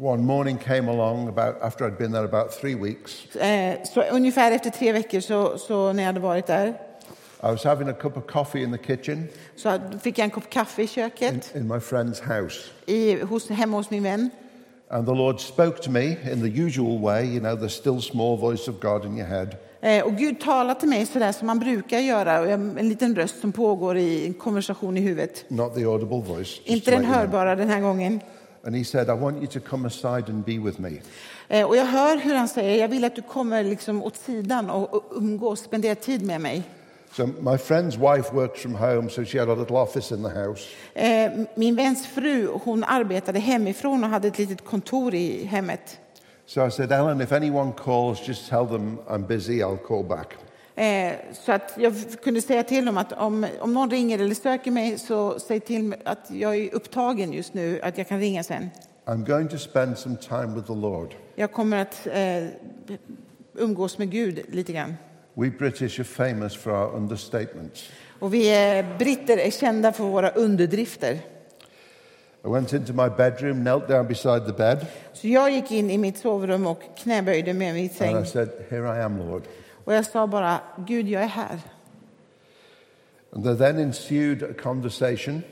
one 0.00 0.22
morning 0.22 0.58
came 0.58 0.90
along 0.90 1.28
about 1.28 1.62
after 1.62 1.84
I'd 1.84 1.98
been 1.98 2.12
there 2.12 2.24
about 2.24 2.52
three 2.60 2.74
weeks. 2.74 3.36
eh, 3.36 3.82
så 3.84 4.02
ungefär 4.02 4.52
efter 4.52 4.70
tre 4.70 4.92
veckor 4.92 5.20
så, 5.20 5.58
så 5.58 5.92
när 5.92 6.02
jag 6.02 6.06
hade 6.06 6.20
varit 6.20 6.46
där, 6.46 6.68
I 7.42 7.46
was 7.46 7.64
having 7.64 7.88
a 7.88 7.92
cup 7.92 8.16
of 8.16 8.26
coffee 8.26 8.62
in 8.62 8.72
the 8.72 8.78
kitchen 8.78 9.28
så 9.56 9.78
fick 10.02 10.18
jag 10.18 10.24
en 10.24 10.30
kopp 10.30 10.50
kaffe 10.50 10.82
i 10.82 10.86
köket 10.86 11.56
in 11.56 11.68
my 11.68 11.78
friend's 11.78 12.22
house. 12.22 12.60
i, 12.86 13.20
hos, 13.22 13.48
hemma 13.48 13.76
hos 13.76 13.90
min 13.90 14.02
vän. 14.02 14.30
And 14.90 15.06
the 15.06 15.14
Lord 15.14 15.40
spoke 15.40 15.82
to 15.82 15.90
me 15.90 16.16
in 16.32 16.40
the 16.40 16.62
usual 16.66 16.98
way, 16.98 17.24
you 17.26 17.40
know, 17.40 17.56
the 17.56 17.68
still 17.68 18.00
small 18.00 18.36
voice 18.36 18.68
of 18.70 18.80
God 18.80 19.04
in 19.04 19.16
your 19.16 19.26
head. 19.26 19.56
Eh, 19.80 20.04
och 20.04 20.16
Gud 20.16 20.40
talade 20.40 20.80
till 20.80 20.88
mig 20.88 21.06
sådär 21.06 21.32
som 21.32 21.46
man 21.46 21.58
brukar 21.58 21.98
göra, 21.98 22.52
en 22.52 22.88
liten 22.88 23.14
röst 23.16 23.40
som 23.40 23.52
pågår 23.52 23.96
i 23.96 24.26
en 24.26 24.34
konversation 24.34 24.96
i 24.96 25.00
huvudet. 25.00 25.44
Not 25.48 25.74
the 25.74 25.84
audible 25.84 26.20
voice. 26.20 26.60
Inte 26.64 26.90
den 26.90 27.04
hörbara 27.04 27.56
den 27.56 27.68
här 27.68 27.80
gången. 27.80 28.20
And 28.64 28.76
he 28.76 28.84
said, 28.84 29.08
I 29.08 29.12
want 29.12 29.36
you 29.36 29.46
to 29.46 29.60
come 29.60 29.86
aside 29.86 30.28
and 30.28 30.44
be 30.44 30.58
with 30.58 30.80
me. 30.80 30.90
Eh, 31.48 31.66
och 31.66 31.76
jag 31.76 31.84
hör 31.84 32.16
hur 32.16 32.34
han 32.34 32.48
säger, 32.48 32.80
jag 32.80 32.88
vill 32.88 33.04
att 33.04 33.16
du 33.16 33.22
kommer 33.22 33.64
liksom 33.64 34.02
åt 34.02 34.16
sidan 34.16 34.70
och, 34.70 35.04
umgås, 35.10 35.60
spendera 35.60 35.94
tid 35.94 36.22
med 36.22 36.40
mig. 36.40 36.62
So 37.12 37.26
my 37.26 37.56
friend's 37.56 37.96
wife 37.96 38.34
worked 38.34 38.56
from 38.56 38.74
home, 38.74 39.10
so 39.10 39.24
she 39.24 39.38
had 39.38 39.50
a 39.50 39.54
little 39.54 39.76
office 39.76 40.14
in 40.14 40.22
the 40.22 40.28
house. 40.28 40.68
Eh, 40.94 41.32
min 41.54 41.76
väns 41.76 42.06
fru, 42.06 42.48
hon 42.64 42.84
arbetade 42.84 43.38
hemifrån 43.38 44.04
och 44.04 44.10
hade 44.10 44.28
ett 44.28 44.38
litet 44.38 44.64
kontor 44.64 45.14
i 45.14 45.44
hemmet. 45.44 45.98
So 46.48 46.66
I 46.66 46.70
said, 46.70 46.92
Ellen, 46.92 47.20
if 47.20 47.32
anyone 47.32 47.72
calls, 47.72 48.26
just 48.26 48.48
tell 48.48 48.64
them 48.64 48.98
I'm 49.06 49.26
busy, 49.26 49.62
I'll 49.62 49.76
call 49.76 50.02
back. 50.02 50.34
Eh, 50.74 51.12
så 51.32 51.52
att 51.52 51.72
jag 51.76 51.94
kunde 52.22 52.42
säga 52.42 52.62
till 52.62 52.84
dem 52.84 52.98
att 52.98 53.12
om, 53.12 53.46
om 53.60 53.74
någon 53.74 53.90
ringer 53.90 54.18
eller 54.18 54.34
söker 54.34 54.70
mig 54.70 54.98
så 54.98 55.38
säg 55.38 55.60
till 55.60 55.94
att 56.04 56.30
jag 56.30 56.56
är 56.56 56.74
upptagen 56.74 57.32
just 57.32 57.54
nu, 57.54 57.80
att 57.82 57.98
jag 57.98 58.08
kan 58.08 58.20
ringa 58.20 58.42
sen. 58.42 58.70
I'm 59.04 59.26
going 59.26 59.48
to 59.48 59.58
spend 59.58 59.98
some 59.98 60.16
time 60.16 60.54
with 60.54 60.66
the 60.66 60.74
Lord. 60.74 61.14
Jag 61.34 61.52
kommer 61.52 61.76
att 61.76 62.06
eh, 62.06 62.44
umgås 63.54 63.98
med 63.98 64.10
Gud 64.10 64.40
lite 64.48 64.72
grann. 64.72 64.94
We 65.34 65.50
British 65.50 66.00
are 66.00 66.04
famous 66.04 66.56
for 66.56 66.72
our 66.72 66.96
understatements. 66.96 67.90
Och 68.18 68.34
vi 68.34 68.78
eh, 68.78 68.98
britter 68.98 69.36
är 69.36 69.50
kända 69.50 69.92
för 69.92 70.04
våra 70.04 70.30
underdrifter. 70.30 71.18
I 72.44 72.48
went 72.48 72.72
into 72.72 72.92
my 72.92 73.08
bedroom, 73.08 73.64
knelt 73.64 73.88
down 73.88 74.06
beside 74.06 74.46
the 74.46 74.52
bed, 74.52 74.86
Så 75.12 75.28
jag 75.28 75.50
gick 75.50 75.70
in 75.70 75.90
i 75.90 75.98
mitt 75.98 76.18
sovrum 76.18 76.66
och 76.66 76.82
knäböjde 76.96 77.54
med 77.54 77.74
min 77.74 77.88
säng. 77.90 78.14
and 78.14 78.26
I 78.26 78.28
said, 78.28 78.48
Here 78.70 78.98
I 78.98 79.02
am, 79.02 79.18
Lord. 79.18 79.42
Och 79.84 79.94
jag 79.94 80.04
sa 80.06 80.26
bara, 80.26 80.60
Gud, 80.76 81.08
jag 81.08 81.22
är 81.22 81.26
här. 81.26 81.60
And 83.32 83.44
there 83.44 83.56
then 83.56 83.78
ensued 83.78 84.42
a 84.42 84.54
conversation 84.62 85.42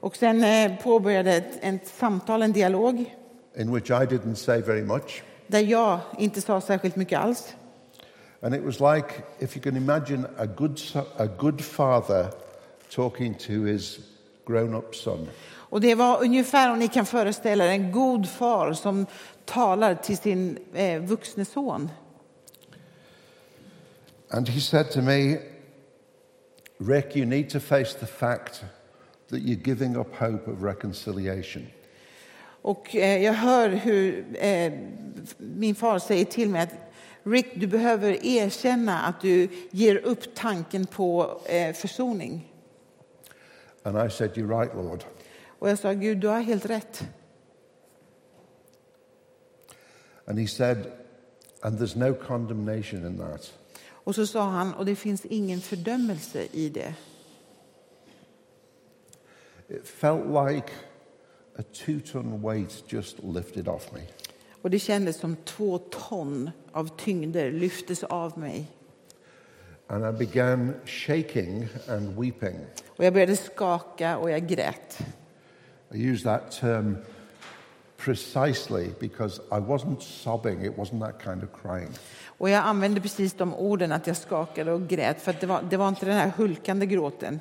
Och 0.00 0.16
sen 0.16 0.44
eh, 0.44 0.76
påbörjade 0.82 1.32
ett, 1.32 1.58
ett 1.60 1.86
samtal, 1.86 2.42
en 2.42 2.52
dialog, 2.52 3.14
in 3.56 3.74
which 3.74 3.90
I 3.90 4.04
didn't 4.06 4.34
say 4.34 4.60
very 4.60 4.82
much. 4.82 5.22
där 5.46 5.60
jag 5.60 5.98
inte 6.18 6.40
sa 6.40 6.60
särskilt 6.60 6.96
mycket 6.96 7.18
alls. 7.18 7.54
And 8.40 8.54
it 8.54 8.62
was 8.62 8.80
like, 8.80 9.06
if 9.38 9.56
you 9.56 9.62
can 9.62 9.76
imagine, 9.76 10.26
a 10.38 10.46
good, 10.46 10.80
a 11.16 11.26
good 11.26 11.60
father 11.60 12.26
talking 12.94 13.34
to 13.34 13.52
his 13.64 13.98
grown 14.46 14.74
up 14.74 14.94
son. 14.94 15.28
Och 15.72 15.80
det 15.80 15.94
var 15.94 16.22
ungefär, 16.22 16.72
om 16.72 16.78
ni 16.78 16.88
kan 16.88 17.06
föreställa 17.06 17.64
er, 17.64 17.68
en 17.68 17.92
god 17.92 18.28
far 18.28 18.72
som 18.72 19.06
talar 19.44 19.94
till 19.94 20.18
sin 20.18 20.58
eh, 20.74 21.02
vuxne 21.02 21.44
son. 21.44 21.90
And 24.30 24.48
he 24.48 24.60
said 24.60 24.90
to 24.90 25.02
me, 25.02 25.38
Rick, 26.78 27.16
you 27.16 27.26
need 27.26 27.50
to 27.50 27.60
face 27.60 27.98
the 28.00 28.06
fact 28.06 28.64
that 29.30 29.38
you're 29.38 29.64
giving 29.64 29.96
up 29.96 30.14
hope 30.16 30.50
of 30.50 30.62
reconciliation. 30.62 31.66
Och 32.62 32.96
eh, 32.96 33.22
jag 33.22 33.32
hör 33.32 33.68
hur 33.68 34.24
eh, 34.38 34.72
min 35.38 35.74
far 35.74 35.98
säger 35.98 36.24
till 36.24 36.48
mig 36.48 36.62
att 36.62 36.74
Rick, 37.22 37.46
du 37.54 37.66
behöver 37.66 38.26
erkänna 38.26 39.00
att 39.00 39.20
du 39.20 39.48
ger 39.70 39.96
upp 39.96 40.34
tanken 40.34 40.86
på 40.86 41.40
eh, 41.46 41.72
försoning. 41.72 42.52
And 43.82 43.96
I 44.06 44.10
said, 44.10 44.30
You're 44.34 44.60
right, 44.60 44.74
Lord. 44.74 45.04
Och 45.62 45.70
jag 45.70 45.78
sa, 45.78 45.92
Gud, 45.92 46.18
du 46.18 46.28
har 46.28 46.40
helt 46.40 46.66
rätt. 46.66 47.04
And 50.24 50.38
he 50.38 50.46
said, 50.46 50.92
And 51.60 51.78
there's 51.78 51.98
no 51.98 52.14
condemnation 52.14 53.06
in 53.06 53.18
that. 53.18 53.52
Och 53.84 54.14
så 54.14 54.26
sa 54.26 54.42
han, 54.42 54.74
och 54.74 54.86
det 54.86 54.96
finns 54.96 55.24
ingen 55.24 55.60
fördömelse 55.60 56.46
i 56.52 56.68
det. 56.68 56.94
It 59.68 59.86
felt 59.86 60.24
like 60.26 60.72
a 61.58 61.62
two 61.72 62.00
ton 62.12 62.42
weight 62.42 62.84
just 62.92 63.18
lifted 63.22 63.68
off 63.68 63.92
me. 63.92 64.00
Och 64.62 64.70
det 64.70 64.78
kändes 64.78 65.16
som 65.16 65.36
två 65.36 65.78
ton 65.78 66.50
av 66.72 66.96
tyngder 66.96 67.52
lyftes 67.52 68.04
av 68.04 68.38
mig. 68.38 68.66
And 69.86 70.14
I 70.14 70.26
began 70.26 70.74
shaking 70.84 71.68
and 71.88 72.20
weeping. 72.20 72.56
Och 72.86 73.04
jag 73.04 73.12
började 73.12 73.36
skaka 73.36 74.18
och 74.18 74.30
jag 74.30 74.48
grät. 74.48 74.98
I 75.94 76.12
use 76.12 76.24
that 76.24 76.50
term 76.60 76.96
precisely 77.96 78.90
because 79.00 79.40
I 79.50 79.60
wasn't 79.60 80.02
sobbing, 80.02 80.64
it 80.64 80.76
wasn't 80.76 81.00
that 81.00 81.22
kind 81.22 81.42
of 81.42 81.48
crying. 81.62 81.88
Och 82.38 82.50
jag 82.50 82.64
använde 82.64 83.00
precis 83.00 83.32
de 83.32 83.54
orden 83.54 83.92
att 83.92 84.06
jag 84.06 84.16
skakade 84.16 84.72
och 84.72 84.88
grät 84.88 85.20
för 85.20 85.36
det 85.40 85.46
var, 85.46 85.62
det 85.70 85.76
var 85.76 85.88
inte 85.88 86.06
den 86.06 86.14
här 86.16 86.32
hulkande 86.36 86.86
gråten. 86.86 87.40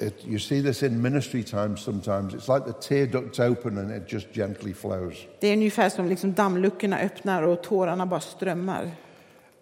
It, 0.00 0.24
you 0.26 0.38
see 0.38 0.62
this 0.62 0.82
in 0.82 1.02
ministry 1.02 1.42
times 1.42 1.80
sometimes. 1.80 2.34
It's 2.34 2.54
like 2.54 2.72
the 2.72 2.88
tear 2.88 3.06
ducts 3.06 3.38
open 3.40 3.78
and 3.78 3.92
it 3.92 4.12
just 4.12 4.26
gently 4.34 4.74
flows. 4.74 5.14
Det 5.40 5.48
är 5.48 5.52
ungefär 5.52 5.88
som 5.88 6.08
liksom 6.08 6.32
dammluckorna 6.32 6.98
öppnar 6.98 7.42
och 7.42 7.62
tårarna 7.62 8.06
bara 8.06 8.20
strömmar. 8.20 8.90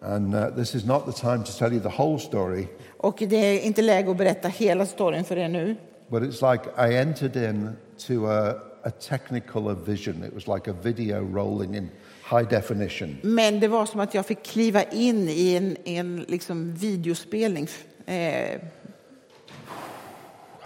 And 0.01 0.35
uh, 0.35 0.55
this 0.55 0.75
is 0.75 0.85
not 0.85 1.05
the 1.05 1.11
time 1.11 1.43
to 1.43 1.51
tell 1.51 1.73
you 1.73 1.81
the 1.81 2.03
whole 2.03 2.19
story, 2.19 2.67
Och 2.97 3.23
det 3.27 3.35
är 3.35 3.59
inte 3.59 3.81
läge 3.81 4.11
att 4.11 4.17
berätta 4.17 4.47
hela 4.47 4.85
storyn 4.85 5.23
för 5.23 5.37
er 5.37 5.49
nu. 5.49 5.75
but 6.09 6.23
it's 6.23 6.41
like 6.41 6.63
I 6.77 6.97
entered 6.97 7.35
in 7.35 7.69
to 7.99 8.27
a, 8.27 8.49
a 8.83 8.89
technicolor 8.91 9.75
vision. 9.85 10.23
It 10.23 10.33
was 10.33 10.47
like 10.47 10.69
a 10.69 10.73
video 10.73 11.21
rolling 11.21 11.75
in 11.75 11.89
high 12.23 12.49
definition. 12.49 13.17
Men 13.23 13.59
det 13.59 13.67
var 13.67 13.85
som 13.85 13.99
att 13.99 14.13
jag 14.13 14.25
fick 14.25 14.43
kliva 14.43 14.83
in 14.83 15.29
i 15.29 15.55
en, 15.55 15.77
en 15.85 16.25
liksom 16.27 16.73
videospelning. 16.73 17.67
Eh, 18.05 18.59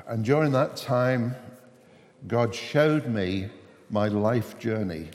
And 0.06 0.26
during 0.26 0.52
that 0.54 0.76
time, 0.78 1.32
God 2.22 2.54
showed 2.56 3.08
me 3.10 3.50
my 3.88 4.10
life 4.10 4.56
journey. 4.60 5.06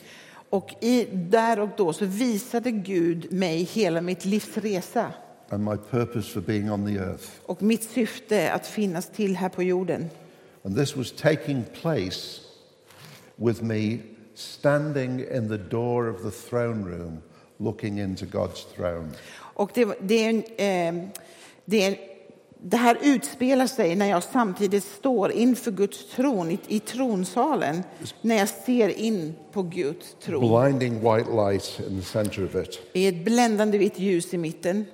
och 0.51 0.75
i, 0.81 1.05
där 1.13 1.61
och 1.61 1.69
då 1.77 1.93
så 1.93 2.05
visade 2.05 2.71
Gud 2.71 3.33
mig 3.33 3.63
hela 3.63 4.01
mitt 4.01 4.25
livs 4.25 4.57
resa 4.57 5.13
and 5.49 5.65
my 5.65 5.77
purpose 5.91 6.31
for 6.33 6.41
being 6.41 6.71
on 6.73 6.87
the 6.87 6.93
earth. 6.99 7.25
och 7.47 7.63
mitt 7.63 7.83
syfte 7.91 8.53
att 8.53 8.67
finnas 8.67 9.09
till 9.11 9.37
här 9.37 9.49
på 9.49 9.63
jorden. 9.63 10.11
And 10.67 10.77
this 10.77 10.97
was 10.97 11.13
taking 11.13 11.65
place 11.65 12.41
with 13.37 13.63
me 13.63 14.01
standing 14.35 15.21
in 15.21 15.49
the 15.49 15.59
door 15.59 16.09
of 16.09 16.25
the 16.25 16.31
throne 16.31 16.83
room 16.85 17.23
looking 17.61 17.99
into 17.99 18.27
God's 18.27 18.65
throne. 18.75 19.11
Och 19.55 19.71
det, 19.75 19.89
det, 20.01 20.29
eh, 20.57 20.95
det, 21.65 21.99
det 22.59 22.77
här 22.77 22.99
utspelar 23.03 23.67
sig 23.67 23.97
när 23.97 24.07
jag 24.07 24.23
samtidigt 24.23 24.85
står 24.85 25.33
inför 25.33 25.71
Guds 25.71 26.11
tron 26.11 26.51
i, 26.51 26.59
i 26.69 26.81
tronsalen, 26.81 27.83
när 28.21 28.37
jag 28.37 28.49
ser 28.49 28.89
in 28.89 29.35
på 29.53 29.63
Guds 29.63 30.17
tron. 30.21 30.63
Blinding 30.63 30.95
white 30.95 31.31
light 31.31 31.81
in 31.89 32.01
the 32.01 32.07
center 32.07 32.45
of 32.45 32.55
it. 32.55 32.81
I 32.93 33.07
ett 33.07 33.25
bländande 33.25 33.79
vitt 33.79 33.99
ljus 33.99 34.35
i 34.35 34.39
mitten. 34.39 34.85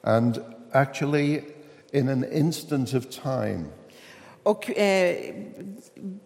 And 0.00 0.38
actually, 0.72 1.42
in 1.92 2.08
an 2.08 2.24
instant 2.32 2.94
of 2.94 3.08
time, 3.22 3.64
Och 4.42 4.70
eh, 4.78 5.34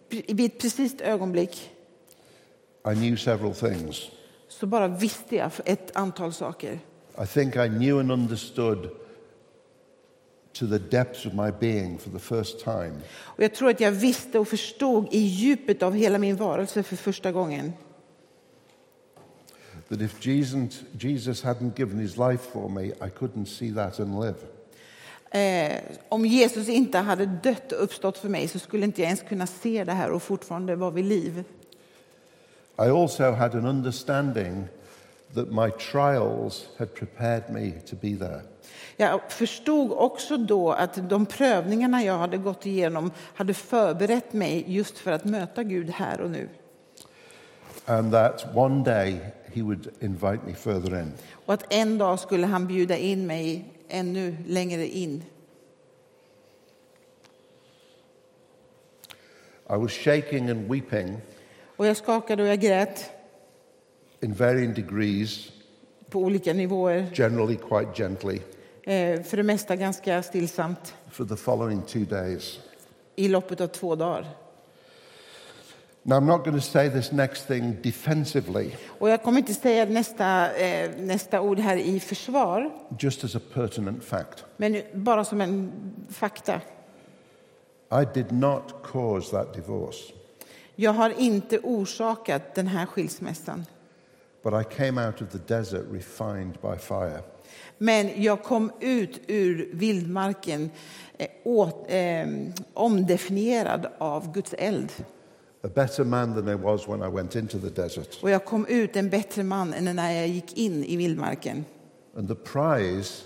vid 0.09 0.39
ett 0.45 0.57
precis 0.59 1.01
ögonblick 1.01 1.71
I 2.91 2.95
knew 2.95 3.17
several 3.17 3.53
things. 3.53 4.01
så 4.47 4.65
bara 4.65 4.87
visste 4.87 5.35
jag 5.35 5.51
ett 5.65 5.95
antal 5.95 6.33
saker. 6.33 6.79
I 7.23 7.25
think 7.27 7.55
I 7.55 7.67
knew 7.69 7.99
and 7.99 8.11
understood 8.11 8.89
to 10.53 10.67
the 10.67 10.79
depths 10.79 11.25
of 11.25 11.33
my 11.33 11.51
being 11.59 11.97
for 11.97 12.11
the 12.11 12.19
first 12.19 12.59
time 12.59 12.93
Och 13.13 13.43
jag 13.43 13.53
tror 13.53 13.69
att 13.69 13.79
jag 13.79 13.91
visste 13.91 14.39
och 14.39 14.47
förstod 14.47 15.07
i 15.11 15.19
djupet 15.19 15.83
av 15.83 15.93
hela 15.93 16.17
min 16.17 16.35
varelse 16.35 16.83
för 16.83 16.95
första 16.95 17.31
gången 17.31 17.73
that 19.89 20.01
if 20.01 20.25
Jesus, 20.25 20.83
Jesus 20.99 21.43
hadn't 21.43 21.79
given 21.79 21.99
his 21.99 22.17
life 22.17 22.41
for 22.51 22.69
me, 22.69 22.93
I 23.01 23.09
couldn't 23.09 23.45
see 23.47 23.71
that 23.71 23.99
and 23.99 24.19
live. 24.19 24.35
Eh, 25.33 25.77
om 26.09 26.25
Jesus 26.25 26.69
inte 26.69 26.97
hade 26.97 27.25
dött 27.25 27.71
och 27.71 27.83
uppstått 27.83 28.17
för 28.17 28.29
mig 28.29 28.47
så 28.47 28.59
skulle 28.59 28.85
inte 28.85 29.01
jag 29.01 29.05
ens 29.05 29.21
kunna 29.21 29.47
se 29.47 29.83
det 29.83 29.91
här 29.91 30.11
och 30.11 30.23
fortfarande 30.23 30.75
vara 30.75 30.91
vid 30.91 31.05
liv. 31.05 31.43
I 32.77 32.81
also 32.81 33.31
had 33.31 33.55
an 33.55 33.65
understanding 33.65 34.67
that 35.33 35.51
my 35.51 35.71
trials 35.71 36.67
had 36.77 36.93
prepared 36.93 37.43
me 37.49 37.71
to 37.71 37.95
be 38.01 38.15
there. 38.15 38.41
Jag 38.97 39.31
förstod 39.31 39.91
också 39.91 40.37
då 40.37 40.71
att 40.71 41.09
de 41.09 41.25
prövningarna 41.25 42.03
jag 42.03 42.17
hade 42.17 42.37
gått 42.37 42.65
igenom 42.65 43.11
hade 43.33 43.53
förberett 43.53 44.33
mig 44.33 44.63
just 44.67 44.97
för 44.97 45.11
att 45.11 45.25
möta 45.25 45.63
Gud 45.63 45.89
här 45.89 46.21
och 46.21 46.29
nu. 46.29 46.49
And 47.85 48.11
that 48.11 48.45
one 48.55 48.83
day 48.83 49.19
he 49.53 49.61
would 49.61 49.87
invite 49.99 50.39
me 50.45 50.53
further 50.53 50.99
in. 50.99 51.13
Och 51.45 51.53
att 51.53 51.73
en 51.73 51.97
dag 51.97 52.19
skulle 52.19 52.47
han 52.47 52.67
bjuda 52.67 52.97
in 52.97 53.27
mig 53.27 53.72
ännu 53.89 54.35
längre 54.47 54.87
in. 54.87 55.23
I 59.69 59.75
was 59.77 59.91
shaking 59.91 60.49
and 60.49 60.71
weeping 60.71 61.17
Och 61.77 61.85
jag 61.87 61.97
skakade 61.97 62.43
och 62.43 62.49
jag 62.49 62.59
grät 62.59 63.09
in 64.21 64.33
varying 64.33 64.73
degrees, 64.73 65.51
på 66.09 66.19
olika 66.19 66.53
nivåer. 66.53 67.07
generally 67.13 67.55
quite 67.55 67.91
gently, 68.03 68.39
Eh, 68.85 69.23
för 69.23 69.37
det 69.37 69.43
mesta 69.43 69.75
ganska 69.75 70.23
stillsamt 70.23 70.93
for 71.11 71.25
the 71.25 71.35
following 71.35 71.81
two 71.81 72.05
days. 72.05 72.59
i 73.15 73.27
loppet 73.27 73.61
av 73.61 73.67
två 73.67 73.95
dagar. 73.95 74.27
Now, 76.05 76.17
I'm 76.17 76.25
not 76.25 76.43
going 76.45 76.55
to 76.59 76.61
say 76.61 76.89
this 76.89 77.11
next 77.11 77.47
thing 77.47 77.77
defensively, 77.83 78.71
Och 78.99 79.09
jag 79.09 79.23
kommer 79.23 79.37
inte 79.39 79.53
säga 79.53 79.85
nästa, 79.85 80.55
eh, 80.55 80.91
nästa 80.97 81.41
ord 81.41 81.59
här 81.59 81.77
i 81.77 81.99
försvar, 81.99 82.71
just 82.99 83.23
as 83.23 83.35
a 83.35 83.39
pertinent 83.53 84.03
fact. 84.03 84.45
men 84.57 84.81
bara 84.93 85.25
som 85.25 85.41
en 85.41 85.71
fakta. 86.09 86.61
I 87.91 88.05
did 88.13 88.31
not 88.31 88.63
cause 88.83 89.31
that 89.31 89.53
divorce, 89.53 90.13
Jag 90.75 90.93
har 90.93 91.19
inte 91.19 91.59
orsakat 91.59 92.55
den 92.55 92.67
här 92.67 92.85
skilsmässan. 92.85 93.65
but 94.43 94.53
I 94.53 94.75
came 94.75 95.07
out 95.07 95.21
of 95.21 95.29
the 95.31 95.55
desert 95.55 95.85
refined 95.91 96.53
by 96.61 96.77
fire. 96.79 97.19
Men 97.77 98.23
jag 98.23 98.43
kom 98.43 98.71
ut 98.79 99.21
ur 99.27 99.69
vildmarken 99.73 100.71
eh, 101.17 101.27
åt, 101.43 101.85
eh, 101.87 102.27
omdefinierad 102.73 103.87
av 103.97 104.33
Guds 104.33 104.53
eld. 104.57 104.91
A 105.65 105.69
better 105.69 106.03
man 106.03 106.33
than 106.33 106.49
I 106.49 106.55
was 106.55 106.87
when 106.87 107.01
I 107.01 107.07
went 107.07 107.35
into 107.35 107.59
the 107.59 107.69
desert. 107.81 108.23
Och 108.23 108.29
jag 108.29 108.45
kom 108.45 108.65
ut 108.65 108.95
en 108.95 109.09
bättre 109.09 109.43
man 109.43 109.73
än 109.73 109.95
när 109.95 110.11
jag 110.11 110.27
gick 110.27 110.57
in 110.57 110.83
i 110.83 110.95
vildmarken. 110.95 111.65
And 112.17 112.27
the 112.27 112.35
prize 112.35 113.23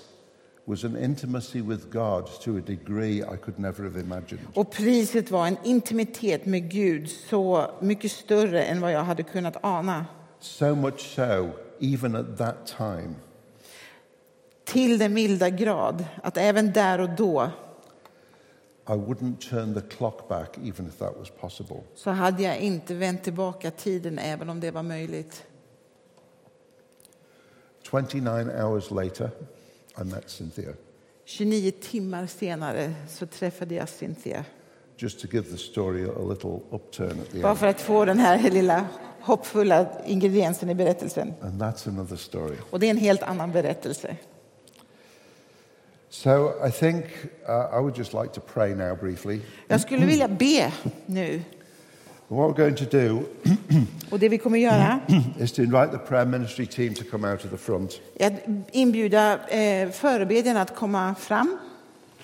was 0.65 0.83
an 0.83 0.97
intimacy 0.97 1.61
with 1.61 1.89
God 1.89 2.29
to 2.43 2.57
a 2.57 2.61
degree 2.61 3.21
I 3.21 3.37
could 3.37 3.59
never 3.59 3.83
have 3.83 3.99
imagined. 3.99 4.41
Och 4.53 4.71
priset 4.71 5.31
var 5.31 5.47
en 5.47 5.57
intimitet 5.63 6.45
med 6.45 6.71
Gud 6.71 7.09
så 7.09 7.71
mycket 7.81 8.11
större 8.11 8.63
än 8.63 8.81
vad 8.81 8.91
jag 8.91 9.03
hade 9.03 9.23
kunnat 9.23 9.57
ana. 9.61 10.05
So 10.39 10.75
much 10.75 11.15
so, 11.15 11.49
even 11.79 12.15
at 12.15 12.37
that 12.37 12.75
time, 12.77 13.13
Till 14.65 14.97
den 14.97 15.13
milda 15.13 15.49
grad 15.49 16.05
att 16.23 16.37
även 16.37 16.73
där 16.73 17.01
och 17.01 17.09
då 17.09 17.51
I 18.89 18.95
wouldn't 18.95 19.49
turn 19.49 19.73
the 19.73 19.81
clock 19.81 20.29
back 20.29 20.57
even 20.63 20.87
if 20.87 20.97
that 20.97 21.17
was 21.19 21.29
possible. 21.29 21.77
så 21.95 22.09
hade 22.11 22.43
jag 22.43 22.59
inte 22.59 22.93
vänt 22.93 23.23
tillbaka 23.23 23.71
tiden 23.71 24.19
även 24.19 24.49
om 24.49 24.59
det 24.59 24.71
var 24.71 24.83
möjligt. 24.83 25.43
29 27.91 28.49
hours 28.63 28.91
later, 28.91 29.29
I 30.01 30.03
met 30.03 30.29
Cynthia. 30.29 30.73
29 31.25 31.71
timmar 31.81 32.27
senare 32.27 32.93
så 33.09 33.25
träffade 33.25 33.75
jag 33.75 33.89
Cynthia. 33.89 34.45
Just 34.97 35.19
to 35.19 35.27
give 35.31 35.51
the 35.51 35.57
story 35.57 36.03
a 36.03 36.29
little 36.29 36.59
upturn 36.71 37.19
at 37.21 37.31
the 37.31 37.41
Bara 37.41 37.55
för 37.55 37.67
att 37.67 37.81
få 37.81 38.05
den 38.05 38.19
här 38.19 38.51
lilla 38.51 38.87
hoppfulla 39.21 39.87
ingrediensen 40.05 40.69
i 40.69 40.75
berättelsen. 40.75 41.33
And 41.41 41.61
that's 41.61 41.89
another 41.89 42.15
story. 42.15 42.55
Och 42.69 42.79
det 42.79 42.85
är 42.85 42.91
en 42.91 42.97
helt 42.97 43.23
annan 43.23 43.51
berättelse. 43.51 44.15
So 46.23 46.55
I 46.63 46.71
think 46.71 47.05
uh, 47.47 47.67
I 47.71 47.79
would 47.79 47.93
just 47.93 48.13
like 48.13 48.33
to 48.33 48.41
pray 48.41 48.73
now 48.73 48.95
briefly. 48.95 49.41
Jag 49.67 49.81
skulle 49.81 50.05
vilja 50.05 50.27
be 50.27 50.71
nu. 51.05 51.41
What 52.27 52.49
we're 52.49 52.63
going 52.63 52.75
to 52.75 52.85
do 52.85 53.25
Och 54.09 54.19
det 54.19 54.29
vi 54.29 54.37
kommer 54.37 54.57
göra 54.59 54.99
is 55.39 55.51
to 55.51 55.61
invite 55.61 55.91
the 55.91 55.97
prayer 55.97 56.25
ministry 56.25 56.65
team 56.65 56.93
to 56.93 57.03
come 57.11 57.31
out 57.31 57.39
to 57.39 57.47
the 57.47 57.57
front. 57.57 58.01
är 58.15 58.27
att 58.27 58.33
inbjuda 58.71 59.47
eh, 59.47 59.89
förebedjarna 59.89 60.61
att 60.61 60.75
komma 60.75 61.15
fram. 61.15 61.57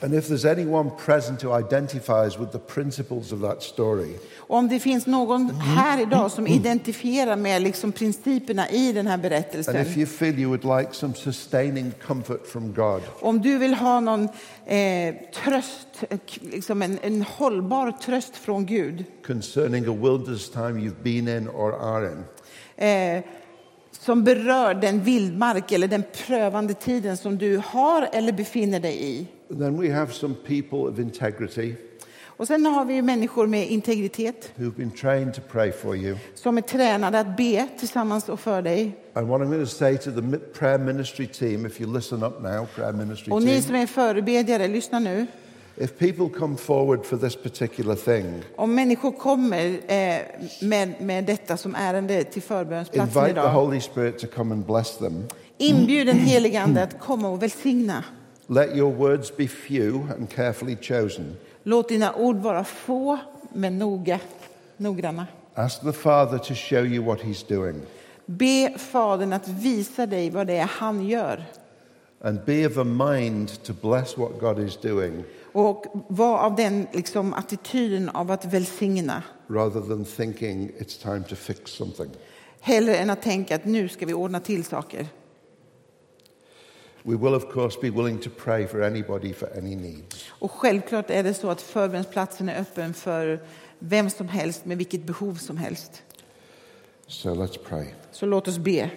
And 0.01 0.13
if 0.13 0.27
there's 0.27 0.45
anyone 0.45 0.89
present 1.05 1.41
who 1.41 1.59
identifies 1.59 2.37
with 2.37 2.51
the 2.51 2.59
principles 2.59 3.31
of 3.31 3.41
that 3.41 3.63
story, 3.63 4.17
om 4.47 4.67
det 4.67 4.79
finns 4.79 5.05
någon 5.05 5.49
här 5.49 6.01
idag 6.01 6.31
som 6.31 6.47
identifierar 6.47 7.35
med 7.35 7.61
liksom 7.61 7.91
principerna 7.91 8.69
i 8.69 8.91
den 8.91 9.07
här 9.07 9.13
and 9.13 9.21
berättelsen. 9.23 9.75
if 9.75 9.97
you 9.97 10.05
feel 10.05 10.39
you 10.39 10.49
would 10.49 10.79
like 10.79 10.93
some 10.93 11.13
sustaining 11.13 11.91
comfort 12.07 12.47
from 12.47 12.73
God, 12.73 13.01
Om 13.19 13.41
du 13.41 13.57
vill 13.57 13.73
ha 13.73 13.99
någon 13.99 14.29
eh, 14.65 15.15
tröst, 15.33 16.03
liksom 16.41 16.81
en, 16.81 16.99
en 17.01 17.21
hållbar 17.21 17.91
tröst 17.91 18.35
från 18.35 18.65
Gud 18.65 19.05
concerning 19.27 19.85
a 19.87 19.97
wilderness 20.01 20.49
time 20.49 20.79
you've 20.79 21.03
been 21.03 21.27
in 21.27 21.49
or 21.49 21.73
are 21.73 22.11
in, 22.11 22.23
eh, 22.87 23.23
som 23.99 24.23
berör 24.23 24.73
den 24.73 25.03
vildmark 25.03 25.71
eller 25.71 25.87
den 25.87 26.03
prövande 26.27 26.73
tiden 26.73 27.17
som 27.17 27.37
du 27.37 27.61
har 27.65 28.09
eller 28.13 28.31
befinner 28.31 28.79
dig 28.79 29.03
i. 29.03 29.27
then 29.49 29.81
we 29.81 29.89
have 29.93 30.13
some 30.13 30.33
people 30.47 30.77
of 30.79 30.99
integrity 30.99 31.75
Och 32.37 32.47
sen 32.47 32.65
har 32.65 32.85
vi 32.85 33.01
människor 33.01 33.47
med 33.47 33.67
integritet 33.71 34.51
who've 34.55 34.75
been 34.77 34.91
trained 34.91 35.33
to 35.33 35.41
pray 35.51 35.71
for 35.71 35.95
you. 35.95 36.17
som 36.35 36.57
är 36.57 36.61
tränade 36.61 37.19
att 37.19 37.37
be 37.37 37.67
tillsammans 37.79 38.29
och 38.29 38.39
för 38.39 38.61
dig. 38.61 38.91
And 39.13 39.27
what 39.27 39.41
I'm 39.41 39.45
going 39.47 39.59
to 39.65 39.71
say 39.71 39.97
to 39.97 40.11
the 40.11 40.37
prayer 40.59 40.77
ministry 40.77 41.27
team, 41.27 41.65
if 41.65 41.81
you 41.81 41.93
listen 41.93 42.23
up 42.23 42.41
now, 42.41 42.65
prayer 42.75 42.93
ministry 42.93 43.31
Och 43.33 43.41
ni 43.41 43.47
team, 43.51 43.61
som 43.61 43.75
är 43.75 43.85
förebedjare, 43.87 44.67
lyssna 44.67 44.99
nu. 44.99 45.25
if 45.77 45.97
people 45.99 46.39
come 46.39 46.57
forward 46.57 47.05
for 47.05 47.17
this 47.17 47.35
particular 47.35 47.95
thing, 47.95 48.41
Om 48.55 48.75
människor 48.75 49.11
kommer 49.11 49.65
eh, 49.87 50.21
med, 50.61 50.93
med 51.01 51.23
detta 51.25 51.57
som 51.57 51.75
ärende 51.75 52.23
till 52.23 52.41
förbönsplatsen 52.41 53.01
invite 53.23 53.25
the 53.25 53.31
idag, 53.31 53.49
Holy 53.49 53.81
Spirit 53.81 54.19
to 54.19 54.27
come 54.35 54.53
and 54.55 54.65
bless 54.65 54.97
them. 54.97 55.23
inbjud 55.57 56.07
den 56.07 56.17
helige 56.19 56.61
Ande 56.61 56.83
att 56.83 56.99
komma 56.99 57.29
och 57.29 57.43
välsigna. 57.43 58.03
Let 58.47 58.75
your 58.75 58.91
words 58.91 59.35
be 59.37 59.47
few 59.47 60.07
and 60.17 60.29
carefully 60.29 60.77
chosen. 60.81 61.35
Låt 61.63 61.89
dina 61.89 62.13
ord 62.13 62.35
vara 62.37 62.63
få, 62.63 63.19
men 63.53 63.77
noga, 63.79 64.19
noggranna. 64.77 65.27
Ask 65.55 65.81
the 65.81 65.93
Father 65.93 66.37
to 66.37 66.53
show 66.53 66.85
you 66.85 67.03
what 67.05 67.19
He's 67.21 67.43
doing. 67.47 67.81
Be 68.25 68.73
Fadern 68.77 69.33
att 69.33 69.47
visa 69.47 70.05
dig 70.05 70.29
vad 70.29 70.47
det 70.47 70.57
är 70.57 70.65
han 70.65 71.07
gör. 71.07 71.43
And 72.21 72.39
be 72.45 72.67
of 72.67 72.77
a 72.77 72.83
mind 72.83 73.63
to 73.63 73.73
bless 73.81 74.17
what 74.17 74.39
God 74.39 74.59
is 74.59 74.77
doing 74.77 75.23
Och 75.51 75.85
var 76.07 76.37
av 76.37 76.55
den 76.55 76.87
liksom, 76.91 77.33
attityden 77.33 78.09
av 78.09 78.31
att 78.31 78.45
välsigna. 78.45 79.23
rather 79.49 79.81
than 79.81 80.05
thinking 80.05 80.71
it's 80.79 81.01
time 81.03 81.23
to 81.29 81.35
fix 81.35 81.71
something. 81.71 82.09
Hellre 82.61 82.95
än 82.95 83.09
att 83.09 83.21
tänka 83.21 83.55
att 83.55 83.65
nu 83.65 83.89
ska 83.89 84.05
vi 84.05 84.13
ordna 84.13 84.39
till 84.39 84.63
saker. 84.63 85.07
We 87.03 87.15
will, 87.15 87.33
of 87.33 87.53
course, 87.53 87.77
be 87.81 87.89
willing 87.89 88.17
to 88.19 88.29
pray 88.29 88.67
for 88.67 88.83
anybody 88.83 89.33
for 89.33 89.57
any 89.57 89.75
needs. 89.75 90.25
Och 90.29 90.51
självklart 90.51 91.09
är 91.09 91.23
det 91.23 91.33
så 91.33 91.49
att 91.49 91.61
förbönsplatsen 91.61 92.49
är 92.49 92.61
öppen 92.61 92.93
för 92.93 93.39
vem 93.79 94.09
som 94.09 94.27
helst 94.27 94.65
med 94.65 94.77
vilket 94.77 95.03
behov 95.03 95.35
som 95.35 95.57
helst. 95.57 96.03
So 97.07 97.29
let's 97.29 97.57
pray. 97.69 97.85
Så 98.11 98.25
låt 98.25 98.47
oss 98.47 98.57
be. 98.57 98.89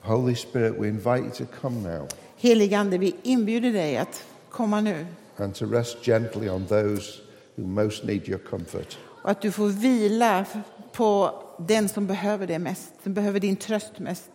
Holy 0.00 0.34
Spirit, 0.34 0.74
we 0.78 0.88
invite 0.88 1.18
you 1.18 1.30
to 1.30 1.44
come 1.60 1.80
now 1.98 2.08
Helige 2.36 2.78
Ande, 2.78 2.98
vi 2.98 3.14
inbjuder 3.22 3.72
dig 3.72 3.96
att 3.96 4.24
komma 4.50 4.80
nu 4.80 5.06
and 5.36 5.54
to 5.54 5.66
rest 5.66 6.04
gently 6.04 6.48
on 6.48 6.66
those 6.66 7.20
who 7.54 7.66
most 7.66 8.04
need 8.04 8.28
your 8.28 8.38
comfort. 8.38 8.98
och 9.22 9.30
att 9.30 9.42
du 9.42 9.52
får 9.52 9.68
vila 9.68 10.44
på 10.92 11.42
den 11.58 11.88
som 11.88 12.06
behöver 12.06 12.46
det 12.46 12.58
mest, 12.58 12.92
som 13.02 13.14
behöver 13.14 13.40
din 13.40 13.56
tröst 13.56 13.98
mest. 13.98 14.30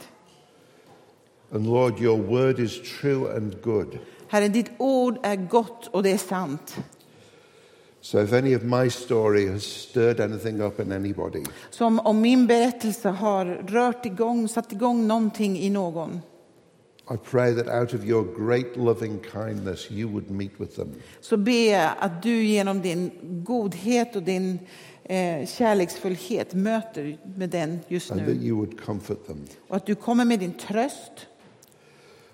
And 1.53 1.65
Lord, 1.65 1.99
your 1.99 2.17
word 2.17 2.59
is 2.59 2.79
true 2.99 3.35
and 3.35 3.61
good. 3.61 3.99
Herre, 4.27 4.47
ditt 4.47 4.71
ord 4.77 5.17
är 5.23 5.35
gott 5.35 5.87
och 5.87 6.03
det 6.03 6.11
är 6.11 6.17
sant. 6.17 6.77
So 8.01 8.19
if 8.19 8.33
any 8.33 8.55
of 8.55 8.63
my 8.63 8.89
story 8.89 9.47
has 9.47 9.63
stirred 9.63 10.19
anything 10.19 10.61
up 10.61 10.79
in 10.79 10.91
anybody, 10.91 11.43
Som 11.69 11.99
om 11.99 12.21
min 12.21 12.47
berättelse 12.47 13.09
har 13.09 13.45
rört 13.45 14.05
igång, 14.05 14.47
satt 14.47 14.71
igång 14.71 15.07
någonting 15.07 15.57
i 15.59 15.69
någon. 15.69 16.21
I 17.13 17.17
pray 17.31 17.53
that 17.55 17.81
out 17.81 17.93
of 17.93 18.05
your 18.05 18.47
great 18.47 18.77
loving 18.77 19.19
kindness 19.33 19.91
you 19.91 20.09
would 20.09 20.31
meet 20.31 20.51
with 20.57 20.75
them. 20.75 20.93
Så 21.21 21.37
ber 21.37 21.71
jag 21.71 21.91
att 21.99 22.23
du 22.23 22.43
genom 22.43 22.81
din 22.81 23.11
godhet 23.43 24.15
och 24.15 24.23
din 24.23 24.59
eh, 25.03 25.47
kärleksfullhet 25.47 26.53
möter 26.53 27.17
med 27.35 27.49
den 27.49 27.79
just 27.87 28.11
and 28.11 28.19
that 28.19 28.29
nu. 28.29 28.33
you 28.33 28.57
would 28.57 28.81
comfort 28.85 29.27
them. 29.27 29.45
Och 29.67 29.75
att 29.75 29.85
du 29.85 29.95
kommer 29.95 30.25
med 30.25 30.39
din 30.39 30.53
tröst. 30.53 31.27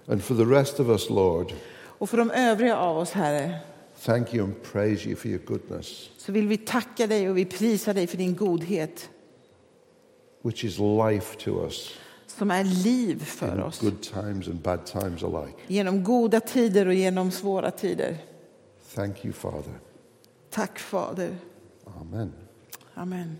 And 0.07 0.23
for 0.23 0.35
the 0.35 0.45
rest 0.45 0.79
of 0.79 0.89
us, 0.89 1.09
Lord, 1.09 1.53
Och 1.99 2.09
för 2.09 2.17
de 2.17 2.31
övriga 2.31 2.77
av 2.77 2.97
oss, 2.97 3.11
Herre, 3.11 3.59
thank 4.05 4.33
you 4.33 4.43
and 4.43 4.53
praise 4.71 5.07
you 5.09 5.15
for 5.15 5.27
your 5.31 5.41
goodness, 5.45 6.09
så 6.17 6.31
vill 6.31 6.47
vi 6.47 6.57
tacka 6.57 7.07
dig 7.07 7.29
och 7.29 7.37
vi 7.37 7.45
prisar 7.45 7.93
dig 7.93 8.07
för 8.07 8.17
din 8.17 8.35
godhet 8.35 9.09
which 10.41 10.63
is 10.63 10.79
life 10.79 11.37
to 11.39 11.63
us 11.65 11.93
som 12.27 12.51
är 12.51 12.63
liv 12.63 13.23
för 13.25 13.53
in 13.55 13.63
oss. 13.63 13.79
good 13.81 14.01
times 14.01 14.47
and 14.47 14.59
bad 14.61 14.85
times 14.85 15.23
alike. 15.23 15.57
Genom 15.67 16.03
goda 16.03 16.39
tider 16.39 16.85
och 16.85 16.93
genom 16.93 17.31
svåra 17.31 17.71
tider. 17.71 18.17
Thank 18.95 19.25
you, 19.25 19.33
Father. 19.33 19.79
Tack 20.49 20.79
Fader. 20.79 21.35
Amen. 22.01 22.33
Amen. 22.93 23.37